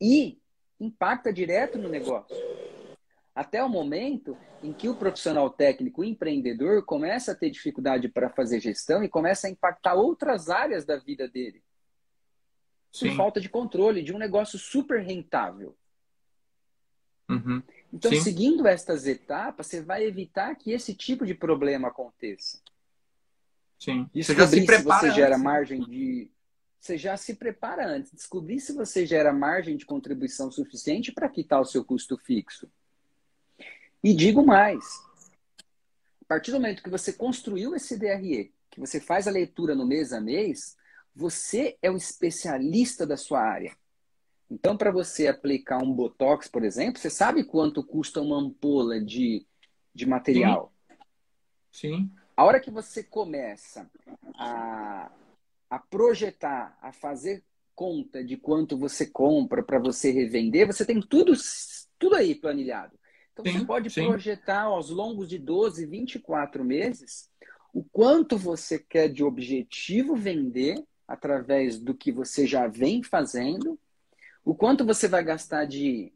E 0.00 0.38
impacta 0.80 1.32
direto 1.32 1.78
no 1.78 1.88
negócio. 1.88 2.36
Até 3.34 3.64
o 3.64 3.68
momento 3.68 4.36
em 4.62 4.72
que 4.72 4.88
o 4.88 4.94
profissional 4.94 5.48
técnico 5.48 6.02
o 6.02 6.04
empreendedor 6.04 6.84
começa 6.84 7.32
a 7.32 7.34
ter 7.34 7.50
dificuldade 7.50 8.08
para 8.08 8.28
fazer 8.28 8.60
gestão 8.60 9.02
e 9.02 9.08
começa 9.08 9.46
a 9.46 9.50
impactar 9.50 9.94
outras 9.94 10.50
áreas 10.50 10.84
da 10.84 10.96
vida 10.96 11.28
dele. 11.28 11.62
Sim. 12.92 13.08
Por 13.08 13.16
falta 13.16 13.40
de 13.40 13.48
controle 13.48 14.02
de 14.02 14.12
um 14.14 14.18
negócio 14.18 14.58
super 14.58 15.00
rentável. 15.02 15.74
Uhum. 17.28 17.62
Então, 17.90 18.10
Sim. 18.10 18.20
seguindo 18.20 18.66
estas 18.66 19.06
etapas, 19.06 19.66
você 19.66 19.80
vai 19.80 20.04
evitar 20.04 20.54
que 20.56 20.72
esse 20.72 20.94
tipo 20.94 21.24
de 21.24 21.34
problema 21.34 21.88
aconteça. 21.88 22.60
Sim. 23.82 24.08
Descobrir 24.14 24.22
você 24.22 24.34
já 24.34 24.46
se, 24.46 24.64
prepara 24.64 25.00
se 25.00 25.06
você 25.06 25.10
gera 25.12 25.34
antes. 25.34 25.42
margem 25.42 25.80
de. 25.80 26.30
Você 26.78 26.96
já 26.96 27.16
se 27.16 27.34
prepara 27.34 27.84
antes. 27.84 28.12
Descobrir 28.12 28.60
se 28.60 28.72
você 28.72 29.04
gera 29.04 29.32
margem 29.32 29.76
de 29.76 29.84
contribuição 29.84 30.52
suficiente 30.52 31.10
para 31.10 31.28
quitar 31.28 31.60
o 31.60 31.64
seu 31.64 31.84
custo 31.84 32.16
fixo. 32.16 32.70
E 34.04 34.14
digo 34.14 34.46
mais: 34.46 34.84
a 36.20 36.24
partir 36.28 36.52
do 36.52 36.60
momento 36.60 36.80
que 36.80 36.90
você 36.90 37.12
construiu 37.12 37.74
esse 37.74 37.98
DRE, 37.98 38.54
que 38.70 38.78
você 38.78 39.00
faz 39.00 39.26
a 39.26 39.32
leitura 39.32 39.74
no 39.74 39.84
mês 39.84 40.12
a 40.12 40.20
mês, 40.20 40.76
você 41.12 41.76
é 41.82 41.90
o 41.90 41.96
especialista 41.96 43.04
da 43.04 43.16
sua 43.16 43.40
área. 43.40 43.76
Então, 44.48 44.76
para 44.76 44.92
você 44.92 45.26
aplicar 45.26 45.82
um 45.82 45.92
Botox, 45.92 46.46
por 46.46 46.62
exemplo, 46.62 47.00
você 47.00 47.10
sabe 47.10 47.42
quanto 47.42 47.82
custa 47.82 48.20
uma 48.20 48.38
ampola 48.38 49.00
de, 49.00 49.44
de 49.92 50.06
material? 50.06 50.72
Sim. 51.72 51.96
Sim. 51.96 52.21
A 52.36 52.44
hora 52.44 52.60
que 52.60 52.70
você 52.70 53.02
começa 53.02 53.90
a, 54.34 55.10
a 55.70 55.78
projetar, 55.78 56.76
a 56.80 56.92
fazer 56.92 57.42
conta 57.74 58.22
de 58.22 58.36
quanto 58.36 58.76
você 58.76 59.06
compra 59.06 59.62
para 59.62 59.78
você 59.78 60.10
revender, 60.10 60.66
você 60.66 60.84
tem 60.84 61.00
tudo, 61.00 61.32
tudo 61.98 62.16
aí 62.16 62.34
planilhado. 62.34 62.98
Então, 63.32 63.44
sim, 63.44 63.58
você 63.58 63.64
pode 63.64 63.90
sim. 63.90 64.06
projetar 64.06 64.62
aos 64.62 64.90
longos 64.90 65.28
de 65.28 65.38
12, 65.38 65.86
24 65.86 66.64
meses 66.64 67.30
o 67.72 67.82
quanto 67.82 68.36
você 68.36 68.78
quer 68.78 69.08
de 69.08 69.24
objetivo 69.24 70.14
vender 70.14 70.84
através 71.08 71.78
do 71.78 71.94
que 71.94 72.12
você 72.12 72.46
já 72.46 72.66
vem 72.66 73.02
fazendo, 73.02 73.78
o 74.44 74.54
quanto 74.54 74.84
você 74.84 75.08
vai 75.08 75.24
gastar 75.24 75.64
de 75.64 76.12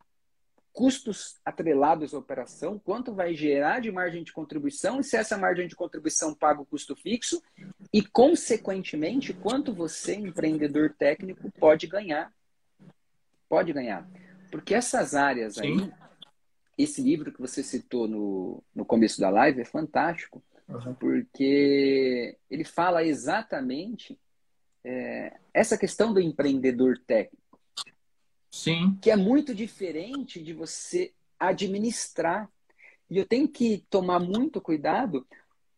custos 0.77 1.41
atrelados 1.43 2.12
à 2.12 2.19
operação, 2.19 2.79
quanto 2.79 3.15
vai 3.15 3.35
gerar 3.35 3.81
de 3.81 3.91
margem 3.91 4.23
de 4.23 4.31
contribuição 4.31 5.01
e 5.01 5.05
se 5.05 5.17
essa 5.17 5.39
margem 5.39 5.67
de 5.67 5.75
contribuição 5.75 6.35
paga 6.35 6.61
o 6.61 6.67
custo 6.67 6.95
fixo 6.95 7.43
e, 7.91 8.03
consequentemente, 8.03 9.33
quanto 9.33 9.73
você, 9.73 10.15
empreendedor 10.15 10.95
técnico, 10.99 11.51
pode 11.59 11.87
ganhar. 11.87 12.31
Pode 13.49 13.73
ganhar. 13.73 14.07
Porque 14.51 14.75
essas 14.75 15.15
áreas 15.15 15.55
Sim. 15.55 15.81
aí, 15.81 15.93
esse 16.77 17.01
livro 17.01 17.33
que 17.33 17.41
você 17.41 17.62
citou 17.62 18.07
no, 18.07 18.62
no 18.75 18.85
começo 18.85 19.19
da 19.19 19.31
live 19.31 19.62
é 19.62 19.65
fantástico, 19.65 20.45
uhum. 20.69 20.93
porque 20.93 22.37
ele 22.51 22.65
fala 22.65 23.03
exatamente 23.03 24.19
é, 24.85 25.39
essa 25.55 25.79
questão 25.79 26.12
do 26.12 26.21
empreendedor 26.21 26.99
técnico. 27.07 27.45
Sim. 28.57 28.99
Que 29.03 29.11
é 29.11 29.16
muito 29.16 29.55
diferente 29.55 30.42
de 30.42 30.55
você 30.55 31.12
administrar. 31.38 32.51
E 33.11 33.19
eu 33.19 33.27
tenho 33.27 33.47
que 33.47 33.85
tomar 33.90 34.19
muito 34.19 34.62
cuidado, 34.62 35.27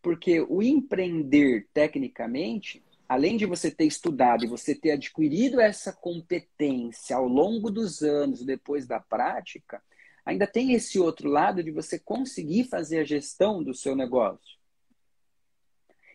porque 0.00 0.40
o 0.40 0.62
empreender 0.62 1.66
tecnicamente, 1.74 2.80
além 3.08 3.36
de 3.36 3.44
você 3.46 3.68
ter 3.68 3.84
estudado 3.84 4.44
e 4.44 4.48
você 4.48 4.76
ter 4.76 4.92
adquirido 4.92 5.60
essa 5.60 5.92
competência 5.92 7.16
ao 7.16 7.26
longo 7.26 7.68
dos 7.68 8.00
anos, 8.00 8.44
depois 8.44 8.86
da 8.86 9.00
prática, 9.00 9.82
ainda 10.24 10.46
tem 10.46 10.72
esse 10.72 11.00
outro 11.00 11.28
lado 11.28 11.64
de 11.64 11.72
você 11.72 11.98
conseguir 11.98 12.68
fazer 12.68 13.00
a 13.00 13.04
gestão 13.04 13.60
do 13.60 13.74
seu 13.74 13.96
negócio. 13.96 14.56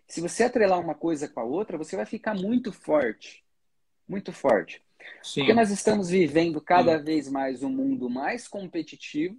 Se 0.08 0.22
você 0.22 0.44
atrelar 0.46 0.80
uma 0.80 0.96
coisa 0.96 1.28
com 1.28 1.42
a 1.42 1.44
outra, 1.44 1.78
você 1.78 1.98
vai 1.98 2.06
ficar 2.06 2.34
muito 2.34 2.72
forte. 2.72 3.44
Muito 4.08 4.32
forte. 4.32 4.82
Sim. 5.22 5.42
Porque 5.42 5.54
nós 5.54 5.72
estamos 5.72 6.10
vivendo 6.10 6.60
cada 6.60 6.98
Sim. 6.98 7.04
vez 7.04 7.30
mais 7.30 7.64
um 7.64 7.70
mundo 7.70 8.10
mais 8.10 8.48
competitivo. 8.48 9.38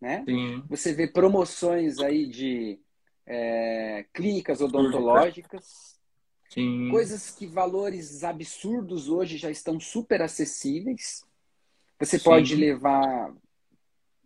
Né? 0.00 0.24
Sim. 0.26 0.62
Você 0.68 0.92
vê 0.92 1.06
promoções 1.06 1.98
aí 1.98 2.26
de 2.26 2.78
é, 3.26 4.04
clínicas 4.12 4.60
odontológicas. 4.60 5.98
Sim. 6.48 6.90
Coisas 6.90 7.30
que 7.30 7.46
valores 7.46 8.24
absurdos 8.24 9.08
hoje 9.08 9.36
já 9.36 9.50
estão 9.50 9.78
super 9.78 10.22
acessíveis. 10.22 11.24
Você 11.98 12.18
pode 12.18 12.54
levar 12.54 13.34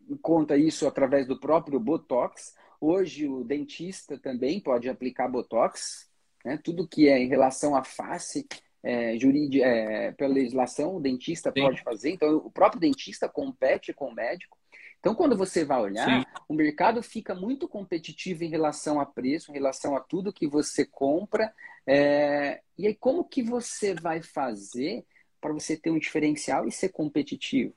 em 0.09 0.17
conta 0.17 0.57
isso 0.57 0.87
através 0.87 1.27
do 1.27 1.39
próprio 1.39 1.81
Botox. 1.81 2.55
Hoje 2.81 3.27
o 3.27 3.43
dentista 3.43 4.19
também 4.19 4.61
pode 4.61 4.89
aplicar 4.89 5.29
Botox. 5.29 6.09
Né? 6.45 6.59
Tudo 6.63 6.87
que 6.87 7.09
é 7.09 7.19
em 7.19 7.29
relação 7.29 7.75
à 7.75 7.83
face 7.83 8.47
é, 8.83 9.19
jurídica, 9.19 9.65
é, 9.65 10.13
pela 10.13 10.35
legislação, 10.35 10.97
o 10.97 11.01
dentista 11.01 11.53
Sim. 11.55 11.63
pode 11.63 11.83
fazer. 11.83 12.11
Então, 12.11 12.37
o 12.37 12.51
próprio 12.51 12.81
dentista 12.81 13.29
compete 13.29 13.93
com 13.93 14.09
o 14.09 14.15
médico. 14.15 14.59
Então, 14.99 15.15
quando 15.15 15.37
você 15.37 15.65
vai 15.65 15.81
olhar, 15.81 16.09
Sim. 16.09 16.25
o 16.49 16.55
mercado 16.55 17.03
fica 17.03 17.35
muito 17.35 17.67
competitivo 17.69 18.45
em 18.45 18.49
relação 18.49 19.01
a 19.01 19.07
preço, 19.07 19.51
em 19.51 19.55
relação 19.55 19.97
a 19.97 20.01
tudo 20.01 20.33
que 20.33 20.47
você 20.47 20.85
compra. 20.85 21.53
É... 21.87 22.61
E 22.79 22.87
aí, 22.87 22.95
como 22.95 23.25
que 23.25 23.43
você 23.43 23.95
vai 23.95 24.23
fazer 24.23 25.05
para 25.41 25.53
você 25.53 25.77
ter 25.77 25.91
um 25.91 25.99
diferencial 25.99 26.69
e 26.69 26.73
ser 26.73 26.91
competitivo? 26.91 27.75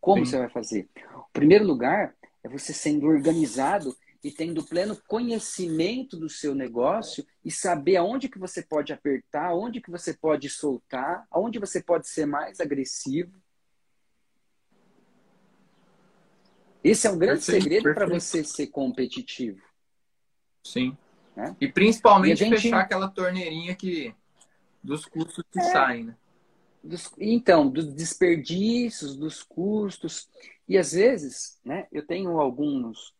Como 0.00 0.24
Sim. 0.24 0.30
você 0.30 0.38
vai 0.38 0.50
fazer? 0.50 0.88
O 1.14 1.32
primeiro 1.32 1.64
lugar 1.64 2.14
é 2.44 2.48
você 2.48 2.72
sendo 2.74 3.06
organizado 3.06 3.96
e 4.22 4.30
tendo 4.30 4.64
pleno 4.64 4.96
conhecimento 5.08 6.16
do 6.16 6.28
seu 6.28 6.54
negócio 6.54 7.26
e 7.44 7.50
saber 7.50 7.96
aonde 7.96 8.28
que 8.28 8.38
você 8.38 8.62
pode 8.62 8.92
apertar, 8.92 9.46
aonde 9.46 9.80
que 9.80 9.90
você 9.90 10.14
pode 10.14 10.48
soltar, 10.48 11.26
aonde 11.30 11.58
você 11.58 11.82
pode 11.82 12.08
ser 12.08 12.24
mais 12.24 12.60
agressivo. 12.60 13.32
Esse 16.84 17.06
é 17.06 17.10
um 17.10 17.18
grande 17.18 17.44
perfeito, 17.44 17.62
segredo 17.62 17.94
para 17.94 18.06
você 18.06 18.44
ser 18.44 18.68
competitivo. 18.68 19.60
Sim. 20.64 20.96
Né? 21.34 21.56
E 21.60 21.70
principalmente 21.70 22.42
e 22.42 22.48
gente... 22.48 22.60
fechar 22.60 22.80
aquela 22.80 23.08
torneirinha 23.08 23.74
que 23.74 24.14
dos 24.82 25.04
custos 25.04 25.44
que 25.50 25.58
é. 25.58 25.72
saem, 25.72 26.04
né? 26.04 26.16
Dos, 26.82 27.12
então, 27.16 27.68
dos 27.68 27.86
desperdícios, 27.94 29.16
dos 29.16 29.42
custos. 29.44 30.28
E 30.68 30.76
às 30.76 30.92
vezes, 30.92 31.60
né, 31.64 31.86
eu 31.92 32.04
tenho 32.04 32.40
alguns 32.40 33.14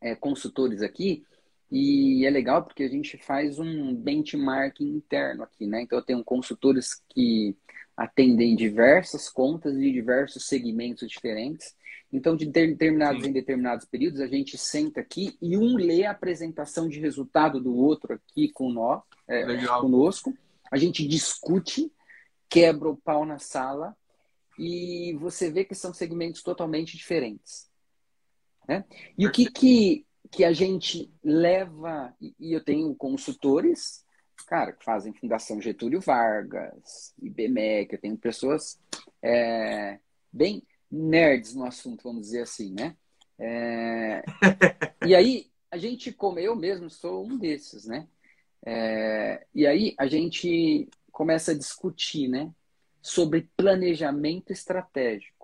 é, 0.00 0.14
consultores 0.14 0.82
aqui 0.82 1.24
e 1.70 2.24
é 2.24 2.30
legal 2.30 2.64
porque 2.64 2.82
a 2.82 2.88
gente 2.88 3.18
faz 3.18 3.58
um 3.58 3.94
benchmarking 3.94 4.88
interno 4.88 5.42
aqui, 5.42 5.66
né? 5.66 5.82
Então 5.82 5.98
eu 5.98 6.04
tenho 6.04 6.24
consultores 6.24 7.02
que 7.08 7.56
atendem 7.96 8.56
diversas 8.56 9.28
contas 9.28 9.76
de 9.76 9.92
diversos 9.92 10.46
segmentos 10.46 11.08
diferentes. 11.08 11.76
Então, 12.10 12.34
de 12.34 12.46
determinados 12.46 13.22
Sim. 13.22 13.28
em 13.28 13.32
determinados 13.32 13.84
períodos, 13.84 14.20
a 14.20 14.26
gente 14.26 14.56
senta 14.56 15.00
aqui 15.00 15.36
e 15.42 15.58
um 15.58 15.76
lê 15.76 16.06
a 16.06 16.12
apresentação 16.12 16.88
de 16.88 16.98
resultado 17.00 17.60
do 17.60 17.74
outro 17.74 18.14
aqui 18.14 18.50
com 18.50 18.70
nós, 18.70 19.02
é, 19.26 19.66
conosco. 19.80 20.32
A 20.70 20.78
gente 20.78 21.06
discute, 21.06 21.92
quebra 22.48 22.88
o 22.88 22.96
pau 22.96 23.26
na 23.26 23.38
sala 23.38 23.94
e 24.58 25.14
você 25.20 25.50
vê 25.50 25.64
que 25.64 25.74
são 25.74 25.92
segmentos 25.92 26.42
totalmente 26.42 26.96
diferentes. 26.96 27.68
Né? 28.68 28.84
E 29.16 29.26
o 29.26 29.32
que, 29.32 29.50
que, 29.50 30.06
que 30.30 30.44
a 30.44 30.52
gente 30.52 31.10
leva, 31.24 32.14
e 32.20 32.52
eu 32.52 32.62
tenho 32.62 32.94
consultores, 32.94 34.04
cara, 34.46 34.72
que 34.72 34.84
fazem 34.84 35.12
Fundação 35.12 35.60
Getúlio 35.60 36.00
Vargas, 36.00 37.14
IBMEC, 37.20 37.94
eu 37.94 38.00
tenho 38.00 38.16
pessoas 38.16 38.78
é, 39.22 39.98
bem 40.32 40.62
nerds 40.90 41.54
no 41.54 41.64
assunto, 41.64 42.04
vamos 42.04 42.22
dizer 42.22 42.42
assim, 42.42 42.72
né? 42.72 42.96
É, 43.38 44.22
e 45.06 45.14
aí, 45.14 45.50
a 45.70 45.76
gente, 45.78 46.12
como 46.12 46.38
eu 46.38 46.56
mesmo 46.56 46.90
sou 46.90 47.26
um 47.26 47.36
desses, 47.36 47.86
né? 47.86 48.06
É, 48.64 49.46
e 49.54 49.66
aí, 49.66 49.94
a 49.98 50.06
gente 50.06 50.88
começa 51.12 51.52
a 51.52 51.58
discutir, 51.58 52.28
né? 52.28 52.50
Sobre 53.02 53.48
planejamento 53.56 54.52
estratégico. 54.52 55.37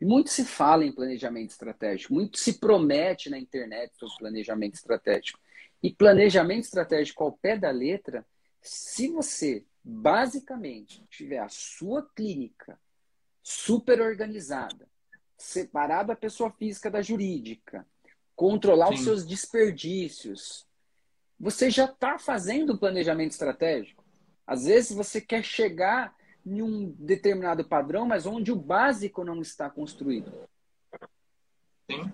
E 0.00 0.04
muito 0.04 0.30
se 0.30 0.44
fala 0.44 0.84
em 0.84 0.92
planejamento 0.92 1.50
estratégico, 1.50 2.14
muito 2.14 2.38
se 2.38 2.54
promete 2.54 3.28
na 3.28 3.38
internet 3.38 3.92
sobre 3.96 4.16
planejamento 4.18 4.74
estratégico. 4.74 5.40
E 5.82 5.92
planejamento 5.92 6.64
estratégico 6.64 7.24
ao 7.24 7.32
pé 7.32 7.56
da 7.56 7.70
letra, 7.70 8.24
se 8.60 9.08
você 9.08 9.64
basicamente 9.82 11.04
tiver 11.08 11.38
a 11.38 11.48
sua 11.48 12.02
clínica 12.14 12.78
super 13.42 14.00
organizada, 14.00 14.88
separada 15.36 16.12
a 16.12 16.16
pessoa 16.16 16.50
física 16.50 16.90
da 16.90 17.00
jurídica, 17.00 17.86
controlar 18.36 18.88
Sim. 18.88 18.94
os 18.94 19.00
seus 19.00 19.26
desperdícios, 19.26 20.66
você 21.40 21.70
já 21.70 21.86
está 21.86 22.18
fazendo 22.18 22.74
o 22.74 22.78
planejamento 22.78 23.32
estratégico. 23.32 24.04
Às 24.46 24.64
vezes 24.64 24.92
você 24.92 25.20
quer 25.20 25.44
chegar 25.44 26.14
em 26.48 26.62
um 26.62 26.90
determinado 26.98 27.62
padrão, 27.64 28.06
mas 28.06 28.24
onde 28.24 28.50
o 28.50 28.56
básico 28.56 29.22
não 29.22 29.40
está 29.40 29.68
construído. 29.68 30.32
Sim. 31.90 32.10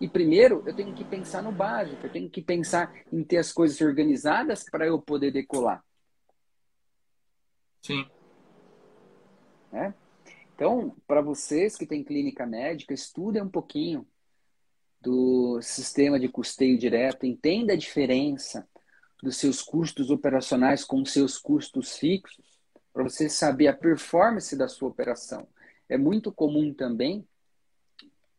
E 0.00 0.08
primeiro, 0.08 0.62
eu 0.66 0.74
tenho 0.74 0.94
que 0.94 1.04
pensar 1.04 1.42
no 1.42 1.52
básico, 1.52 2.06
eu 2.06 2.12
tenho 2.12 2.30
que 2.30 2.40
pensar 2.40 2.92
em 3.12 3.24
ter 3.24 3.38
as 3.38 3.52
coisas 3.52 3.80
organizadas 3.80 4.64
para 4.64 4.86
eu 4.86 5.00
poder 5.00 5.32
decolar. 5.32 5.84
Sim. 7.82 8.06
É? 9.72 9.92
Então, 10.54 10.94
para 11.06 11.20
vocês 11.20 11.76
que 11.76 11.86
têm 11.86 12.04
clínica 12.04 12.46
médica, 12.46 12.94
estudem 12.94 13.42
um 13.42 13.48
pouquinho 13.48 14.06
do 15.00 15.60
sistema 15.60 16.20
de 16.20 16.28
custeio 16.28 16.78
direto, 16.78 17.26
entenda 17.26 17.72
a 17.72 17.76
diferença 17.76 18.68
dos 19.20 19.36
seus 19.36 19.60
custos 19.60 20.10
operacionais 20.10 20.84
com 20.84 21.02
os 21.02 21.12
seus 21.12 21.38
custos 21.38 21.96
fixos 21.96 22.51
para 22.92 23.02
você 23.02 23.28
saber 23.28 23.68
a 23.68 23.72
performance 23.72 24.54
da 24.56 24.68
sua 24.68 24.88
operação. 24.88 25.46
É 25.88 25.96
muito 25.96 26.30
comum 26.30 26.72
também 26.72 27.26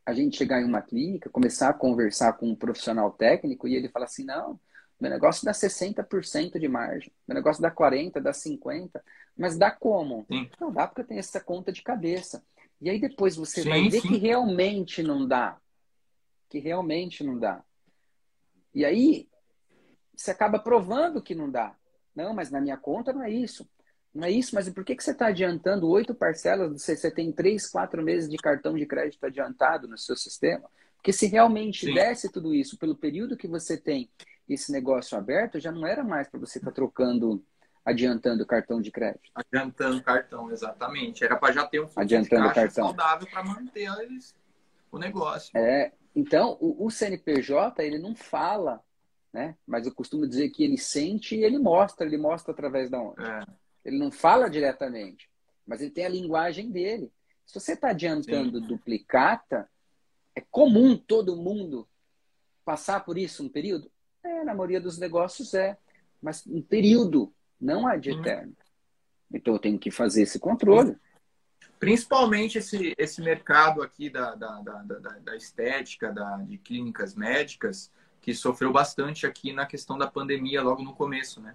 a 0.05 0.13
gente 0.13 0.37
chegar 0.37 0.61
em 0.61 0.65
uma 0.65 0.81
clínica, 0.81 1.29
começar 1.29 1.69
a 1.69 1.73
conversar 1.73 2.33
com 2.33 2.49
um 2.49 2.55
profissional 2.55 3.11
técnico 3.11 3.67
e 3.67 3.75
ele 3.75 3.89
fala 3.89 4.05
assim: 4.05 4.23
não, 4.23 4.59
meu 4.99 5.09
negócio 5.09 5.45
dá 5.45 5.51
60% 5.51 6.59
de 6.59 6.67
margem, 6.67 7.11
meu 7.27 7.35
negócio 7.35 7.61
dá 7.61 7.71
40%, 7.71 8.19
dá 8.19 8.31
50%, 8.31 9.01
mas 9.37 9.57
dá 9.57 9.71
como? 9.71 10.25
Sim. 10.31 10.49
Não 10.59 10.71
dá 10.71 10.87
porque 10.87 11.01
eu 11.01 11.07
tenho 11.07 11.19
essa 11.19 11.39
conta 11.39 11.71
de 11.71 11.81
cabeça. 11.81 12.43
E 12.81 12.89
aí 12.89 12.99
depois 12.99 13.35
você 13.35 13.63
sim, 13.63 13.69
vai 13.69 13.87
ver 13.87 14.01
sim. 14.01 14.07
que 14.09 14.17
realmente 14.17 15.01
não 15.01 15.25
dá. 15.27 15.57
Que 16.49 16.59
realmente 16.59 17.23
não 17.23 17.39
dá. 17.39 17.63
E 18.75 18.83
aí 18.83 19.27
você 20.15 20.31
acaba 20.31 20.59
provando 20.59 21.21
que 21.21 21.33
não 21.33 21.49
dá. 21.49 21.75
Não, 22.15 22.33
mas 22.33 22.51
na 22.51 22.61
minha 22.61 22.77
conta 22.77 23.11
não 23.11 23.23
é 23.23 23.31
isso. 23.31 23.67
Não 24.13 24.28
é 24.28 24.32
isso, 24.32 24.54
mas 24.54 24.69
por 24.69 24.84
que, 24.84 24.95
que 24.95 25.04
você 25.04 25.12
está 25.12 25.28
adiantando 25.28 25.89
oito 25.89 26.13
parcelas? 26.13 26.71
Você, 26.71 26.95
você 26.95 27.10
tem 27.10 27.32
três, 27.32 27.67
quatro 27.67 28.04
meses 28.04 28.30
de 28.30 28.38
cartão 28.38 28.76
de 28.76 28.86
crédito 28.86 29.26
adiantado 29.26 29.88
no 29.88 29.97
seu 29.97 30.15
sistema? 30.15 30.69
Porque 30.97 31.12
se 31.12 31.26
realmente 31.26 31.88
Sim. 31.88 31.93
desse 31.95 32.32
tudo 32.32 32.54
isso 32.54 32.78
pelo 32.78 32.95
período 32.95 33.36
que 33.36 33.47
você 33.47 33.76
tem 33.76 34.10
esse 34.47 34.71
negócio 34.71 35.17
aberto, 35.17 35.60
já 35.60 35.71
não 35.71 35.86
era 35.88 36.04
mais 36.04 36.28
para 36.30 36.39
você 36.39 36.60
estar 36.60 36.69
tá 36.69 36.76
trocando 36.76 37.43
adiantando 37.86 38.45
cartão 38.45 38.82
de 38.82 38.91
crédito. 38.91 39.30
Adiantando 39.36 40.02
cartão, 40.02 40.49
exatamente. 40.52 41.23
Era 41.23 41.36
para 41.36 41.54
já 41.54 41.67
ter 41.67 41.80
um 41.80 41.84
fluxo 41.84 41.99
adiantando 41.99 42.47
de 42.47 42.54
cartão. 42.54 42.86
saudável 42.86 43.28
para 43.30 43.43
manter 43.43 43.91
eles, 43.99 44.34
o 44.91 44.97
negócio. 44.97 45.58
É, 45.58 45.91
então, 46.15 46.58
o, 46.62 46.86
o, 46.86 46.89
CNPJ, 46.89 47.84
ele 47.84 47.97
não 47.97 48.15
fala, 48.15 48.82
né? 49.34 49.56
Mas 49.67 49.86
eu 49.86 49.93
costumo 49.93 50.28
dizer 50.28 50.49
que 50.49 50.63
ele 50.63 50.78
sente 50.78 51.36
e 51.36 51.43
ele 51.43 51.58
mostra, 51.58 52.06
ele 52.06 52.17
mostra 52.17 52.54
através 52.54 52.89
da 52.89 52.99
onde. 53.02 53.21
É. 53.21 53.43
Ele 53.84 53.98
não 53.98 54.12
fala 54.12 54.50
diretamente, 54.50 55.30
mas 55.65 55.82
ele 55.82 55.91
tem 55.91 56.06
a 56.06 56.10
linguagem 56.10 56.72
dele. 56.72 57.12
Se 57.46 57.60
você 57.60 57.74
está 57.74 57.89
adiantando 57.89 58.60
Sim. 58.60 58.67
duplicata, 58.67 59.69
é 60.36 60.41
comum 60.41 60.98
todo 60.98 61.36
mundo 61.36 61.88
passar 62.63 63.04
por 63.04 63.17
isso 63.17 63.43
um 63.43 63.50
período? 63.50 63.91
É, 64.24 64.43
na 64.43 64.54
maioria 64.54 64.80
dos 64.80 64.98
negócios 64.98 65.54
é. 65.54 65.78
Mas 66.22 66.48
um 66.48 66.62
período, 66.62 67.34
não 67.60 67.86
há 67.86 67.98
de 67.98 68.12
uhum. 68.12 68.19
eterno. 68.19 68.56
Então 69.32 69.54
eu 69.54 69.60
tenho 69.60 69.78
que 69.78 69.91
fazer 69.91 70.24
esse 70.24 70.39
controle. 70.39 70.96
Principalmente 71.80 72.58
esse, 72.58 72.93
esse 72.98 73.22
mercado 73.22 73.82
aqui 73.82 74.10
da, 74.10 74.36
da, 74.36 74.62
da, 74.62 74.82
da, 74.84 75.10
da 75.19 75.36
estética, 75.36 76.13
da, 76.13 76.38
de 76.38 76.58
clínicas 76.58 77.13
médicas, 77.13 77.91
que 78.22 78.34
sofreu 78.34 78.72
bastante 78.72 79.28
aqui 79.28 79.52
na 79.52 79.65
questão 79.65 79.98
da 79.98 80.08
pandemia 80.08 80.62
logo 80.62 80.82
no 80.82 80.96
começo, 80.96 81.41
né? 81.41 81.54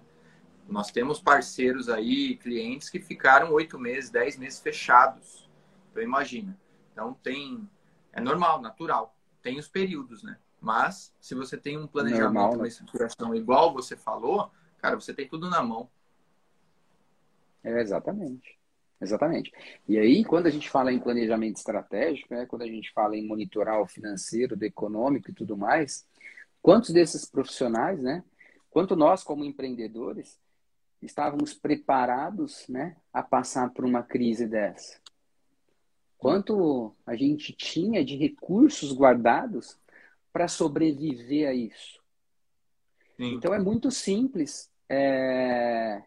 Nós 0.69 0.91
temos 0.91 1.19
parceiros 1.19 1.89
aí, 1.89 2.35
clientes 2.37 2.89
que 2.89 2.99
ficaram 2.99 3.51
oito 3.51 3.79
meses, 3.79 4.09
dez 4.09 4.37
meses 4.37 4.59
fechados. 4.59 5.49
Então 5.91 6.03
imagina. 6.03 6.57
Então 6.93 7.13
tem, 7.23 7.67
é 8.13 8.21
normal, 8.21 8.61
natural. 8.61 9.15
Tem 9.41 9.57
os 9.57 9.67
períodos, 9.67 10.21
né? 10.21 10.37
Mas 10.61 11.13
se 11.19 11.33
você 11.33 11.57
tem 11.57 11.77
um 11.77 11.87
planejamento, 11.87 12.33
Normal, 12.33 12.51
né? 12.51 12.57
uma 12.57 12.67
estruturação 12.67 13.33
igual 13.33 13.73
você 13.73 13.95
falou, 13.95 14.51
cara, 14.77 14.95
você 14.95 15.13
tem 15.13 15.27
tudo 15.27 15.49
na 15.49 15.63
mão. 15.63 15.89
É, 17.63 17.81
exatamente. 17.81 18.59
Exatamente. 19.01 19.51
E 19.87 19.97
aí, 19.97 20.25
quando 20.25 20.47
a 20.47 20.49
gente 20.49 20.69
fala 20.69 20.91
em 20.91 20.99
planejamento 20.99 21.55
estratégico, 21.55 22.33
né, 22.33 22.45
quando 22.45 22.63
a 22.63 22.67
gente 22.67 22.91
fala 22.91 23.15
em 23.15 23.25
monitorar 23.25 23.81
o 23.81 23.87
financeiro, 23.87 24.57
do 24.57 24.65
econômico 24.65 25.31
e 25.31 25.33
tudo 25.33 25.55
mais, 25.55 26.05
quantos 26.61 26.89
desses 26.89 27.25
profissionais, 27.25 28.01
né, 28.01 28.23
quanto 28.69 28.97
nós 28.97 29.23
como 29.23 29.45
empreendedores, 29.45 30.37
estávamos 31.01 31.53
preparados 31.53 32.67
né, 32.67 32.95
a 33.13 33.23
passar 33.23 33.71
por 33.71 33.85
uma 33.85 34.03
crise 34.03 34.47
dessa? 34.47 34.99
Quanto 36.17 36.93
a 37.05 37.15
gente 37.15 37.53
tinha 37.53 38.03
de 38.03 38.17
recursos 38.17 38.91
guardados 38.91 39.79
para 40.31 40.47
sobreviver 40.47 41.49
a 41.49 41.53
isso. 41.53 41.99
Sim. 43.17 43.33
Então 43.35 43.53
é 43.53 43.59
muito 43.59 43.91
simples 43.91 44.69
é, 44.87 46.01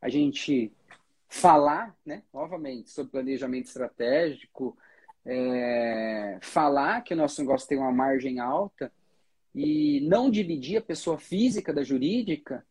a 0.00 0.08
gente 0.08 0.72
falar, 1.28 1.96
né, 2.04 2.22
novamente, 2.32 2.90
sobre 2.90 3.12
planejamento 3.12 3.66
estratégico, 3.66 4.76
é, 5.24 6.38
falar 6.42 7.02
que 7.02 7.14
o 7.14 7.16
nosso 7.16 7.40
negócio 7.40 7.68
tem 7.68 7.78
uma 7.78 7.92
margem 7.92 8.38
alta 8.38 8.92
e 9.54 10.00
não 10.02 10.30
dividir 10.30 10.78
a 10.78 10.82
pessoa 10.82 11.18
física 11.18 11.72
da 11.72 11.82
jurídica, 11.82 12.64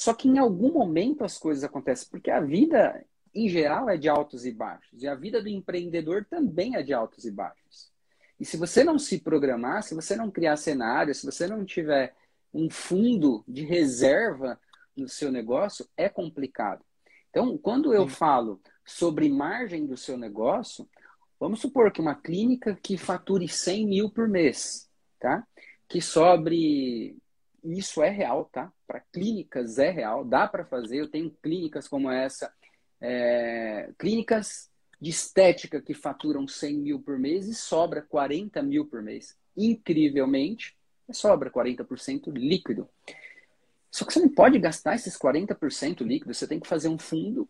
só 0.00 0.14
que 0.14 0.26
em 0.26 0.38
algum 0.38 0.72
momento 0.72 1.24
as 1.24 1.36
coisas 1.36 1.62
acontecem, 1.62 2.08
porque 2.10 2.30
a 2.30 2.40
vida, 2.40 3.04
em 3.34 3.50
geral, 3.50 3.90
é 3.90 3.98
de 3.98 4.08
altos 4.08 4.46
e 4.46 4.50
baixos, 4.50 5.02
e 5.02 5.06
a 5.06 5.14
vida 5.14 5.42
do 5.42 5.48
empreendedor 5.50 6.24
também 6.24 6.74
é 6.74 6.82
de 6.82 6.94
altos 6.94 7.26
e 7.26 7.30
baixos. 7.30 7.92
E 8.40 8.44
se 8.46 8.56
você 8.56 8.82
não 8.82 8.98
se 8.98 9.20
programar, 9.20 9.82
se 9.82 9.94
você 9.94 10.16
não 10.16 10.30
criar 10.30 10.56
cenário, 10.56 11.14
se 11.14 11.26
você 11.26 11.46
não 11.46 11.66
tiver 11.66 12.14
um 12.50 12.70
fundo 12.70 13.44
de 13.46 13.62
reserva 13.62 14.58
no 14.96 15.06
seu 15.06 15.30
negócio, 15.30 15.86
é 15.98 16.08
complicado. 16.08 16.82
Então, 17.28 17.58
quando 17.58 17.92
eu 17.92 18.08
Sim. 18.08 18.14
falo 18.14 18.58
sobre 18.86 19.28
margem 19.28 19.84
do 19.84 19.98
seu 19.98 20.16
negócio, 20.16 20.88
vamos 21.38 21.60
supor 21.60 21.92
que 21.92 22.00
uma 22.00 22.14
clínica 22.14 22.74
que 22.82 22.96
fature 22.96 23.46
100 23.46 23.86
mil 23.86 24.10
por 24.10 24.26
mês, 24.26 24.88
tá? 25.18 25.46
Que 25.86 26.00
sobre. 26.00 27.18
Isso 27.64 28.02
é 28.02 28.08
real, 28.08 28.44
tá? 28.46 28.72
Para 28.86 29.00
clínicas 29.00 29.78
é 29.78 29.90
real, 29.90 30.24
dá 30.24 30.46
para 30.46 30.64
fazer. 30.64 30.98
Eu 30.98 31.08
tenho 31.08 31.30
clínicas 31.42 31.86
como 31.88 32.10
essa, 32.10 32.52
é... 33.00 33.90
clínicas 33.98 34.70
de 35.00 35.10
estética 35.10 35.80
que 35.80 35.94
faturam 35.94 36.46
100 36.46 36.78
mil 36.78 37.00
por 37.00 37.18
mês 37.18 37.48
e 37.48 37.54
sobra 37.54 38.02
40 38.02 38.62
mil 38.62 38.86
por 38.86 39.02
mês. 39.02 39.36
Incrivelmente, 39.56 40.76
sobra 41.12 41.50
40% 41.50 42.30
líquido. 42.32 42.88
Só 43.90 44.04
que 44.04 44.12
você 44.12 44.20
não 44.20 44.28
pode 44.28 44.58
gastar 44.58 44.94
esses 44.94 45.16
40% 45.18 46.02
líquido, 46.02 46.32
você 46.32 46.46
tem 46.46 46.60
que 46.60 46.68
fazer 46.68 46.88
um 46.88 46.98
fundo, 46.98 47.48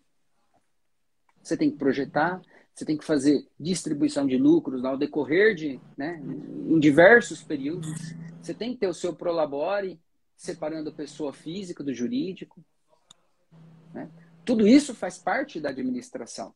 você 1.43 1.57
tem 1.57 1.71
que 1.71 1.77
projetar, 1.77 2.41
você 2.81 2.87
tem 2.87 2.97
que 2.97 3.05
fazer 3.05 3.47
distribuição 3.59 4.27
de 4.27 4.39
lucros 4.39 4.87
ao 4.87 4.97
decorrer 4.97 5.55
de, 5.55 5.79
né, 5.99 6.19
em 6.67 6.81
diversos 6.81 7.43
períodos. 7.43 7.91
Você 8.41 8.55
tem 8.55 8.73
que 8.73 8.79
ter 8.79 8.89
o 8.89 8.95
seu 8.95 9.15
prolabore, 9.15 10.01
separando 10.35 10.89
a 10.89 10.93
pessoa 10.93 11.31
física 11.31 11.85
do 11.85 11.93
jurídico. 11.93 12.65
Né? 13.93 14.09
Tudo 14.47 14.67
isso 14.67 14.95
faz 14.95 15.19
parte 15.19 15.61
da 15.61 15.69
administração. 15.69 16.55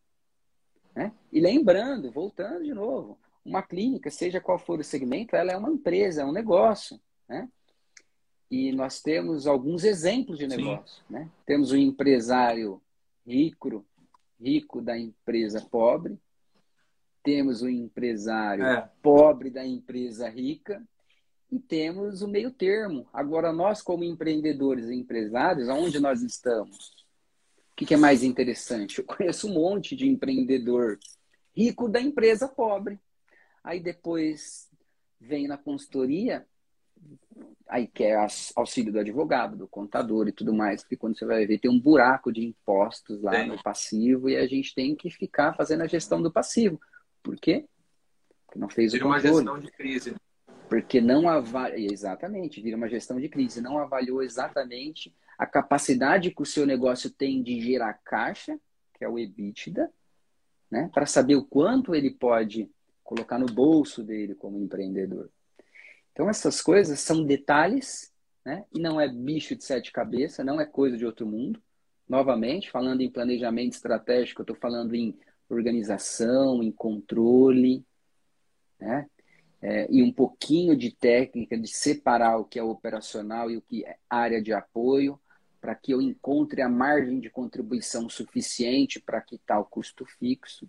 Né? 0.96 1.12
E 1.30 1.40
lembrando, 1.40 2.10
voltando 2.10 2.64
de 2.64 2.72
novo, 2.72 3.18
uma 3.44 3.62
clínica, 3.62 4.10
seja 4.10 4.40
qual 4.40 4.58
for 4.58 4.80
o 4.80 4.84
segmento, 4.84 5.36
ela 5.36 5.52
é 5.52 5.56
uma 5.58 5.70
empresa, 5.70 6.22
é 6.22 6.24
um 6.24 6.32
negócio. 6.32 6.98
Né? 7.28 7.46
E 8.50 8.72
nós 8.72 9.02
temos 9.02 9.46
alguns 9.46 9.84
exemplos 9.84 10.38
de 10.38 10.46
negócio. 10.46 11.04
Né? 11.10 11.28
Temos 11.44 11.70
o 11.70 11.74
um 11.74 11.78
empresário 11.78 12.80
rico, 13.26 13.84
rico 14.40 14.80
da 14.80 14.98
empresa 14.98 15.60
pobre, 15.60 16.18
temos 17.22 17.62
o 17.62 17.68
empresário 17.68 18.64
é. 18.64 18.90
pobre 19.02 19.50
da 19.50 19.64
empresa 19.64 20.28
rica 20.28 20.82
e 21.50 21.58
temos 21.58 22.20
o 22.20 22.28
meio 22.28 22.50
termo. 22.50 23.08
Agora, 23.12 23.52
nós, 23.52 23.80
como 23.80 24.04
empreendedores 24.04 24.88
e 24.88 24.94
empresários, 24.94 25.68
aonde 25.68 25.98
nós 25.98 26.22
estamos? 26.22 27.04
O 27.72 27.76
que, 27.76 27.86
que 27.86 27.94
é 27.94 27.96
mais 27.96 28.22
interessante? 28.22 28.98
Eu 28.98 29.04
conheço 29.04 29.48
um 29.48 29.54
monte 29.54 29.96
de 29.96 30.08
empreendedor 30.08 30.98
rico 31.56 31.88
da 31.88 32.00
empresa 32.00 32.46
pobre. 32.46 33.00
Aí 33.62 33.80
depois 33.80 34.68
vem 35.18 35.48
na 35.48 35.56
consultoria, 35.56 36.46
aí 37.68 37.86
quer 37.86 38.16
auxílio 38.54 38.92
do 38.92 38.98
advogado, 38.98 39.56
do 39.56 39.66
contador 39.66 40.28
e 40.28 40.32
tudo 40.32 40.52
mais, 40.52 40.82
porque 40.82 40.96
quando 40.96 41.18
você 41.18 41.24
vai 41.24 41.46
ver, 41.46 41.58
tem 41.58 41.70
um 41.70 41.80
buraco 41.80 42.32
de 42.32 42.44
impostos 42.44 43.22
lá 43.22 43.40
Sim. 43.40 43.46
no 43.46 43.62
passivo 43.62 44.28
e 44.28 44.36
a 44.36 44.46
gente 44.46 44.74
tem 44.74 44.94
que 44.94 45.10
ficar 45.10 45.54
fazendo 45.54 45.82
a 45.82 45.86
gestão 45.86 46.22
do 46.22 46.30
passivo. 46.30 46.80
Por 47.22 47.36
quê? 47.36 47.66
Porque 48.46 48.58
não 48.58 48.68
fez 48.68 48.92
vira 48.92 49.06
o 49.06 49.08
controle. 49.08 49.28
uma 49.28 49.36
gestão 49.36 49.58
de 49.58 49.70
crise. 49.72 50.14
Porque 50.68 51.00
não 51.00 51.28
avaliou, 51.28 51.92
exatamente, 51.92 52.60
vira 52.60 52.76
uma 52.76 52.88
gestão 52.88 53.20
de 53.20 53.28
crise, 53.28 53.60
não 53.60 53.78
avaliou 53.78 54.22
exatamente 54.22 55.14
a 55.38 55.46
capacidade 55.46 56.30
que 56.30 56.42
o 56.42 56.46
seu 56.46 56.66
negócio 56.66 57.10
tem 57.10 57.42
de 57.42 57.60
gerar 57.60 57.94
caixa, 58.04 58.58
que 58.94 59.04
é 59.04 59.08
o 59.08 59.18
EBITDA, 59.18 59.90
né, 60.70 60.90
para 60.92 61.06
saber 61.06 61.36
o 61.36 61.44
quanto 61.44 61.94
ele 61.94 62.10
pode 62.10 62.70
colocar 63.02 63.38
no 63.38 63.46
bolso 63.46 64.02
dele 64.02 64.34
como 64.34 64.58
empreendedor. 64.58 65.30
Então, 66.14 66.30
essas 66.30 66.62
coisas 66.62 67.00
são 67.00 67.24
detalhes, 67.24 68.12
né, 68.44 68.64
e 68.72 68.78
não 68.78 69.00
é 69.00 69.08
bicho 69.08 69.56
de 69.56 69.64
sete 69.64 69.90
cabeças, 69.90 70.46
não 70.46 70.60
é 70.60 70.64
coisa 70.64 70.96
de 70.96 71.04
outro 71.04 71.26
mundo. 71.26 71.60
Novamente, 72.08 72.70
falando 72.70 73.00
em 73.00 73.10
planejamento 73.10 73.72
estratégico, 73.72 74.40
eu 74.40 74.44
estou 74.44 74.56
falando 74.56 74.94
em 74.94 75.18
organização, 75.48 76.62
em 76.62 76.70
controle, 76.70 77.84
né? 78.78 79.08
É, 79.60 79.86
e 79.90 80.02
um 80.02 80.12
pouquinho 80.12 80.76
de 80.76 80.94
técnica 80.94 81.58
de 81.58 81.68
separar 81.68 82.36
o 82.36 82.44
que 82.44 82.58
é 82.58 82.62
operacional 82.62 83.50
e 83.50 83.56
o 83.56 83.62
que 83.62 83.84
é 83.84 83.96
área 84.08 84.40
de 84.40 84.52
apoio 84.52 85.18
para 85.58 85.74
que 85.74 85.92
eu 85.92 86.02
encontre 86.02 86.60
a 86.60 86.68
margem 86.68 87.18
de 87.18 87.30
contribuição 87.30 88.06
suficiente 88.10 89.00
para 89.00 89.22
quitar 89.22 89.58
o 89.58 89.64
custo 89.64 90.04
fixo 90.04 90.68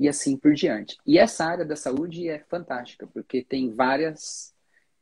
e 0.00 0.08
assim 0.08 0.34
por 0.34 0.54
diante. 0.54 0.96
E 1.06 1.18
essa 1.18 1.44
área 1.44 1.62
da 1.62 1.76
saúde 1.76 2.26
é 2.26 2.38
fantástica, 2.38 3.06
porque 3.06 3.44
tem 3.44 3.70
várias 3.70 4.54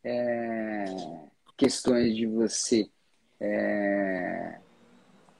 é, 0.02 0.84
questões 1.56 2.16
de 2.16 2.26
você 2.26 2.90
é, 3.38 4.58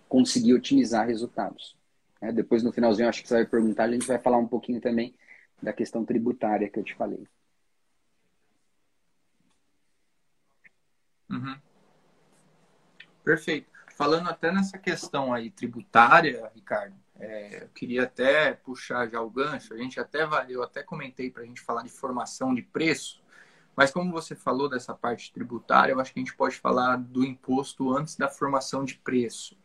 conseguir 0.09 0.55
otimizar 0.55 1.09
resultados. 1.09 1.77
É, 2.21 2.31
depois, 2.31 2.63
no 2.63 2.71
finalzinho, 2.71 3.09
acho 3.09 3.21
que 3.21 3.27
você 3.27 3.35
vai 3.35 3.47
perguntar, 3.47 3.85
a 3.85 3.91
gente 3.91 4.07
vai 4.07 4.21
falar 4.21 4.39
um 4.39 4.47
pouquinho 4.47 4.81
também 4.81 5.13
da 5.61 5.73
questão 5.73 6.05
tributária 6.05 6.71
que 6.71 6.79
eu 6.79 6.85
te 6.85 6.95
falei. 6.95 7.27
Uhum. 11.29 11.57
Perfeito. 13.25 13.69
Falando 13.97 14.29
até 14.29 14.53
nessa 14.53 14.79
questão 14.79 15.35
aí 15.35 15.51
tributária, 15.51 16.49
Ricardo, 16.55 16.95
é, 17.19 17.65
eu 17.65 17.69
queria 17.69 18.05
até 18.05 18.53
puxar 18.55 19.09
já 19.09 19.21
o 19.21 19.31
gancho. 19.31 19.75
A 19.75 19.77
gente 19.77 19.99
até 19.99 20.29
eu 20.49 20.63
até 20.63 20.83
comentei 20.83 21.31
para 21.31 21.43
a 21.43 21.47
gente 21.47 21.61
falar 21.61 21.83
de 21.83 21.89
formação 21.91 22.55
de 22.55 22.63
preço, 22.63 23.23
Mas 23.77 23.93
como 23.93 24.11
você 24.11 24.35
falou 24.35 24.69
dessa 24.69 24.93
parte 24.95 25.33
tributária, 25.33 25.93
eu 25.93 26.01
acho 26.01 26.13
que 26.13 26.19
a 26.19 26.23
gente 26.23 26.35
pode 26.35 26.57
falar 26.57 26.97
do 26.97 27.25
imposto 27.25 27.97
antes 27.97 28.17
da 28.17 28.29
formação 28.29 28.85
de 28.85 28.97
preço. 28.97 29.57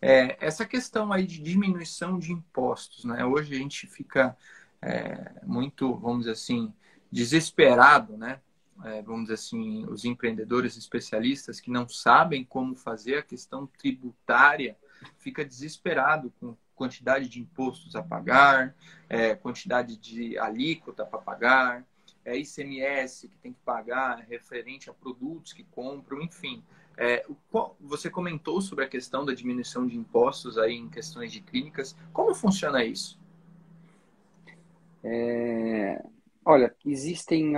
É, 0.00 0.38
essa 0.40 0.64
questão 0.64 1.12
aí 1.12 1.26
de 1.26 1.38
diminuição 1.38 2.18
de 2.18 2.32
impostos, 2.32 3.04
né? 3.04 3.24
Hoje 3.26 3.54
a 3.54 3.58
gente 3.58 3.86
fica 3.86 4.36
é, 4.80 5.32
muito, 5.44 5.94
vamos 5.96 6.20
dizer 6.20 6.32
assim, 6.32 6.72
desesperado, 7.12 8.16
né? 8.16 8.40
É, 8.84 9.02
vamos 9.02 9.22
dizer 9.22 9.34
assim, 9.34 9.84
os 9.86 10.04
empreendedores 10.04 10.76
especialistas 10.76 11.60
que 11.60 11.70
não 11.70 11.88
sabem 11.88 12.44
como 12.44 12.76
fazer 12.76 13.16
a 13.18 13.22
questão 13.22 13.66
tributária 13.66 14.78
fica 15.18 15.44
desesperado 15.44 16.32
com 16.40 16.56
quantidade 16.78 17.28
de 17.28 17.40
impostos 17.40 17.96
a 17.96 18.02
pagar, 18.02 18.74
é, 19.08 19.34
quantidade 19.34 19.96
de 19.96 20.38
alíquota 20.38 21.04
para 21.04 21.18
pagar, 21.18 21.84
é, 22.24 22.38
ICMS 22.38 23.28
que 23.28 23.36
tem 23.38 23.52
que 23.52 23.60
pagar 23.64 24.24
referente 24.28 24.88
a 24.88 24.94
produtos 24.94 25.52
que 25.52 25.64
compram, 25.64 26.22
enfim. 26.22 26.62
É, 26.96 27.26
qual, 27.50 27.76
você 27.80 28.08
comentou 28.08 28.60
sobre 28.60 28.84
a 28.84 28.88
questão 28.88 29.24
da 29.24 29.34
diminuição 29.34 29.86
de 29.86 29.96
impostos 29.96 30.56
aí 30.56 30.74
em 30.74 30.88
questões 30.88 31.32
de 31.32 31.40
clínicas. 31.40 31.96
Como 32.12 32.34
funciona 32.34 32.84
isso? 32.84 33.18
É, 35.02 36.04
olha, 36.44 36.74
existem 36.84 37.54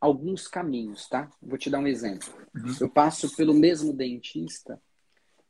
alguns 0.00 0.48
caminhos, 0.48 1.08
tá? 1.08 1.30
Vou 1.42 1.58
te 1.58 1.68
dar 1.70 1.78
um 1.78 1.86
exemplo. 1.86 2.28
Uhum. 2.54 2.74
Eu 2.80 2.88
passo 2.88 3.34
pelo 3.36 3.54
mesmo 3.54 3.92
dentista 3.92 4.80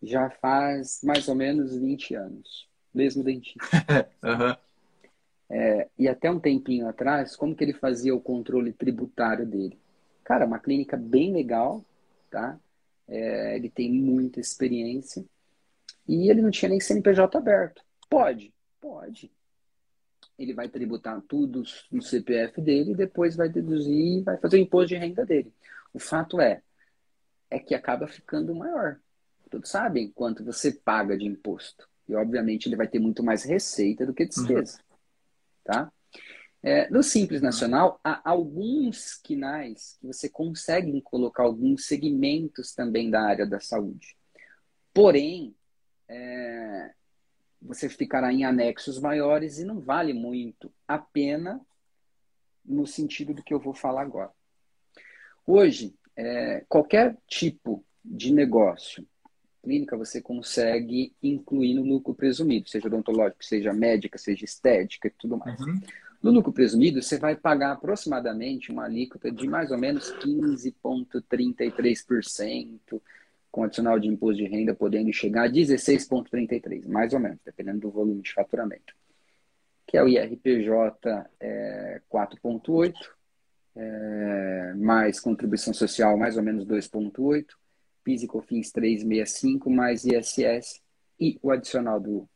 já 0.02 0.30
faz 0.30 1.00
mais 1.02 1.28
ou 1.28 1.34
menos 1.34 1.76
20 1.76 2.14
anos. 2.14 2.68
Mesmo 2.92 3.22
dentista. 3.22 3.60
uhum. 4.24 4.56
é, 5.48 5.88
e 5.98 6.08
até 6.08 6.30
um 6.30 6.40
tempinho 6.40 6.88
atrás, 6.88 7.36
como 7.36 7.54
que 7.54 7.62
ele 7.62 7.72
fazia 7.72 8.14
o 8.14 8.20
controle 8.20 8.72
tributário 8.72 9.46
dele? 9.46 9.78
Cara, 10.24 10.46
uma 10.46 10.58
clínica 10.58 10.96
bem 10.96 11.32
legal, 11.32 11.84
tá? 12.30 12.58
É, 13.06 13.56
ele 13.56 13.68
tem 13.68 13.92
muita 13.92 14.40
experiência. 14.40 15.24
E 16.06 16.30
ele 16.30 16.42
não 16.42 16.50
tinha 16.50 16.68
nem 16.68 16.80
CNPJ 16.80 17.38
aberto. 17.38 17.82
Pode? 18.08 18.52
Pode. 18.80 19.30
Ele 20.38 20.54
vai 20.54 20.68
tributar 20.68 21.20
tudo 21.22 21.62
no 21.92 22.02
CPF 22.02 22.60
dele 22.60 22.92
e 22.92 22.96
depois 22.96 23.36
vai 23.36 23.48
deduzir 23.48 24.18
e 24.18 24.22
vai 24.22 24.36
fazer 24.38 24.56
o 24.56 24.60
imposto 24.60 24.88
de 24.88 24.96
renda 24.96 25.24
dele. 25.24 25.52
O 25.92 25.98
fato 25.98 26.40
é, 26.40 26.62
é 27.50 27.58
que 27.58 27.74
acaba 27.74 28.08
ficando 28.08 28.54
maior 28.54 28.98
todos 29.50 29.68
sabem 29.68 30.10
quanto 30.10 30.44
você 30.44 30.72
paga 30.72 31.18
de 31.18 31.26
imposto. 31.26 31.88
E, 32.08 32.14
obviamente, 32.14 32.66
ele 32.66 32.76
vai 32.76 32.88
ter 32.88 32.98
muito 32.98 33.22
mais 33.22 33.42
receita 33.42 34.06
do 34.06 34.14
que 34.14 34.24
despesa. 34.24 34.78
Uhum. 34.78 34.96
Tá? 35.64 35.92
É, 36.62 36.90
no 36.90 37.02
Simples 37.02 37.40
Nacional, 37.40 37.98
há 38.04 38.20
alguns 38.28 39.14
quinais 39.14 39.96
que 40.00 40.06
você 40.06 40.28
consegue 40.28 41.00
colocar 41.02 41.42
alguns 41.42 41.86
segmentos 41.86 42.74
também 42.74 43.10
da 43.10 43.22
área 43.22 43.46
da 43.46 43.58
saúde. 43.60 44.16
Porém, 44.92 45.54
é, 46.08 46.92
você 47.62 47.88
ficará 47.88 48.32
em 48.32 48.44
anexos 48.44 48.98
maiores 48.98 49.58
e 49.58 49.64
não 49.64 49.80
vale 49.80 50.12
muito 50.12 50.72
a 50.86 50.98
pena 50.98 51.60
no 52.64 52.86
sentido 52.86 53.32
do 53.32 53.42
que 53.42 53.54
eu 53.54 53.60
vou 53.60 53.72
falar 53.72 54.02
agora. 54.02 54.30
Hoje, 55.46 55.94
é, 56.14 56.64
qualquer 56.68 57.16
tipo 57.26 57.84
de 58.04 58.32
negócio 58.32 59.06
clínica 59.62 59.96
você 59.96 60.20
consegue 60.20 61.14
incluir 61.22 61.74
no 61.74 61.82
lucro 61.82 62.14
presumido, 62.14 62.68
seja 62.68 62.88
odontológico, 62.88 63.44
seja 63.44 63.72
médica, 63.72 64.18
seja 64.18 64.44
estética 64.44 65.08
e 65.08 65.10
tudo 65.10 65.36
mais. 65.36 65.60
Uhum. 65.60 65.80
No 66.22 66.30
lucro 66.30 66.52
presumido, 66.52 67.02
você 67.02 67.18
vai 67.18 67.34
pagar 67.34 67.72
aproximadamente 67.72 68.70
uma 68.70 68.84
alíquota 68.84 69.32
de 69.32 69.48
mais 69.48 69.70
ou 69.70 69.78
menos 69.78 70.12
15,33%, 70.18 73.00
com 73.50 73.64
adicional 73.64 73.98
de 73.98 74.08
imposto 74.08 74.36
de 74.36 74.46
renda 74.46 74.74
podendo 74.74 75.10
chegar 75.12 75.46
a 75.46 75.50
16,33%, 75.50 76.86
mais 76.86 77.14
ou 77.14 77.20
menos, 77.20 77.38
dependendo 77.44 77.80
do 77.80 77.90
volume 77.90 78.20
de 78.20 78.32
faturamento. 78.32 78.94
Que 79.86 79.96
é 79.96 80.02
o 80.02 80.08
IRPJ 80.08 80.70
é, 81.40 82.02
4,8%, 82.12 82.92
é, 83.76 84.74
mais 84.76 85.20
contribuição 85.20 85.72
social 85.72 86.18
mais 86.18 86.36
ou 86.36 86.42
menos 86.42 86.66
2,8%, 86.66 87.46
PIS 88.04 88.22
e 88.22 88.26
COFINS 88.26 88.70
365 88.72 89.70
mais 89.70 90.04
ISS 90.04 90.80
e 91.18 91.38
o 91.42 91.50
adicional 91.50 92.00
do, 92.00 92.28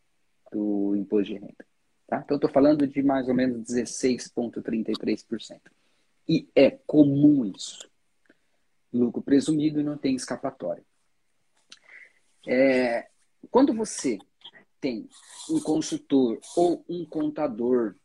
do 0.53 0.95
imposto 0.97 1.33
de 1.33 1.39
renda. 1.39 1.67
Tá? 2.07 2.23
Então, 2.25 2.37
estou 2.37 2.51
falando 2.51 2.87
de 2.87 3.03
mais 3.03 3.29
ou 3.29 3.35
menos 3.35 3.67
16,33%. 3.67 5.61
E 6.29 6.49
é 6.55 6.71
comum 6.71 7.45
isso. 7.45 7.89
Lucro 8.93 9.23
presumido 9.23 9.83
não 9.83 9.97
tem 9.99 10.15
escapatória. 10.15 10.85
É, 12.47 13.09
quando 13.51 13.73
você 13.73 14.19
tem 14.81 15.09
um 15.51 15.61
consultor 15.61 16.39
ou 16.57 16.85
um 16.89 17.05
contador 17.07 17.97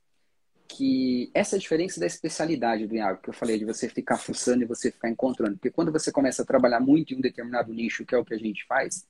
que 0.70 1.32
essa 1.34 1.56
é 1.56 1.58
a 1.58 1.60
diferença 1.60 2.00
da 2.00 2.06
especialidade 2.06 2.86
do 2.86 2.96
Iago, 2.96 3.22
que 3.22 3.30
eu 3.30 3.34
falei 3.34 3.58
de 3.58 3.66
você 3.66 3.90
ficar 3.90 4.18
fuçando 4.18 4.64
e 4.64 4.68
você 4.68 4.92
ficar 4.92 5.10
encontrando. 5.10 5.56
Porque 5.56 5.72
quando 5.72 5.92
você 5.92 6.12
começa 6.12 6.44
a 6.44 6.46
trabalhar 6.46 6.80
muito 6.80 7.12
em 7.14 7.18
um 7.18 7.22
determinado 7.22 7.74
nicho, 7.74 8.06
que 8.06 8.14
é 8.14 8.18
o 8.18 8.24
que 8.24 8.36
a 8.36 8.38
gente 8.38 8.66
faz, 8.68 9.08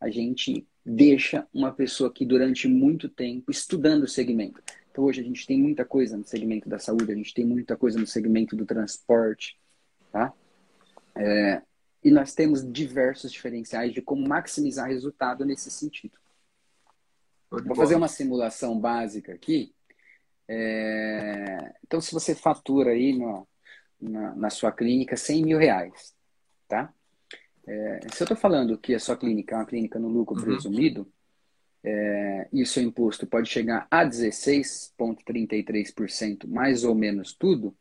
a 0.00 0.08
gente 0.08 0.64
deixa 0.86 1.46
uma 1.52 1.72
pessoa 1.72 2.08
aqui 2.08 2.24
durante 2.24 2.68
muito 2.68 3.08
tempo 3.08 3.50
estudando 3.50 4.04
o 4.04 4.08
segmento. 4.08 4.62
Então 4.90 5.02
hoje 5.04 5.20
a 5.20 5.24
gente 5.24 5.44
tem 5.46 5.60
muita 5.60 5.84
coisa 5.84 6.16
no 6.16 6.24
segmento 6.24 6.68
da 6.68 6.78
saúde, 6.78 7.10
a 7.10 7.16
gente 7.16 7.34
tem 7.34 7.44
muita 7.44 7.76
coisa 7.76 7.98
no 7.98 8.06
segmento 8.06 8.54
do 8.54 8.64
transporte, 8.64 9.58
tá? 10.12 10.32
É, 11.16 11.60
e 12.04 12.10
nós 12.10 12.34
temos 12.34 12.64
diversos 12.72 13.32
diferenciais 13.32 13.92
de 13.92 14.00
como 14.00 14.26
maximizar 14.26 14.88
resultado 14.88 15.44
nesse 15.44 15.70
sentido. 15.72 16.16
Vou 17.50 17.74
fazer 17.74 17.96
uma 17.96 18.08
simulação 18.08 18.78
básica 18.78 19.34
aqui 19.34 19.74
é, 20.52 21.74
então, 21.86 22.00
se 22.00 22.12
você 22.12 22.34
fatura 22.34 22.90
aí 22.90 23.16
no, 23.16 23.46
na, 24.00 24.34
na, 24.34 24.50
sua 24.50 24.72
clínica 24.72 25.16
100 25.16 25.44
mil 25.44 25.58
reais, 25.58 26.12
tá? 26.66 26.92
É, 27.64 28.00
se 28.12 28.22
eu 28.22 28.24
estou 28.24 28.36
falando 28.36 28.76
que 28.76 28.92
a 28.92 28.98
sua 28.98 29.16
clínica 29.16 29.54
é 29.54 29.58
uma 29.58 29.64
clínica 29.64 29.96
no 30.00 30.08
lucro 30.08 30.36
uhum. 30.36 30.42
presumido, 30.42 31.08
é, 31.84 32.48
e 32.52 32.64
o 32.64 32.66
seu 32.66 32.82
imposto 32.82 33.28
pode 33.28 33.48
chegar 33.48 33.86
a 33.88 34.04
16,33%, 34.04 36.48
mais 36.48 36.82
ou 36.82 36.96
menos 36.96 37.32
tudo, 37.32 37.72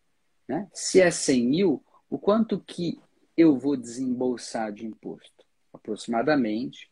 né? 0.47 0.69
se 0.71 1.01
é 1.01 1.09
100 1.09 1.47
mil, 1.47 1.83
o 2.07 2.19
quanto 2.19 2.59
que 2.59 2.99
eu 3.35 3.57
vou 3.57 3.75
desembolsar 3.75 4.71
de 4.71 4.85
imposto? 4.85 5.43
Aproximadamente 5.73 6.87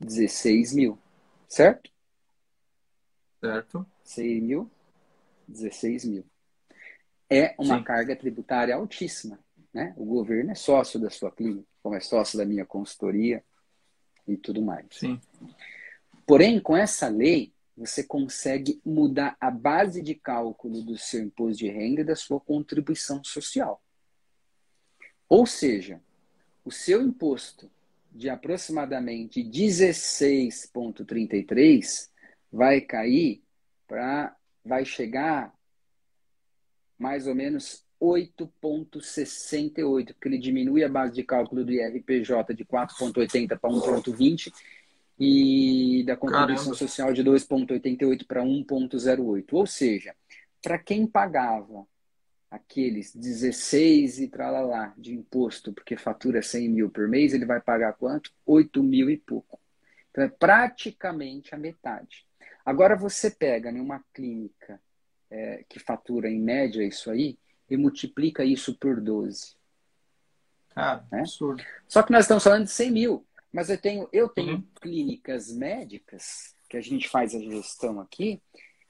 16 0.00 0.72
mil, 0.72 0.98
certo? 1.46 1.92
Certo. 3.44 3.86
6 4.02 4.42
mil, 4.42 4.70
16 5.46 6.06
mil. 6.06 6.24
É 7.28 7.54
uma 7.58 7.76
Sim. 7.78 7.84
carga 7.84 8.16
tributária 8.16 8.74
altíssima. 8.74 9.38
Né? 9.72 9.94
O 9.96 10.04
governo 10.04 10.50
é 10.52 10.54
sócio 10.54 10.98
da 10.98 11.10
sua 11.10 11.30
clínica, 11.30 11.68
como 11.82 11.94
é 11.94 12.00
sócio 12.00 12.38
da 12.38 12.46
minha 12.46 12.64
consultoria 12.64 13.44
e 14.26 14.36
tudo 14.36 14.62
mais. 14.62 14.86
Sim. 14.90 15.20
Porém, 16.26 16.58
com 16.58 16.74
essa 16.76 17.08
lei, 17.08 17.52
você 17.76 18.02
consegue 18.02 18.80
mudar 18.84 19.36
a 19.40 19.50
base 19.50 20.00
de 20.00 20.14
cálculo 20.14 20.80
do 20.80 20.96
seu 20.96 21.22
imposto 21.22 21.58
de 21.58 21.68
renda 21.68 22.00
e 22.00 22.04
da 22.04 22.16
sua 22.16 22.40
contribuição 22.40 23.22
social. 23.22 23.82
Ou 25.28 25.44
seja, 25.44 26.00
o 26.64 26.70
seu 26.70 27.02
imposto 27.02 27.70
de 28.10 28.30
aproximadamente 28.30 29.42
16,33 29.42 32.13
vai 32.54 32.80
cair 32.80 33.42
para 33.86 34.34
vai 34.64 34.82
chegar 34.84 35.52
mais 36.96 37.26
ou 37.26 37.34
menos 37.34 37.84
8,68, 38.00 40.14
porque 40.14 40.28
ele 40.28 40.38
diminui 40.38 40.84
a 40.84 40.88
base 40.88 41.14
de 41.14 41.24
cálculo 41.24 41.64
do 41.64 41.72
IRPJ 41.72 42.54
de 42.54 42.64
4,80 42.64 43.58
para 43.58 43.70
1,20 43.70 44.52
e 45.18 46.04
da 46.06 46.16
contribuição 46.16 46.72
Caramba. 46.72 46.78
social 46.78 47.12
de 47.12 47.24
2,88 47.24 48.24
para 48.26 48.42
1,08. 48.42 49.52
Ou 49.52 49.66
seja, 49.66 50.14
para 50.62 50.78
quem 50.78 51.06
pagava 51.06 51.86
aqueles 52.50 53.14
16 53.14 54.20
e 54.20 54.28
tralalá 54.28 54.94
de 54.96 55.12
imposto, 55.12 55.70
porque 55.72 55.96
fatura 55.96 56.40
100 56.40 56.68
mil 56.68 56.88
por 56.88 57.08
mês, 57.08 57.34
ele 57.34 57.44
vai 57.44 57.60
pagar 57.60 57.94
quanto? 57.94 58.32
8 58.46 58.80
mil 58.82 59.10
e 59.10 59.16
pouco. 59.16 59.58
Então 60.10 60.22
é 60.22 60.28
praticamente 60.28 61.52
a 61.54 61.58
metade. 61.58 62.23
Agora 62.64 62.96
você 62.96 63.30
pega 63.30 63.70
em 63.70 63.80
uma 63.80 64.02
clínica 64.12 64.80
é, 65.30 65.64
que 65.68 65.78
fatura 65.78 66.28
em 66.28 66.40
média 66.40 66.82
isso 66.82 67.10
aí 67.10 67.38
e 67.68 67.76
multiplica 67.76 68.44
isso 68.44 68.74
por 68.74 69.00
12. 69.00 69.54
Ah, 70.74 71.04
né? 71.10 71.20
absurdo. 71.20 71.62
Só 71.86 72.02
que 72.02 72.12
nós 72.12 72.24
estamos 72.24 72.42
falando 72.42 72.64
de 72.64 72.70
100 72.70 72.90
mil. 72.90 73.26
Mas 73.52 73.70
eu 73.70 73.78
tenho, 73.78 74.08
eu 74.12 74.28
tenho 74.28 74.56
uhum. 74.56 74.66
clínicas 74.80 75.52
médicas, 75.52 76.54
que 76.68 76.76
a 76.76 76.80
gente 76.80 77.08
faz 77.08 77.34
a 77.36 77.38
gestão 77.38 78.00
aqui, 78.00 78.42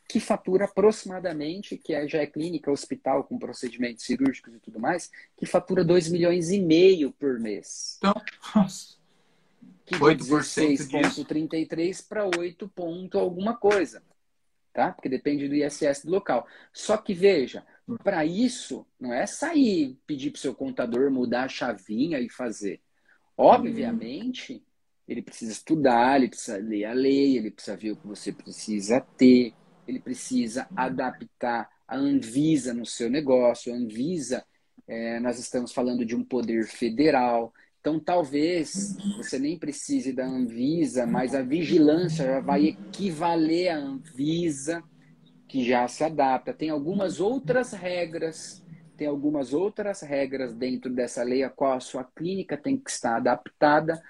que 0.09 0.19
fatura 0.19 0.65
aproximadamente, 0.65 1.77
que 1.77 1.93
é, 1.95 2.09
já 2.09 2.21
é 2.21 2.27
clínica, 2.27 2.71
hospital, 2.71 3.25
com 3.25 3.39
procedimentos 3.39 4.05
cirúrgicos 4.05 4.55
e 4.55 4.61
tudo 4.61 4.81
mais, 4.81 5.11
que 5.37 5.45
fatura 5.45 5.85
2 5.85 6.09
milhões 6.09 6.51
e 6.51 6.61
meio 6.61 7.13
por 7.13 7.39
mês. 7.39 7.99
Então, 7.99 8.15
nossa. 8.57 8.97
Que 9.85 9.97
16,33 9.97 12.09
para 12.09 12.25
8 12.25 12.69
ponto 12.69 13.19
alguma 13.19 13.57
coisa. 13.57 14.03
Tá? 14.73 14.93
Porque 14.93 15.09
depende 15.09 15.49
do 15.49 15.55
ISS 15.55 16.05
do 16.05 16.11
local. 16.11 16.47
Só 16.73 16.97
que 16.97 17.15
veja, 17.15 17.65
para 18.03 18.25
isso, 18.25 18.87
não 18.99 19.13
é 19.13 19.27
sair, 19.27 19.97
pedir 20.07 20.31
para 20.31 20.39
o 20.39 20.41
seu 20.41 20.55
contador 20.55 21.11
mudar 21.11 21.45
a 21.45 21.49
chavinha 21.49 22.19
e 22.19 22.29
fazer. 22.29 22.81
Obviamente, 23.37 24.65
ele 25.07 25.23
precisa 25.23 25.53
estudar, 25.53 26.17
ele 26.17 26.29
precisa 26.29 26.57
ler 26.57 26.87
a 26.87 26.93
lei, 26.93 27.37
ele 27.37 27.51
precisa 27.51 27.77
ver 27.77 27.93
o 27.93 27.97
que 27.97 28.07
você 28.07 28.33
precisa 28.33 29.01
ter, 29.17 29.55
ele 29.87 30.01
precisa 30.01 30.67
adaptar 30.75 31.69
a 31.87 31.97
Anvisa 31.97 32.73
no 32.73 32.87
seu 32.87 33.11
negócio. 33.11 33.73
A 33.73 33.77
Anvisa, 33.77 34.45
é, 34.89 35.21
nós 35.21 35.39
estamos 35.39 35.73
falando 35.73 36.05
de 36.05 36.17
um 36.17 36.25
poder 36.25 36.67
federal. 36.67 37.53
Então, 37.85 38.01
talvez 38.01 38.97
você 39.15 39.39
nem 39.39 39.59
precise 39.59 40.11
da 40.11 40.25
Anvisa, 40.25 41.07
mas 41.07 41.35
a 41.35 41.43
vigilância 41.43 42.25
já 42.25 42.41
vai 42.41 42.65
equivaler 42.69 43.69
à 43.69 43.77
Anvisa, 43.77 44.83
que 45.47 45.63
já 45.63 45.87
se 45.87 46.03
adapta. 46.03 46.55
Tem 46.55 46.71
algumas 46.71 47.21
outras 47.21 47.75
regras, 47.75 48.65
tem 48.97 49.07
algumas 49.07 49.53
outras 49.53 50.01
regras 50.01 50.55
dentro 50.55 50.91
dessa 50.91 51.23
lei 51.23 51.43
a 51.43 51.51
qual 51.51 51.75
a 51.75 51.81
sua 51.81 52.05
clínica 52.05 52.57
tem 52.57 52.79
que 52.79 52.89
estar 52.89 53.17
adaptada 53.17 54.03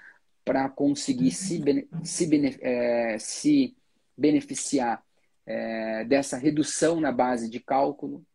para 0.45 0.69
conseguir 0.69 1.31
se, 1.31 1.61
se, 2.01 2.57
é, 2.61 3.19
se 3.19 3.75
beneficiar 4.17 5.03
é, 5.45 6.05
dessa 6.05 6.37
redução 6.37 7.01
na 7.01 7.11
base 7.11 7.49
de 7.49 7.59
cálculo. 7.59 8.25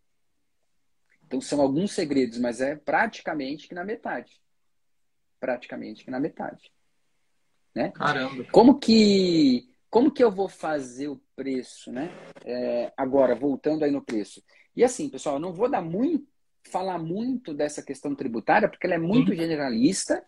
Então, 1.26 1.41
são 1.41 1.62
alguns 1.62 1.93
segredos, 1.93 2.36
mas 2.36 2.61
é 2.61 2.76
praticamente 2.76 3.66
que 3.66 3.74
na 3.74 3.84
metade. 3.86 4.38
Praticamente 5.41 6.05
que 6.05 6.11
na 6.11 6.20
metade. 6.20 6.70
Né? 7.74 7.91
Caramba. 7.93 8.45
Como 8.53 8.78
que, 8.78 9.68
como 9.88 10.11
que 10.11 10.22
eu 10.22 10.30
vou 10.30 10.49
fazer 10.49 11.09
o 11.09 11.20
preço, 11.34 11.91
né? 11.91 12.11
É, 12.45 12.93
agora, 12.97 13.34
voltando 13.34 13.84
aí 13.84 13.91
no 13.91 14.05
preço. 14.05 14.43
E 14.76 14.84
assim, 14.84 15.09
pessoal, 15.09 15.36
eu 15.36 15.41
não 15.41 15.53
vou 15.53 15.68
dar 15.68 15.82
muito, 15.82 16.26
falar 16.70 16.99
muito 16.99 17.55
dessa 17.55 17.82
questão 17.82 18.14
tributária, 18.14 18.68
porque 18.68 18.86
ela 18.86 18.95
é 18.95 18.99
muito 18.99 19.34
generalista 19.34 20.24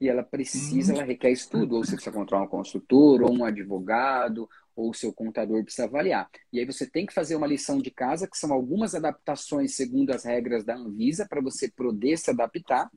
e 0.00 0.08
ela 0.08 0.22
precisa, 0.22 0.92
ela 0.92 1.04
requer 1.04 1.30
estudo, 1.30 1.76
ou 1.76 1.84
você 1.84 1.92
precisa 1.92 2.10
encontrar 2.10 2.42
um 2.42 2.46
consultor, 2.46 3.22
ou 3.22 3.32
um 3.32 3.44
advogado, 3.44 4.48
ou 4.74 4.90
o 4.90 4.94
seu 4.94 5.12
contador 5.12 5.62
precisa 5.64 5.86
avaliar. 5.86 6.28
E 6.52 6.58
aí 6.58 6.66
você 6.66 6.88
tem 6.88 7.06
que 7.06 7.14
fazer 7.14 7.34
uma 7.34 7.46
lição 7.46 7.78
de 7.78 7.90
casa, 7.90 8.28
que 8.28 8.36
são 8.36 8.52
algumas 8.52 8.94
adaptações 8.94 9.74
segundo 9.74 10.10
as 10.10 10.24
regras 10.24 10.64
da 10.64 10.76
Anvisa, 10.76 11.26
para 11.26 11.40
você 11.40 11.70
poder 11.70 12.18
se 12.18 12.30
adaptar. 12.30 12.90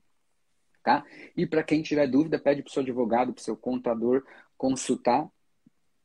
Tá? 0.89 1.05
E 1.37 1.45
para 1.45 1.61
quem 1.61 1.83
tiver 1.83 2.07
dúvida, 2.07 2.39
pede 2.39 2.63
para 2.63 2.69
o 2.71 2.73
seu 2.73 2.81
advogado, 2.81 3.31
para 3.31 3.39
o 3.39 3.43
seu 3.43 3.55
contador 3.55 4.25
consultar 4.57 5.29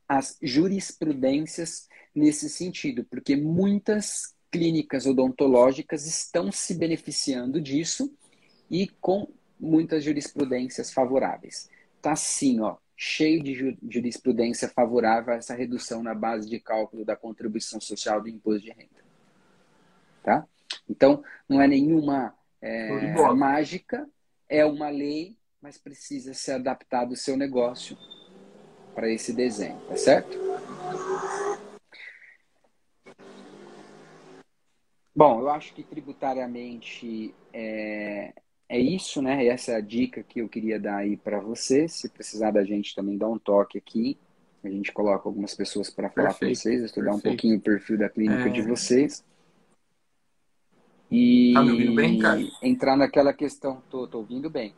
as 0.07 0.37
jurisprudências 0.43 1.89
nesse 2.13 2.47
sentido, 2.47 3.03
porque 3.03 3.35
muitas 3.35 4.35
clínicas 4.51 5.07
odontológicas 5.07 6.05
estão 6.05 6.51
se 6.51 6.75
beneficiando 6.75 7.59
disso 7.59 8.15
e 8.69 8.87
com 9.01 9.27
muitas 9.59 10.03
jurisprudências 10.03 10.93
favoráveis. 10.93 11.67
Tá 11.99 12.11
assim, 12.11 12.59
ó, 12.59 12.77
cheio 12.95 13.41
de 13.41 13.75
jurisprudência 13.89 14.69
favorável 14.69 15.33
a 15.33 15.37
essa 15.37 15.55
redução 15.55 16.03
na 16.03 16.13
base 16.13 16.47
de 16.47 16.59
cálculo 16.59 17.03
da 17.03 17.15
contribuição 17.15 17.81
social 17.81 18.21
do 18.21 18.29
imposto 18.29 18.61
de 18.61 18.69
renda. 18.69 19.03
Tá? 20.21 20.47
Então, 20.87 21.23
não 21.49 21.59
é 21.59 21.67
nenhuma 21.67 22.35
é, 22.61 23.33
mágica, 23.33 24.07
é 24.49 24.65
uma 24.65 24.89
lei, 24.89 25.37
mas 25.61 25.77
precisa 25.77 26.33
ser 26.33 26.53
adaptado 26.53 27.11
o 27.11 27.15
seu 27.15 27.35
negócio 27.35 27.97
para 28.93 29.11
esse 29.11 29.33
desenho, 29.33 29.79
tá 29.87 29.97
certo? 29.97 30.37
Bom, 35.15 35.39
eu 35.39 35.49
acho 35.49 35.73
que 35.73 35.81
tributariamente 35.81 37.33
é, 37.53 38.33
é 38.67 38.79
isso, 38.79 39.21
né? 39.21 39.45
Essa 39.47 39.71
é 39.71 39.75
a 39.75 39.81
dica 39.81 40.21
que 40.21 40.41
eu 40.41 40.49
queria 40.49 40.79
dar 40.79 40.97
aí 40.97 41.15
para 41.15 41.39
você. 41.39 41.87
Se 41.87 42.09
precisar 42.09 42.51
da 42.51 42.63
gente 42.65 42.93
também 42.93 43.17
dá 43.17 43.27
um 43.27 43.39
toque 43.39 43.77
aqui. 43.77 44.17
A 44.61 44.69
gente 44.69 44.91
coloca 44.91 45.29
algumas 45.29 45.53
pessoas 45.53 45.89
para 45.89 46.09
falar 46.09 46.33
para 46.33 46.49
vocês, 46.49 46.81
estudar 46.81 47.11
perfeito. 47.11 47.27
um 47.27 47.31
pouquinho 47.31 47.57
o 47.57 47.61
perfil 47.61 47.97
da 47.97 48.09
clínica 48.09 48.49
é... 48.49 48.51
de 48.51 48.61
vocês. 48.63 49.23
E 51.11 51.53
tá 51.53 51.61
me 51.61 51.71
ouvindo 51.71 51.95
bem, 51.95 52.19
cara? 52.19 52.41
entrar 52.61 52.97
naquela 52.97 53.33
questão, 53.33 53.81
tô, 53.89 54.07
tô 54.07 54.19
ouvindo 54.19 54.49
bem. 54.49 54.73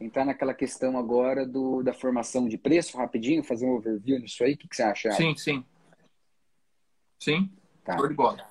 Entrar 0.00 0.24
naquela 0.24 0.52
questão 0.52 0.98
agora 0.98 1.46
do, 1.46 1.82
da 1.82 1.94
formação 1.94 2.48
de 2.48 2.58
preço, 2.58 2.96
rapidinho, 2.96 3.44
fazer 3.44 3.66
um 3.66 3.76
overview 3.76 4.18
nisso 4.18 4.42
aí. 4.42 4.54
O 4.54 4.56
que, 4.56 4.66
que 4.66 4.74
você 4.74 4.82
acha? 4.82 5.12
Sim, 5.12 5.36
sim. 5.36 5.64
Sim, 7.18 7.48
tá. 7.84 7.94
de 7.94 8.14
bola. 8.14 8.44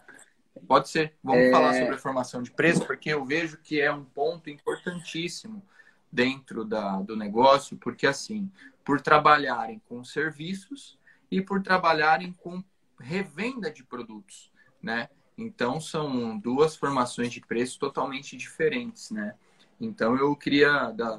Pode 0.66 0.90
ser. 0.90 1.14
Vamos 1.22 1.42
é... 1.42 1.52
falar 1.52 1.74
sobre 1.74 1.96
a 1.96 1.98
formação 1.98 2.42
de 2.42 2.52
preço, 2.52 2.86
porque 2.86 3.10
eu 3.10 3.26
vejo 3.26 3.58
que 3.58 3.82
é 3.82 3.92
um 3.92 4.06
ponto 4.06 4.50
importantíssimo 4.50 5.62
dentro 6.10 6.64
da, 6.64 7.02
do 7.02 7.18
negócio, 7.18 7.78
porque 7.78 8.08
assim, 8.08 8.50
por 8.84 9.02
trabalharem 9.02 9.82
com 9.88 10.04
serviços 10.04 10.98
e 11.30 11.42
por 11.42 11.62
trabalharem 11.62 12.34
com 12.34 12.64
revenda 13.00 13.72
de 13.72 13.84
produtos, 13.84 14.52
né? 14.82 15.10
Então 15.42 15.82
são 15.82 16.38
duas 16.38 16.76
formações 16.76 17.34
de 17.34 17.42
preço 17.42 17.80
totalmente 17.80 18.38
diferentes, 18.38 19.10
né? 19.10 19.36
Então 19.80 20.16
eu 20.16 20.36
queria, 20.36 20.92
da, 20.92 21.18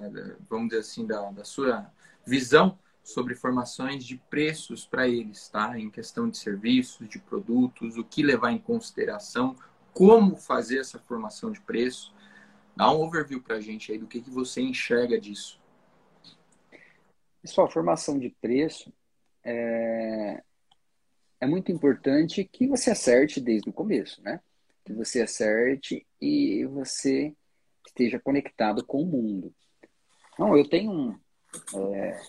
vamos 0.49 0.69
dizer 0.69 0.81
assim, 0.81 1.05
da, 1.05 1.31
da 1.33 1.45
sua 1.45 1.91
visão 2.25 2.79
sobre 3.03 3.35
formações 3.35 4.05
de 4.05 4.17
preços 4.31 4.87
para 4.87 5.09
eles, 5.09 5.49
tá? 5.49 5.77
Em 5.77 5.91
questão 5.91 6.29
de 6.29 6.39
serviços, 6.39 7.09
de 7.09 7.19
produtos, 7.19 7.97
o 7.99 8.05
que 8.05 8.23
levar 8.23 8.53
em 8.53 8.59
consideração, 8.59 9.57
como 9.93 10.37
fazer 10.37 10.79
essa 10.79 11.01
formação 11.01 11.51
de 11.51 11.61
preço. 11.61 12.15
Dá 12.77 12.91
um 12.93 13.03
overview 13.03 13.43
para 13.43 13.57
a 13.57 13.61
gente 13.61 13.91
aí 13.91 13.99
do 13.99 14.07
que, 14.07 14.21
que 14.21 14.31
você 14.31 14.63
enxerga 14.63 15.21
disso. 15.21 15.61
Pessoal, 17.43 17.69
formação 17.69 18.19
de 18.21 18.31
preço 18.31 18.93
é... 19.45 20.43
é 21.43 21.47
muito 21.47 21.73
importante 21.73 22.45
que 22.45 22.69
você 22.69 22.93
acerte 22.93 23.41
desde 23.41 23.69
o 23.69 23.73
começo, 23.73 24.23
né? 24.23 24.41
Que 24.85 24.93
você 24.93 25.23
acerte 25.23 26.07
e 26.21 26.65
você 26.67 27.35
esteja 27.85 28.21
conectado 28.21 28.87
com 28.87 29.03
o 29.03 29.07
mundo. 29.07 29.53
Não, 30.39 30.57
eu 30.57 30.65
tenho 30.69 30.93
um, 30.93 31.19
é, 31.93 32.23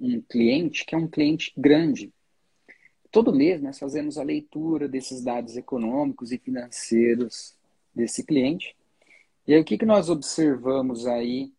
um 0.00 0.22
cliente 0.22 0.86
que 0.86 0.94
é 0.94 0.98
um 0.98 1.06
cliente 1.06 1.52
grande. 1.58 2.10
Todo 3.10 3.34
mês 3.34 3.60
nós 3.60 3.78
fazemos 3.78 4.16
a 4.16 4.22
leitura 4.22 4.88
desses 4.88 5.22
dados 5.22 5.54
econômicos 5.58 6.32
e 6.32 6.38
financeiros 6.38 7.54
desse 7.94 8.24
cliente. 8.24 8.74
E 9.46 9.52
aí 9.52 9.60
o 9.60 9.64
que, 9.64 9.76
que 9.76 9.84
nós 9.84 10.08
observamos 10.08 11.06
aí? 11.06 11.52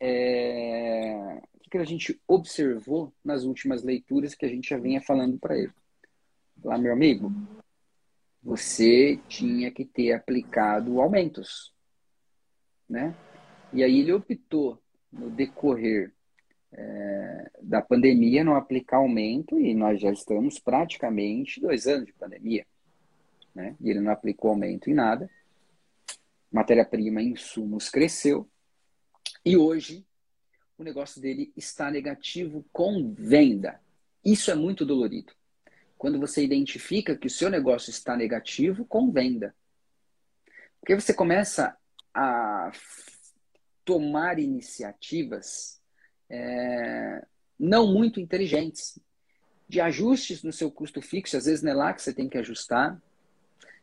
É... 0.00 1.40
O 1.54 1.60
que, 1.60 1.70
que 1.70 1.78
a 1.78 1.84
gente 1.84 2.20
observou 2.26 3.12
nas 3.24 3.44
últimas 3.44 3.84
leituras 3.84 4.34
que 4.34 4.44
a 4.44 4.48
gente 4.48 4.70
já 4.70 4.78
vinha 4.78 5.00
falando 5.00 5.38
para 5.38 5.56
ele? 5.56 5.72
Lá, 6.62 6.76
meu 6.76 6.92
amigo, 6.92 7.32
você 8.42 9.18
tinha 9.28 9.70
que 9.70 9.84
ter 9.84 10.12
aplicado 10.12 11.00
aumentos, 11.00 11.72
né? 12.88 13.14
E 13.72 13.82
aí 13.82 14.00
ele 14.00 14.12
optou 14.12 14.82
no 15.12 15.30
decorrer 15.30 16.12
é, 16.72 17.50
da 17.62 17.80
pandemia 17.80 18.44
não 18.44 18.54
aplicar 18.54 18.98
aumento 18.98 19.58
e 19.58 19.74
nós 19.74 20.00
já 20.00 20.10
estamos 20.10 20.58
praticamente 20.58 21.60
dois 21.60 21.86
anos 21.86 22.06
de 22.06 22.12
pandemia. 22.12 22.66
Né? 23.54 23.76
E 23.80 23.90
ele 23.90 24.00
não 24.00 24.12
aplicou 24.12 24.50
aumento 24.50 24.90
em 24.90 24.94
nada. 24.94 25.30
Matéria-prima, 26.50 27.22
insumos 27.22 27.88
cresceu. 27.88 28.48
E 29.44 29.56
hoje 29.56 30.06
o 30.76 30.84
negócio 30.84 31.20
dele 31.20 31.52
está 31.56 31.90
negativo 31.90 32.64
com 32.72 33.12
venda. 33.14 33.80
Isso 34.24 34.50
é 34.50 34.54
muito 34.54 34.86
dolorido. 34.86 35.32
Quando 35.98 36.18
você 36.18 36.42
identifica 36.42 37.16
que 37.16 37.26
o 37.26 37.30
seu 37.30 37.50
negócio 37.50 37.90
está 37.90 38.16
negativo 38.16 38.84
com 38.84 39.10
venda. 39.10 39.54
Porque 40.80 40.94
você 40.94 41.12
começa 41.12 41.76
a 42.14 42.70
tomar 43.84 44.38
iniciativas 44.38 45.80
é, 46.30 47.24
não 47.58 47.92
muito 47.92 48.20
inteligentes, 48.20 48.98
de 49.68 49.80
ajustes 49.80 50.42
no 50.42 50.52
seu 50.52 50.70
custo 50.70 51.02
fixo, 51.02 51.36
às 51.36 51.44
vezes 51.44 51.62
não 51.62 51.72
é 51.72 51.74
lá 51.74 51.92
que 51.92 52.00
você 52.00 52.12
tem 52.12 52.28
que 52.28 52.38
ajustar. 52.38 53.00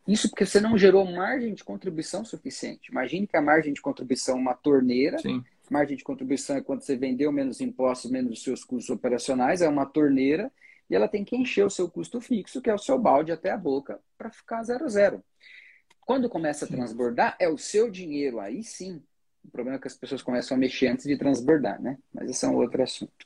Isso 0.08 0.30
porque 0.30 0.46
você 0.46 0.60
não 0.60 0.78
gerou 0.78 1.06
margem 1.06 1.54
de 1.54 1.64
contribuição 1.64 2.24
suficiente. 2.24 2.92
Imagine 2.92 3.28
que 3.28 3.38
a 3.38 3.42
margem 3.42 3.74
de 3.74 3.82
contribuição 3.82 4.38
é 4.38 4.40
uma 4.40 4.54
torneira. 4.54 5.18
Sim. 5.20 5.44
Margem 5.70 5.98
de 5.98 6.04
contribuição 6.04 6.58
é 6.58 6.62
quando 6.62 6.82
você 6.82 6.96
vendeu 6.96 7.32
menos 7.32 7.60
impostos, 7.60 8.10
menos 8.10 8.34
os 8.34 8.44
seus 8.44 8.64
custos 8.64 8.96
operacionais, 8.96 9.62
é 9.62 9.68
uma 9.68 9.86
torneira. 9.86 10.52
E 10.90 10.96
ela 10.96 11.08
tem 11.08 11.24
que 11.24 11.36
encher 11.36 11.66
o 11.66 11.70
seu 11.70 11.90
custo 11.90 12.22
fixo, 12.22 12.62
que 12.62 12.70
é 12.70 12.74
o 12.74 12.80
seu 12.80 12.98
balde 13.00 13.32
até 13.32 13.52
a 13.52 13.58
boca, 13.58 14.00
para 14.18 14.32
ficar 14.32 14.64
zero 14.64 14.88
zero. 14.90 15.24
Quando 16.02 16.30
começa 16.30 16.66
a 16.66 16.68
transbordar, 16.68 17.36
é 17.40 17.50
o 17.50 17.58
seu 17.58 17.90
dinheiro, 17.90 18.40
aí 18.40 18.64
sim. 18.64 19.02
O 19.44 19.50
problema 19.50 19.78
é 19.78 19.82
que 19.82 19.88
as 19.88 19.98
pessoas 19.98 20.22
começam 20.22 20.56
a 20.56 20.60
mexer 20.60 20.88
antes 20.88 21.06
de 21.06 21.18
transbordar, 21.18 21.82
né? 21.82 21.98
Mas 22.14 22.30
esse 22.30 22.46
é 22.46 22.48
um 22.48 22.56
outro 22.56 22.82
assunto. 22.84 23.26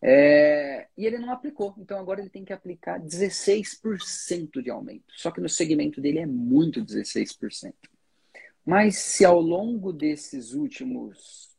É... 0.00 0.88
E 0.96 1.06
ele 1.06 1.18
não 1.18 1.32
aplicou, 1.32 1.74
então 1.78 1.98
agora 1.98 2.20
ele 2.20 2.30
tem 2.30 2.44
que 2.44 2.52
aplicar 2.52 3.00
16% 3.00 4.62
de 4.62 4.70
aumento. 4.70 5.12
Só 5.16 5.30
que 5.30 5.40
no 5.40 5.48
segmento 5.48 6.00
dele 6.00 6.20
é 6.20 6.26
muito 6.26 6.84
16%. 6.84 7.72
Mas 8.64 8.98
se 8.98 9.24
ao 9.24 9.40
longo 9.40 9.92
desses 9.92 10.52
últimos 10.52 11.50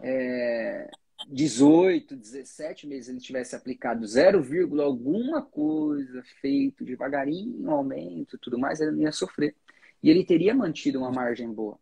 é, 0.00 0.90
18, 1.26 2.14
17 2.14 2.86
meses 2.86 3.08
ele 3.08 3.20
tivesse 3.20 3.56
aplicado 3.56 4.06
0, 4.06 4.44
alguma 4.82 5.42
coisa, 5.42 6.22
feito 6.40 6.84
devagarinho, 6.84 7.70
aumento 7.70 8.38
tudo 8.38 8.58
mais, 8.58 8.80
ele 8.80 8.92
não 8.92 9.02
ia 9.02 9.12
sofrer. 9.12 9.56
E 10.02 10.10
ele 10.10 10.24
teria 10.24 10.54
mantido 10.54 11.00
uma 11.00 11.10
margem 11.10 11.52
boa. 11.52 11.78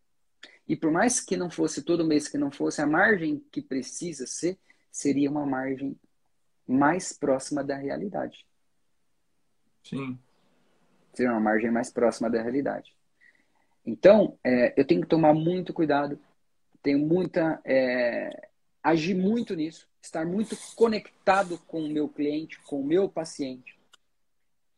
E 0.67 0.75
por 0.75 0.91
mais 0.91 1.19
que 1.19 1.37
não 1.37 1.49
fosse 1.49 1.83
todo 1.83 2.05
mês 2.05 2.27
que 2.27 2.37
não 2.37 2.51
fosse, 2.51 2.81
a 2.81 2.87
margem 2.87 3.43
que 3.51 3.61
precisa 3.61 4.25
ser 4.25 4.57
seria 4.91 5.29
uma 5.29 5.45
margem 5.45 5.95
mais 6.67 7.13
próxima 7.13 7.63
da 7.63 7.75
realidade. 7.75 8.45
Sim. 9.83 10.19
Seria 11.13 11.31
uma 11.31 11.39
margem 11.39 11.71
mais 11.71 11.89
próxima 11.89 12.29
da 12.29 12.41
realidade. 12.41 12.93
Então, 13.85 14.37
é, 14.43 14.73
eu 14.75 14.85
tenho 14.85 15.01
que 15.01 15.07
tomar 15.07 15.33
muito 15.33 15.73
cuidado, 15.73 16.19
tenho 16.83 16.99
muita. 16.99 17.61
É, 17.63 18.49
agir 18.83 19.15
muito 19.15 19.55
nisso, 19.55 19.87
estar 20.01 20.25
muito 20.25 20.57
conectado 20.75 21.57
com 21.67 21.83
o 21.83 21.89
meu 21.89 22.07
cliente, 22.07 22.59
com 22.61 22.81
o 22.81 22.85
meu 22.85 23.09
paciente, 23.09 23.77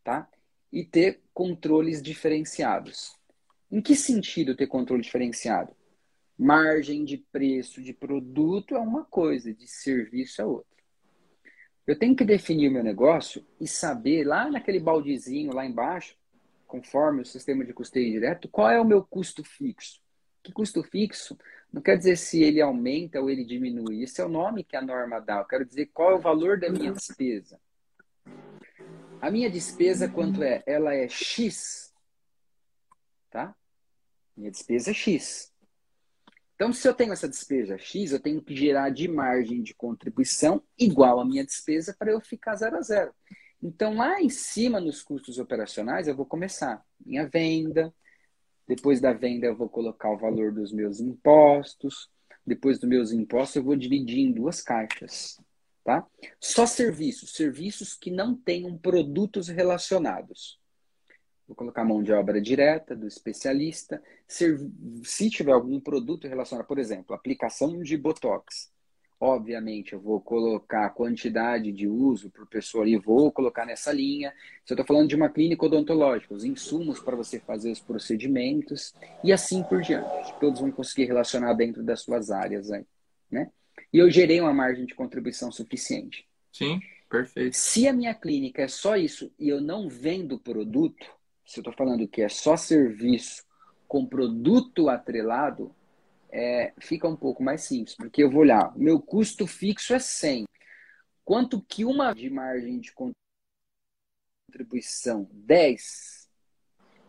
tá? 0.03 0.27
E 0.71 0.83
ter 0.83 1.21
controles 1.33 2.01
diferenciados. 2.01 3.15
Em 3.71 3.81
que 3.81 3.95
sentido 3.95 4.55
ter 4.55 4.67
controle 4.67 5.01
diferenciado? 5.01 5.75
Margem 6.37 7.03
de 7.03 7.17
preço 7.17 7.81
de 7.81 7.93
produto 7.93 8.75
é 8.75 8.79
uma 8.79 9.03
coisa, 9.05 9.53
de 9.53 9.67
serviço 9.67 10.41
é 10.41 10.45
outra. 10.45 10.67
Eu 11.85 11.97
tenho 11.97 12.15
que 12.15 12.23
definir 12.23 12.69
o 12.69 12.71
meu 12.71 12.83
negócio 12.83 13.45
e 13.59 13.67
saber 13.67 14.23
lá 14.23 14.49
naquele 14.49 14.79
baldezinho 14.79 15.53
lá 15.53 15.65
embaixo 15.65 16.15
conforme 16.69 17.23
o 17.23 17.25
sistema 17.25 17.65
de 17.65 17.73
custeio 17.73 18.11
direto, 18.11 18.47
qual 18.47 18.69
é 18.69 18.79
o 18.79 18.85
meu 18.85 19.03
custo 19.03 19.43
fixo? 19.43 19.99
Que 20.43 20.53
custo 20.53 20.83
fixo 20.83 21.35
não 21.71 21.81
quer 21.81 21.97
dizer 21.97 22.17
se 22.17 22.41
ele 22.41 22.61
aumenta 22.61 23.21
ou 23.21 23.29
ele 23.29 23.45
diminui. 23.45 24.03
Esse 24.03 24.21
é 24.21 24.25
o 24.25 24.29
nome 24.29 24.63
que 24.63 24.75
a 24.75 24.81
norma 24.81 25.19
dá. 25.19 25.37
Eu 25.37 25.45
quero 25.45 25.65
dizer 25.65 25.87
qual 25.93 26.11
é 26.11 26.15
o 26.15 26.19
valor 26.19 26.59
da 26.59 26.69
minha 26.69 26.91
despesa. 26.91 27.59
A 29.21 29.29
minha 29.29 29.49
despesa, 29.49 30.09
quanto 30.09 30.41
é? 30.41 30.63
Ela 30.65 30.95
é 30.95 31.07
X. 31.07 31.93
Tá? 33.29 33.55
Minha 34.35 34.49
despesa 34.49 34.91
é 34.91 34.93
X. 34.93 35.53
Então, 36.55 36.73
se 36.73 36.87
eu 36.87 36.93
tenho 36.93 37.13
essa 37.13 37.29
despesa 37.29 37.77
X, 37.77 38.11
eu 38.11 38.19
tenho 38.19 38.41
que 38.41 38.55
gerar 38.55 38.89
de 38.89 39.07
margem 39.07 39.61
de 39.61 39.73
contribuição 39.73 40.61
igual 40.77 41.19
à 41.19 41.25
minha 41.25 41.45
despesa 41.45 41.95
para 41.97 42.11
eu 42.11 42.19
ficar 42.19 42.55
zero 42.55 42.77
a 42.77 42.81
zero. 42.81 43.13
Então, 43.61 43.95
lá 43.95 44.21
em 44.21 44.29
cima, 44.29 44.79
nos 44.79 45.01
custos 45.03 45.37
operacionais, 45.37 46.07
eu 46.07 46.15
vou 46.15 46.25
começar 46.25 46.83
minha 46.99 47.27
venda. 47.27 47.93
Depois 48.69 49.01
da 49.01 49.11
venda, 49.11 49.47
eu 49.47 49.55
vou 49.55 49.67
colocar 49.67 50.11
o 50.11 50.17
valor 50.17 50.51
dos 50.51 50.71
meus 50.71 50.99
impostos. 50.99 52.07
Depois 52.45 52.77
dos 52.77 52.87
meus 52.87 53.11
impostos, 53.11 53.55
eu 53.55 53.63
vou 53.63 53.75
dividir 53.75 54.19
em 54.19 54.31
duas 54.31 54.61
caixas. 54.61 55.41
Tá? 55.83 56.05
Só 56.39 56.67
serviços, 56.67 57.31
serviços 57.31 57.95
que 57.95 58.11
não 58.11 58.35
tenham 58.35 58.77
produtos 58.77 59.47
relacionados. 59.47 60.59
Vou 61.47 61.55
colocar 61.55 61.83
mão 61.83 62.03
de 62.03 62.13
obra 62.13 62.39
direta 62.39 62.95
do 62.95 63.07
especialista. 63.07 63.99
Se 64.27 65.31
tiver 65.31 65.51
algum 65.51 65.79
produto 65.79 66.27
relacionado, 66.27 66.67
por 66.67 66.77
exemplo, 66.77 67.15
aplicação 67.15 67.81
de 67.81 67.97
Botox, 67.97 68.71
Obviamente, 69.21 69.91
eu 69.91 69.99
vou 69.99 70.21
colocar 70.21 70.85
a 70.85 70.89
quantidade 70.89 71.73
de 71.73 71.87
uso 71.89 72.29
por 72.29 72.47
pessoa 72.47 72.85
ali, 72.85 72.95
vou 72.97 73.29
colocar 73.29 73.65
nessa 73.65 73.91
linha. 73.91 74.33
Se 74.63 74.71
eu 74.71 74.75
estou 74.75 74.85
falando 74.85 75.09
de 75.09 75.15
uma 75.15 75.27
clínica 75.27 75.65
odontológica, 75.65 76.33
os 76.33 76.45
insumos 76.45 77.01
para 77.01 77.17
você 77.17 77.37
fazer 77.37 77.69
os 77.69 77.81
procedimentos 77.81 78.93
e 79.21 79.33
assim 79.33 79.61
por 79.63 79.81
diante. 79.81 80.33
Todos 80.39 80.61
vão 80.61 80.71
conseguir 80.71 81.05
relacionar 81.05 81.53
dentro 81.53 81.83
das 81.83 82.01
suas 82.01 82.31
áreas 82.31 82.71
aí, 82.71 82.85
né? 83.29 83.51
E 83.91 83.97
eu 83.97 84.09
gerei 84.09 84.39
uma 84.39 84.53
margem 84.53 84.85
de 84.85 84.95
contribuição 84.95 85.51
suficiente. 85.51 86.25
Sim, 86.53 86.79
perfeito. 87.09 87.57
Se 87.57 87.89
a 87.89 87.93
minha 87.93 88.13
clínica 88.13 88.61
é 88.61 88.67
só 88.69 88.95
isso 88.95 89.29
e 89.37 89.49
eu 89.49 89.59
não 89.59 89.89
vendo 89.89 90.39
produto, 90.39 91.05
se 91.45 91.59
eu 91.59 91.61
estou 91.61 91.73
falando 91.73 92.07
que 92.07 92.21
é 92.21 92.29
só 92.29 92.55
serviço 92.55 93.43
com 93.85 94.05
produto 94.05 94.87
atrelado, 94.87 95.75
é, 96.31 96.73
fica 96.79 97.07
um 97.07 97.15
pouco 97.15 97.43
mais 97.43 97.61
simples, 97.61 97.95
porque 97.95 98.23
eu 98.23 98.29
vou 98.29 98.41
olhar, 98.41 98.75
o 98.75 98.79
meu 98.79 99.01
custo 99.01 99.47
fixo 99.47 99.93
é 99.93 99.99
100. 99.99 100.45
Quanto 101.25 101.61
que 101.61 101.85
uma 101.85 102.13
de 102.13 102.29
margem 102.29 102.79
de 102.79 102.93
contribuição? 104.47 105.29
10. 105.31 106.27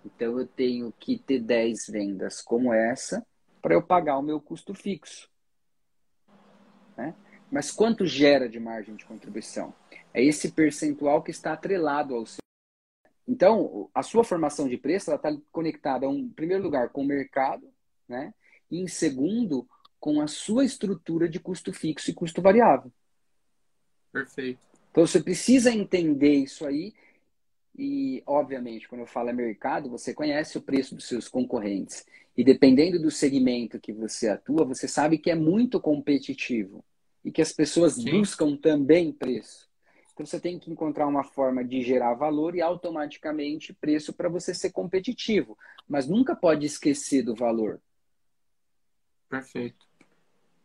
Então 0.05 0.39
eu 0.39 0.47
tenho 0.47 0.93
que 0.93 1.19
ter 1.19 1.41
10 1.41 1.87
vendas 1.89 2.41
como 2.41 2.73
essa 2.73 3.27
para 3.61 3.75
eu 3.75 3.83
pagar 3.83 4.19
o 4.19 4.23
meu 4.23 4.41
custo 4.41 4.75
fixo. 4.75 5.31
Né? 6.97 7.15
Mas 7.51 7.71
quanto 7.71 8.07
gera 8.07 8.49
de 8.49 8.61
margem 8.61 8.95
de 8.95 9.05
contribuição? 9.05 9.75
É 10.15 10.23
esse 10.23 10.53
percentual 10.53 11.23
que 11.23 11.31
está 11.31 11.53
atrelado 11.53 12.15
ao 12.15 12.27
seu. 12.27 12.41
Então, 13.27 13.89
a 13.95 14.03
sua 14.03 14.25
formação 14.25 14.69
de 14.69 14.77
preço 14.77 15.13
está 15.13 15.31
conectada, 15.53 16.07
em 16.07 16.29
primeiro 16.29 16.63
lugar, 16.63 16.89
com 16.91 17.03
o 17.03 17.07
mercado, 17.07 17.73
né? 18.09 18.35
E, 18.71 18.79
em 18.79 18.87
segundo, 18.87 19.69
com 19.99 20.21
a 20.21 20.27
sua 20.27 20.65
estrutura 20.65 21.29
de 21.29 21.39
custo 21.39 21.73
fixo 21.73 22.11
e 22.11 22.15
custo 22.15 22.41
variável. 22.41 22.91
Perfeito. 24.13 24.61
Então 24.91 25.07
você 25.07 25.21
precisa 25.21 25.71
entender 25.71 26.35
isso 26.35 26.67
aí. 26.67 26.95
E, 27.79 28.23
obviamente, 28.27 28.89
quando 28.89 29.03
eu 29.03 29.07
falo 29.07 29.29
é 29.29 29.33
mercado, 29.33 29.89
você 29.89 30.13
conhece 30.13 30.59
o 30.59 30.63
preço 30.63 30.95
dos 30.95 31.07
seus 31.07 31.29
concorrentes. 31.29 32.05
E 32.37 32.45
dependendo 32.45 33.01
do 33.01 33.11
segmento 33.11 33.79
que 33.79 33.93
você 33.93 34.29
atua, 34.29 34.65
você 34.65 34.89
sabe 34.89 35.19
que 35.19 35.31
é 35.31 35.35
muito 35.35 35.81
competitivo 35.81 36.85
e 37.25 37.31
que 37.31 37.43
as 37.43 37.53
pessoas 37.53 37.95
Sim. 37.95 38.11
buscam 38.11 38.57
também 38.57 39.13
preço. 39.13 39.69
Então 40.13 40.27
você 40.27 40.41
tem 40.41 40.59
que 40.59 40.71
encontrar 40.71 41.07
uma 41.07 41.25
forma 41.25 41.65
de 41.65 41.83
gerar 41.83 42.15
valor 42.15 42.55
e 42.55 42.61
automaticamente 42.61 43.73
preço 43.73 44.13
para 44.13 44.29
você 44.29 44.53
ser 44.53 44.71
competitivo. 44.71 45.57
Mas 45.89 46.07
nunca 46.07 46.35
pode 46.35 46.67
esquecer 46.67 47.23
do 47.23 47.35
valor. 47.35 47.81
Perfeito. 49.31 49.89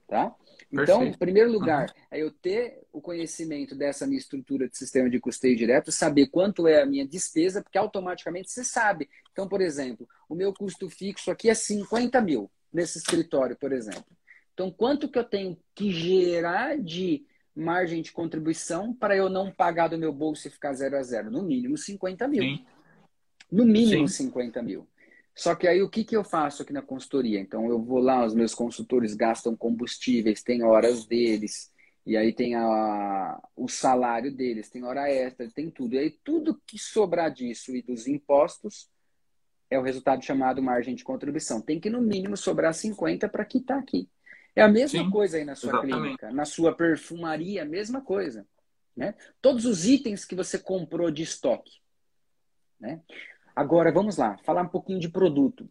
Tá? 0.07 0.35
Então, 0.71 1.03
em 1.05 1.13
primeiro 1.13 1.51
lugar, 1.51 1.87
uhum. 1.87 2.03
é 2.11 2.21
eu 2.21 2.31
ter 2.31 2.81
o 2.91 2.99
conhecimento 2.99 3.75
dessa 3.75 4.05
minha 4.05 4.19
estrutura 4.19 4.67
de 4.67 4.77
sistema 4.77 5.09
de 5.09 5.19
custeio 5.19 5.55
direto, 5.55 5.91
saber 5.91 6.27
quanto 6.27 6.67
é 6.67 6.81
a 6.81 6.85
minha 6.85 7.07
despesa, 7.07 7.61
porque 7.61 7.77
automaticamente 7.77 8.51
você 8.51 8.63
sabe. 8.63 9.09
Então, 9.31 9.47
por 9.47 9.61
exemplo, 9.61 10.07
o 10.27 10.35
meu 10.35 10.53
custo 10.53 10.89
fixo 10.89 11.31
aqui 11.31 11.49
é 11.49 11.53
50 11.53 12.19
mil 12.21 12.51
nesse 12.73 12.97
escritório, 12.97 13.55
por 13.55 13.71
exemplo. 13.71 14.05
Então, 14.53 14.71
quanto 14.71 15.09
que 15.09 15.17
eu 15.17 15.23
tenho 15.23 15.57
que 15.73 15.91
gerar 15.91 16.77
de 16.77 17.25
margem 17.55 18.01
de 18.01 18.11
contribuição 18.11 18.93
para 18.93 19.15
eu 19.15 19.29
não 19.29 19.51
pagar 19.51 19.87
do 19.87 19.97
meu 19.97 20.11
bolso 20.11 20.47
e 20.47 20.51
ficar 20.51 20.73
zero 20.73 20.97
a 20.97 21.03
zero? 21.03 21.31
No 21.31 21.43
mínimo 21.43 21.77
50 21.77 22.27
mil. 22.27 22.43
Sim. 22.43 22.65
No 23.51 23.65
mínimo 23.65 24.07
Sim. 24.07 24.25
50 24.25 24.61
mil. 24.61 24.87
Só 25.35 25.53
que 25.53 25.67
aí 25.67 25.81
o 25.81 25.89
que, 25.89 26.05
que 26.05 26.15
eu 26.15 26.23
faço 26.23 26.63
aqui 26.63 26.71
na 26.71 26.81
consultoria? 26.81 27.39
Então 27.39 27.67
eu 27.67 27.81
vou 27.81 27.99
lá, 27.99 28.25
os 28.25 28.33
meus 28.33 28.55
consultores 28.55 29.13
gastam 29.13 29.55
combustíveis, 29.55 30.41
tem 30.41 30.63
horas 30.63 31.05
deles, 31.05 31.73
e 32.05 32.15
aí 32.15 32.31
tem 32.31 32.55
a, 32.55 33.41
o 33.55 33.67
salário 33.67 34.33
deles, 34.33 34.69
tem 34.69 34.83
hora 34.83 35.09
extra, 35.09 35.49
tem 35.51 35.69
tudo. 35.69 35.95
E 35.95 35.97
aí 35.97 36.11
tudo 36.23 36.61
que 36.65 36.79
sobrar 36.79 37.31
disso 37.31 37.75
e 37.75 37.81
dos 37.81 38.07
impostos 38.07 38.89
é 39.69 39.77
o 39.77 39.81
resultado 39.81 40.23
chamado 40.23 40.61
margem 40.63 40.95
de 40.95 41.03
contribuição. 41.03 41.59
Tem 41.59 41.79
que 41.79 41.89
no 41.89 42.01
mínimo 42.01 42.37
sobrar 42.37 42.73
50 42.73 43.27
para 43.27 43.43
quitar 43.43 43.79
aqui. 43.79 44.07
É 44.55 44.61
a 44.61 44.69
mesma 44.69 45.03
Sim, 45.03 45.09
coisa 45.09 45.37
aí 45.37 45.43
na 45.43 45.55
sua 45.55 45.71
exatamente. 45.71 45.99
clínica, 45.99 46.31
na 46.31 46.45
sua 46.45 46.73
perfumaria, 46.73 47.63
a 47.63 47.65
mesma 47.65 48.01
coisa. 48.01 48.47
Né? 48.95 49.13
Todos 49.41 49.65
os 49.65 49.85
itens 49.85 50.23
que 50.23 50.35
você 50.35 50.57
comprou 50.57 51.11
de 51.11 51.23
estoque. 51.23 51.71
Né? 52.79 53.01
Agora, 53.55 53.91
vamos 53.91 54.17
lá, 54.17 54.37
falar 54.39 54.63
um 54.63 54.67
pouquinho 54.67 54.99
de 54.99 55.07
produto. 55.07 55.69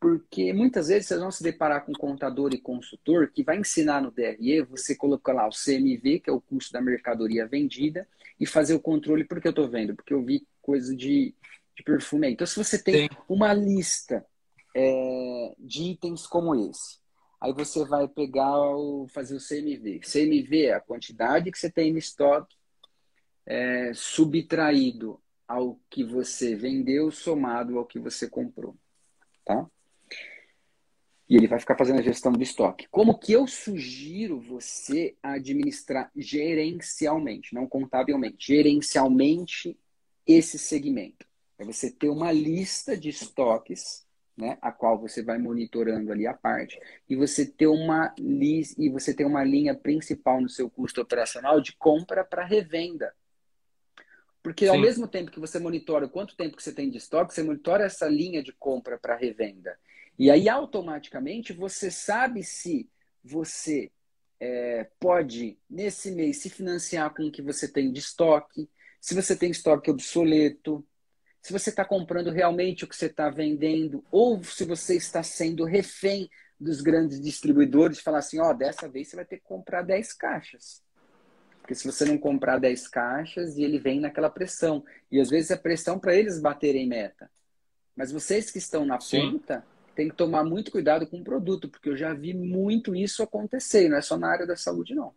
Porque 0.00 0.52
muitas 0.52 0.88
vezes 0.88 1.06
vocês 1.06 1.20
vão 1.20 1.30
se 1.30 1.42
deparar 1.42 1.84
com 1.84 1.92
um 1.92 1.94
contador 1.94 2.54
e 2.54 2.60
consultor 2.60 3.30
que 3.30 3.44
vai 3.44 3.58
ensinar 3.58 4.00
no 4.00 4.10
DRE, 4.10 4.62
você 4.62 4.96
colocar 4.96 5.34
lá 5.34 5.46
o 5.46 5.50
CMV, 5.50 6.20
que 6.20 6.30
é 6.30 6.32
o 6.32 6.40
custo 6.40 6.72
da 6.72 6.80
mercadoria 6.80 7.46
vendida, 7.46 8.08
e 8.38 8.46
fazer 8.46 8.74
o 8.74 8.80
controle, 8.80 9.24
porque 9.24 9.46
eu 9.46 9.50
estou 9.50 9.68
vendo, 9.68 9.94
porque 9.94 10.14
eu 10.14 10.24
vi 10.24 10.46
coisa 10.62 10.96
de, 10.96 11.34
de 11.76 11.82
perfume 11.84 12.26
aí. 12.26 12.32
Então, 12.32 12.46
se 12.46 12.56
você 12.56 12.82
tem 12.82 13.08
Sim. 13.08 13.16
uma 13.28 13.52
lista 13.52 14.24
é, 14.74 15.54
de 15.58 15.82
itens 15.90 16.26
como 16.26 16.54
esse, 16.54 16.98
aí 17.38 17.52
você 17.52 17.84
vai 17.84 18.08
pegar 18.08 18.58
o, 18.58 19.06
fazer 19.08 19.36
o 19.36 19.38
CMV. 19.38 20.00
CMV 20.00 20.66
é 20.66 20.74
a 20.74 20.80
quantidade 20.80 21.52
que 21.52 21.58
você 21.58 21.70
tem 21.70 21.92
no 21.92 21.98
estoque 21.98 22.56
é, 23.44 23.92
subtraído 23.94 25.20
ao 25.50 25.80
que 25.90 26.04
você 26.04 26.54
vendeu 26.54 27.10
somado 27.10 27.76
ao 27.76 27.84
que 27.84 27.98
você 27.98 28.30
comprou, 28.30 28.76
tá? 29.44 29.68
E 31.28 31.34
ele 31.34 31.48
vai 31.48 31.58
ficar 31.58 31.76
fazendo 31.76 31.98
a 31.98 32.02
gestão 32.02 32.30
do 32.30 32.40
estoque. 32.40 32.86
Como 32.88 33.18
que 33.18 33.32
eu 33.32 33.48
sugiro 33.48 34.40
você 34.40 35.16
administrar 35.20 36.08
gerencialmente, 36.14 37.52
não 37.52 37.66
contabilmente, 37.66 38.36
gerencialmente 38.38 39.76
esse 40.24 40.56
segmento? 40.56 41.26
É 41.58 41.64
você 41.64 41.90
ter 41.90 42.10
uma 42.10 42.30
lista 42.30 42.96
de 42.96 43.08
estoques, 43.08 44.06
né, 44.36 44.56
a 44.62 44.70
qual 44.70 45.00
você 45.00 45.20
vai 45.20 45.38
monitorando 45.38 46.12
ali 46.12 46.28
a 46.28 46.32
parte, 46.32 46.78
e 47.08 47.16
você 47.16 47.44
ter 47.44 47.66
uma 47.66 48.14
e 48.16 48.88
você 48.88 49.12
ter 49.12 49.24
uma 49.24 49.42
linha 49.42 49.74
principal 49.74 50.40
no 50.40 50.48
seu 50.48 50.70
custo 50.70 51.00
operacional 51.00 51.60
de 51.60 51.74
compra 51.76 52.24
para 52.24 52.44
revenda. 52.44 53.12
Porque 54.42 54.64
Sim. 54.64 54.70
ao 54.70 54.78
mesmo 54.78 55.06
tempo 55.06 55.30
que 55.30 55.40
você 55.40 55.58
monitora 55.58 56.08
quanto 56.08 56.36
tempo 56.36 56.56
que 56.56 56.62
você 56.62 56.72
tem 56.72 56.90
de 56.90 56.98
estoque, 56.98 57.34
você 57.34 57.42
monitora 57.42 57.84
essa 57.84 58.08
linha 58.08 58.42
de 58.42 58.52
compra 58.52 58.98
para 58.98 59.16
revenda. 59.16 59.78
E 60.18 60.30
aí 60.30 60.48
automaticamente 60.48 61.52
você 61.52 61.90
sabe 61.90 62.42
se 62.42 62.88
você 63.22 63.90
é, 64.38 64.86
pode, 64.98 65.58
nesse 65.68 66.10
mês, 66.10 66.38
se 66.38 66.48
financiar 66.48 67.12
com 67.14 67.24
o 67.24 67.30
que 67.30 67.42
você 67.42 67.68
tem 67.68 67.92
de 67.92 68.00
estoque, 68.00 68.68
se 69.00 69.14
você 69.14 69.36
tem 69.36 69.50
estoque 69.50 69.90
obsoleto, 69.90 70.84
se 71.42 71.52
você 71.52 71.70
está 71.70 71.84
comprando 71.84 72.30
realmente 72.30 72.84
o 72.84 72.88
que 72.88 72.96
você 72.96 73.06
está 73.06 73.30
vendendo, 73.30 74.04
ou 74.10 74.42
se 74.44 74.64
você 74.64 74.96
está 74.96 75.22
sendo 75.22 75.64
refém 75.64 76.28
dos 76.58 76.80
grandes 76.80 77.20
distribuidores, 77.20 78.00
falar 78.00 78.18
assim, 78.18 78.38
ó, 78.38 78.50
oh, 78.50 78.54
dessa 78.54 78.88
vez 78.88 79.08
você 79.08 79.16
vai 79.16 79.24
ter 79.24 79.38
que 79.38 79.44
comprar 79.44 79.82
10 79.82 80.12
caixas. 80.12 80.82
Porque 81.60 81.74
se 81.74 81.86
você 81.86 82.04
não 82.04 82.18
comprar 82.18 82.58
10 82.58 82.88
caixas, 82.88 83.56
e 83.56 83.62
ele 83.62 83.78
vem 83.78 84.00
naquela 84.00 84.30
pressão. 84.30 84.84
E 85.10 85.20
às 85.20 85.30
vezes 85.30 85.50
é 85.50 85.56
pressão 85.56 85.98
para 85.98 86.14
eles 86.14 86.40
baterem 86.40 86.86
meta. 86.86 87.30
Mas 87.94 88.10
vocês 88.10 88.50
que 88.50 88.58
estão 88.58 88.84
na 88.84 88.98
Sim. 88.98 89.32
ponta, 89.32 89.64
tem 89.94 90.08
que 90.08 90.16
tomar 90.16 90.44
muito 90.44 90.70
cuidado 90.70 91.06
com 91.06 91.18
o 91.18 91.24
produto, 91.24 91.68
porque 91.68 91.88
eu 91.88 91.96
já 91.96 92.14
vi 92.14 92.32
muito 92.32 92.94
isso 92.94 93.22
acontecer, 93.22 93.88
não 93.88 93.98
é 93.98 94.02
só 94.02 94.16
na 94.16 94.30
área 94.30 94.46
da 94.46 94.56
saúde, 94.56 94.94
não. 94.94 95.14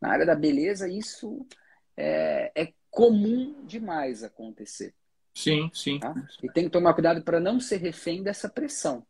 Na 0.00 0.10
área 0.10 0.24
da 0.24 0.34
beleza, 0.34 0.88
isso 0.88 1.46
é, 1.96 2.50
é 2.54 2.72
comum 2.90 3.54
demais 3.66 4.22
acontecer. 4.22 4.94
Sim, 5.34 5.70
sim. 5.74 5.98
Tá? 5.98 6.14
E 6.42 6.50
tem 6.50 6.64
que 6.64 6.70
tomar 6.70 6.94
cuidado 6.94 7.22
para 7.22 7.38
não 7.38 7.60
ser 7.60 7.76
refém 7.76 8.22
dessa 8.22 8.48
pressão. 8.48 9.06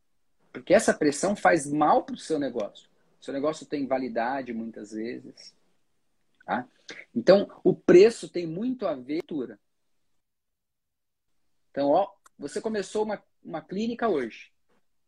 Porque 0.52 0.74
essa 0.74 0.92
pressão 0.92 1.36
faz 1.36 1.66
mal 1.70 2.02
para 2.02 2.14
o 2.14 2.18
seu 2.18 2.38
negócio. 2.38 2.88
Seu 3.20 3.32
negócio 3.32 3.66
tem 3.66 3.86
validade 3.86 4.52
muitas 4.52 4.92
vezes. 4.92 5.54
Tá? 6.48 6.66
Então, 7.14 7.46
o 7.62 7.74
preço 7.74 8.26
tem 8.26 8.46
muito 8.46 8.86
a 8.86 8.94
ver 8.94 9.22
com 9.28 9.42
a 9.42 9.58
Então, 11.70 11.90
ó, 11.90 12.10
você 12.38 12.58
começou 12.58 13.04
uma, 13.04 13.22
uma 13.44 13.60
clínica 13.60 14.08
hoje. 14.08 14.50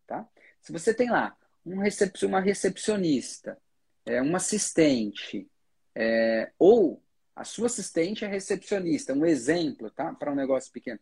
Tá? 0.06 0.28
Se 0.60 0.70
você 0.70 0.92
tem 0.92 1.08
lá 1.08 1.34
um 1.64 1.78
recep 1.78 2.26
uma 2.26 2.40
recepcionista, 2.40 3.56
é, 4.04 4.20
um 4.20 4.36
assistente, 4.36 5.50
é, 5.94 6.52
ou 6.58 7.02
a 7.34 7.42
sua 7.42 7.68
assistente 7.68 8.22
é 8.22 8.28
recepcionista, 8.28 9.14
um 9.14 9.24
exemplo, 9.24 9.90
tá? 9.90 10.12
Para 10.12 10.32
um 10.32 10.36
negócio 10.36 10.70
pequeno. 10.70 11.00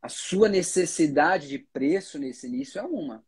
A 0.00 0.08
sua 0.08 0.48
necessidade 0.48 1.48
de 1.48 1.58
preço 1.58 2.20
nesse 2.20 2.46
início 2.46 2.78
é 2.78 2.84
uma. 2.84 3.24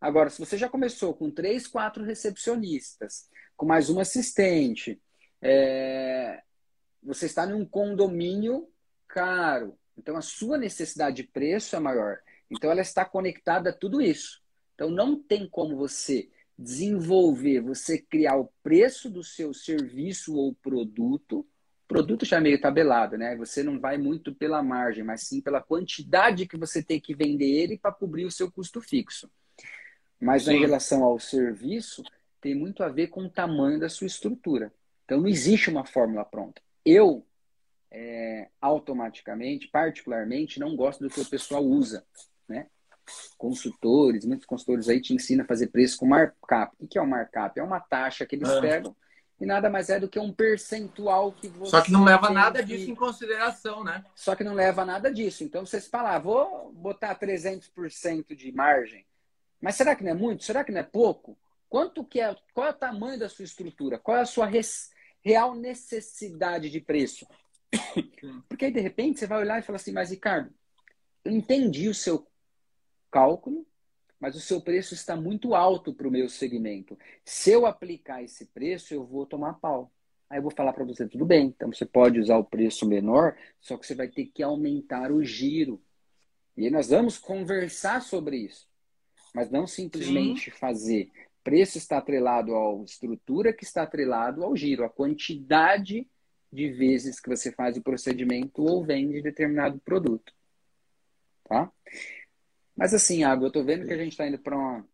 Agora, 0.00 0.30
se 0.30 0.40
você 0.40 0.58
já 0.58 0.68
começou 0.68 1.14
com 1.14 1.30
três, 1.30 1.68
quatro 1.68 2.02
recepcionistas, 2.02 3.30
com 3.56 3.66
mais 3.66 3.88
um 3.88 4.00
assistente, 4.00 5.00
é... 5.42 6.42
você 7.02 7.26
está 7.26 7.44
num 7.44 7.64
condomínio 7.64 8.68
caro. 9.08 9.76
Então, 9.98 10.16
a 10.16 10.22
sua 10.22 10.56
necessidade 10.56 11.16
de 11.16 11.24
preço 11.24 11.76
é 11.76 11.80
maior. 11.80 12.18
Então, 12.50 12.70
ela 12.70 12.80
está 12.80 13.04
conectada 13.04 13.70
a 13.70 13.72
tudo 13.72 14.00
isso. 14.00 14.40
Então, 14.74 14.90
não 14.90 15.20
tem 15.20 15.46
como 15.46 15.76
você 15.76 16.30
desenvolver, 16.58 17.60
você 17.60 17.98
criar 17.98 18.36
o 18.36 18.52
preço 18.62 19.10
do 19.10 19.22
seu 19.22 19.52
serviço 19.52 20.36
ou 20.36 20.54
produto 20.54 21.46
produto 21.92 22.24
já 22.24 22.38
é 22.38 22.40
meio 22.40 22.60
tabelado, 22.60 23.18
né? 23.18 23.36
Você 23.36 23.62
não 23.62 23.78
vai 23.78 23.98
muito 23.98 24.34
pela 24.34 24.62
margem, 24.62 25.04
mas 25.04 25.22
sim 25.22 25.42
pela 25.42 25.60
quantidade 25.60 26.46
que 26.46 26.56
você 26.56 26.82
tem 26.82 26.98
que 26.98 27.14
vender 27.14 27.44
ele 27.44 27.78
para 27.78 27.92
cobrir 27.92 28.24
o 28.24 28.30
seu 28.30 28.50
custo 28.50 28.80
fixo. 28.80 29.30
Mas 30.18 30.44
sim. 30.44 30.54
em 30.54 30.60
relação 30.60 31.04
ao 31.04 31.18
serviço, 31.18 32.02
tem 32.40 32.54
muito 32.54 32.82
a 32.82 32.88
ver 32.88 33.08
com 33.08 33.24
o 33.24 33.30
tamanho 33.30 33.78
da 33.78 33.88
sua 33.88 34.06
estrutura. 34.06 34.72
Então 35.04 35.20
não 35.20 35.28
existe 35.28 35.70
uma 35.70 35.84
fórmula 35.84 36.24
pronta. 36.24 36.60
Eu 36.84 37.26
é, 37.90 38.48
automaticamente, 38.60 39.68
particularmente, 39.68 40.58
não 40.58 40.74
gosto 40.74 41.00
do 41.00 41.10
que 41.10 41.20
o 41.20 41.28
pessoal 41.28 41.62
usa, 41.62 42.04
né? 42.48 42.66
Consultores, 43.36 44.24
muitos 44.24 44.46
consultores 44.46 44.88
aí 44.88 45.00
te 45.00 45.12
ensinam 45.12 45.44
a 45.44 45.48
fazer 45.48 45.66
preço 45.68 45.98
com 45.98 46.06
markup. 46.06 46.74
O 46.78 46.86
que 46.86 46.96
é 46.96 47.02
o 47.02 47.06
markup? 47.06 47.58
É 47.58 47.62
uma 47.62 47.80
taxa 47.80 48.24
que 48.24 48.36
eles 48.36 48.48
é. 48.48 48.60
pegam 48.60 48.96
e 49.42 49.46
nada 49.46 49.68
mais 49.68 49.90
é 49.90 49.98
do 49.98 50.08
que 50.08 50.20
um 50.20 50.32
percentual 50.32 51.32
que 51.32 51.48
você. 51.48 51.72
Só 51.72 51.80
que 51.80 51.90
não 51.90 52.04
leva 52.04 52.30
nada 52.30 52.62
disso 52.62 52.88
em 52.88 52.94
consideração, 52.94 53.82
né? 53.82 54.04
Só 54.14 54.36
que 54.36 54.44
não 54.44 54.54
leva 54.54 54.84
nada 54.84 55.12
disso. 55.12 55.42
Então 55.42 55.66
você 55.66 55.80
se 55.80 55.90
fala, 55.90 56.14
ah, 56.14 56.18
vou 56.20 56.72
botar 56.72 57.18
300% 57.18 58.36
de 58.36 58.52
margem. 58.52 59.04
Mas 59.60 59.74
será 59.74 59.96
que 59.96 60.04
não 60.04 60.12
é 60.12 60.14
muito? 60.14 60.44
Será 60.44 60.62
que 60.62 60.70
não 60.70 60.78
é 60.78 60.84
pouco? 60.84 61.36
Quanto 61.72 62.04
que 62.04 62.20
é? 62.20 62.36
Qual 62.52 62.66
é 62.66 62.70
o 62.70 62.74
tamanho 62.74 63.18
da 63.18 63.30
sua 63.30 63.46
estrutura? 63.46 63.98
Qual 63.98 64.14
é 64.14 64.20
a 64.20 64.26
sua 64.26 64.44
res, 64.44 64.90
real 65.24 65.54
necessidade 65.54 66.68
de 66.68 66.82
preço? 66.82 67.26
Porque 68.46 68.66
aí 68.66 68.70
de 68.70 68.80
repente 68.80 69.18
você 69.18 69.26
vai 69.26 69.38
olhar 69.38 69.58
e 69.58 69.62
falar 69.62 69.76
assim, 69.76 69.90
mas 69.90 70.10
Ricardo, 70.10 70.52
eu 71.24 71.32
entendi 71.32 71.88
o 71.88 71.94
seu 71.94 72.26
cálculo, 73.10 73.66
mas 74.20 74.36
o 74.36 74.40
seu 74.40 74.60
preço 74.60 74.92
está 74.92 75.16
muito 75.16 75.54
alto 75.54 75.94
para 75.94 76.06
o 76.06 76.10
meu 76.10 76.28
segmento. 76.28 76.98
Se 77.24 77.52
eu 77.52 77.64
aplicar 77.64 78.22
esse 78.22 78.44
preço, 78.44 78.92
eu 78.92 79.06
vou 79.06 79.24
tomar 79.24 79.54
pau. 79.54 79.90
Aí 80.28 80.36
eu 80.36 80.42
vou 80.42 80.52
falar 80.52 80.74
para 80.74 80.84
você, 80.84 81.08
tudo 81.08 81.24
bem, 81.24 81.46
então 81.46 81.72
você 81.72 81.86
pode 81.86 82.20
usar 82.20 82.36
o 82.36 82.44
preço 82.44 82.86
menor, 82.86 83.34
só 83.62 83.78
que 83.78 83.86
você 83.86 83.94
vai 83.94 84.08
ter 84.08 84.26
que 84.26 84.42
aumentar 84.42 85.10
o 85.10 85.24
giro. 85.24 85.82
E 86.54 86.66
aí 86.66 86.70
nós 86.70 86.90
vamos 86.90 87.16
conversar 87.16 88.02
sobre 88.02 88.36
isso. 88.36 88.68
Mas 89.34 89.50
não 89.50 89.66
simplesmente 89.66 90.50
Sim. 90.50 90.56
fazer. 90.58 91.10
Preço 91.42 91.78
está 91.78 91.98
atrelado 91.98 92.54
à 92.56 92.82
estrutura 92.84 93.52
que 93.52 93.64
está 93.64 93.82
atrelado 93.82 94.44
ao 94.44 94.56
giro, 94.56 94.84
a 94.84 94.90
quantidade 94.90 96.06
de 96.52 96.70
vezes 96.70 97.18
que 97.18 97.28
você 97.28 97.50
faz 97.50 97.76
o 97.76 97.82
procedimento 97.82 98.62
ou 98.62 98.84
vende 98.84 99.22
determinado 99.22 99.78
produto. 99.80 100.32
Tá? 101.44 101.70
Mas 102.76 102.94
assim, 102.94 103.24
Água, 103.24 103.46
eu 103.46 103.48
estou 103.48 103.64
vendo 103.64 103.86
que 103.86 103.92
a 103.92 103.96
gente 103.96 104.12
está 104.12 104.26
indo 104.26 104.38
para 104.38 104.56
uma, 104.56 104.86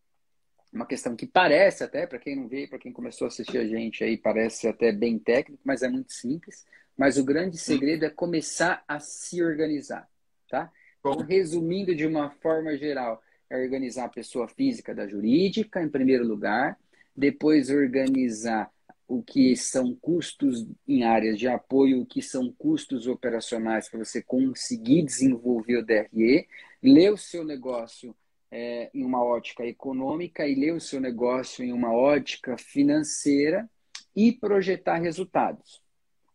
uma 0.72 0.86
questão 0.86 1.16
que 1.16 1.26
parece 1.26 1.82
até, 1.82 2.07
para 2.07 2.18
quem 2.18 2.36
não 2.36 2.49
vê, 2.49 2.66
para 2.66 2.78
quem 2.78 2.92
começou 2.92 3.26
a 3.26 3.28
assistir 3.28 3.59
a 3.59 3.66
gente 3.66 4.05
aí, 4.05 4.16
parece 4.16 4.68
até 4.68 4.92
bem 4.92 5.18
técnico, 5.18 5.62
mas 5.64 5.82
é 5.82 5.88
muito 5.88 6.12
simples. 6.12 6.64
Mas 6.96 7.16
o 7.16 7.24
grande 7.24 7.59
segredo 7.59 8.05
é 8.05 8.11
começar 8.11 8.84
a 8.86 8.99
se 8.99 9.42
organizar, 9.42 10.09
tá? 10.49 10.72
Então, 10.99 11.18
resumindo 11.18 11.94
de 11.94 12.07
uma 12.07 12.30
forma 12.30 12.76
geral, 12.76 13.22
é 13.51 13.57
organizar 13.57 14.05
a 14.05 14.11
pessoa 14.11 14.49
física 14.49 14.94
da 14.94 15.07
jurídica, 15.07 15.82
em 15.82 15.88
primeiro 15.88 16.26
lugar, 16.26 16.78
depois 17.16 17.70
organizar 17.70 18.70
o 19.07 19.22
que 19.22 19.57
são 19.57 19.94
custos 19.94 20.66
em 20.86 21.03
áreas 21.03 21.38
de 21.38 21.49
apoio, 21.49 22.03
o 22.03 22.07
que 22.07 22.20
são 22.20 22.53
custos 22.53 23.07
operacionais 23.07 23.88
para 23.88 24.05
você 24.05 24.22
conseguir 24.22 25.03
desenvolver 25.03 25.78
o 25.78 25.84
DRE, 25.84 26.46
ler 26.82 27.12
o 27.12 27.16
seu 27.16 27.42
negócio 27.42 28.14
é, 28.51 28.90
em 28.92 29.05
uma 29.05 29.24
ótica 29.24 29.64
econômica 29.64 30.46
e 30.46 30.55
ler 30.55 30.74
o 30.74 30.80
seu 30.80 31.01
negócio 31.01 31.64
em 31.64 31.72
uma 31.72 31.92
ótica 31.92 32.57
financeira 32.59 33.68
e 34.14 34.30
projetar 34.30 34.99
resultados. 34.99 35.82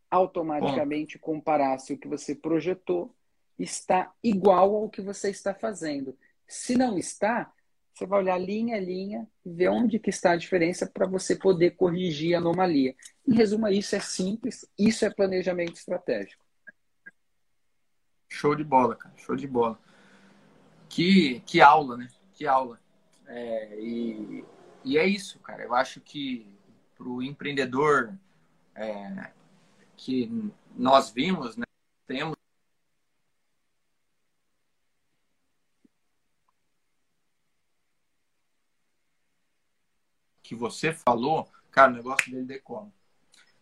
Automaticamente 0.09 1.19
comparar 1.19 1.77
se 1.79 1.93
o 1.93 1.97
que 1.97 2.07
você 2.07 2.33
projetou 2.33 3.13
está 3.57 4.11
igual 4.23 4.75
ao 4.75 4.89
que 4.89 5.01
você 5.01 5.29
está 5.29 5.53
fazendo. 5.53 6.17
Se 6.47 6.75
não 6.77 6.97
está, 6.97 7.51
você 7.93 8.05
vai 8.07 8.19
olhar 8.19 8.37
linha 8.37 8.77
a 8.77 8.79
linha 8.79 9.27
e 9.45 9.51
ver 9.51 9.69
onde 9.69 9.99
que 9.99 10.09
está 10.09 10.31
a 10.31 10.35
diferença 10.35 10.87
para 10.87 11.05
você 11.05 11.35
poder 11.35 11.71
corrigir 11.71 12.33
a 12.33 12.39
anomalia. 12.39 12.95
Em 13.27 13.35
resumo, 13.35 13.67
isso 13.67 13.95
é 13.95 13.99
simples, 13.99 14.65
isso 14.77 15.05
é 15.05 15.09
planejamento 15.09 15.75
estratégico. 15.75 16.43
Show 18.27 18.55
de 18.55 18.63
bola, 18.63 18.95
cara. 18.95 19.13
Show 19.17 19.35
de 19.35 19.47
bola. 19.47 19.79
Que, 20.89 21.39
que 21.41 21.61
aula, 21.61 21.97
né? 21.97 22.09
Que 22.33 22.47
aula. 22.47 22.79
É, 23.27 23.79
e, 23.79 24.43
e 24.83 24.97
é 24.97 25.05
isso, 25.05 25.39
cara. 25.39 25.63
Eu 25.63 25.75
acho 25.75 26.01
que 26.01 26.47
para 26.95 27.07
o 27.07 27.21
empreendedor 27.21 28.17
é, 28.75 29.31
que 29.95 30.51
nós 30.75 31.11
vimos, 31.11 31.55
né, 31.55 31.65
temos 32.07 32.35
que 40.53 40.59
você 40.59 40.93
falou, 40.93 41.49
cara, 41.71 41.91
o 41.91 41.95
negócio 41.95 42.31
dele 42.31 42.45
decola. 42.45 42.91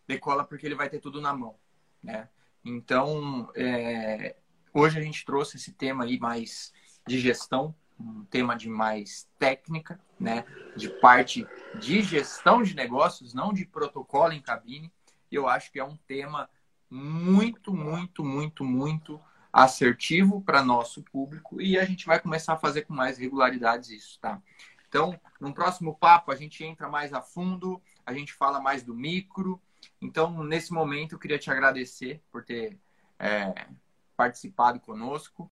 Decola 0.07 0.43
porque 0.43 0.65
ele 0.65 0.75
vai 0.75 0.89
ter 0.89 0.99
tudo 0.99 1.21
na 1.21 1.33
mão, 1.33 1.55
né? 2.03 2.27
Então, 2.63 3.49
é, 3.55 4.35
hoje 4.73 4.99
a 4.99 5.01
gente 5.01 5.25
trouxe 5.25 5.57
esse 5.57 5.71
tema 5.71 6.03
aí 6.03 6.19
mais 6.19 6.73
de 7.07 7.19
gestão, 7.19 7.73
um 7.99 8.25
tema 8.25 8.55
de 8.55 8.69
mais 8.69 9.27
técnica, 9.39 9.99
né? 10.19 10.45
De 10.75 10.89
parte 10.89 11.47
de 11.79 12.01
gestão 12.01 12.61
de 12.61 12.75
negócios, 12.75 13.33
não 13.33 13.53
de 13.53 13.65
protocolo 13.65 14.33
em 14.33 14.41
cabine. 14.41 14.91
Eu 15.31 15.47
acho 15.47 15.71
que 15.71 15.79
é 15.79 15.83
um 15.83 15.97
tema 16.07 16.49
muito, 16.89 17.73
muito, 17.73 18.23
muito, 18.23 18.63
muito 18.63 19.19
assertivo 19.51 20.41
para 20.41 20.63
nosso 20.63 21.03
público 21.03 21.61
e 21.61 21.77
a 21.77 21.83
gente 21.83 22.05
vai 22.05 22.19
começar 22.19 22.53
a 22.53 22.57
fazer 22.57 22.83
com 22.83 22.93
mais 22.93 23.17
regularidades 23.17 23.89
isso, 23.89 24.19
tá? 24.19 24.41
Então, 24.91 25.17
no 25.39 25.53
próximo 25.53 25.95
papo 25.95 26.33
a 26.33 26.35
gente 26.35 26.65
entra 26.65 26.89
mais 26.89 27.13
a 27.13 27.21
fundo, 27.21 27.81
a 28.05 28.13
gente 28.13 28.33
fala 28.33 28.59
mais 28.59 28.83
do 28.83 28.93
micro. 28.93 29.57
Então, 30.01 30.43
nesse 30.43 30.73
momento, 30.73 31.15
eu 31.15 31.19
queria 31.19 31.39
te 31.39 31.49
agradecer 31.49 32.21
por 32.29 32.43
ter 32.43 32.77
é, 33.17 33.67
participado 34.17 34.81
conosco. 34.81 35.49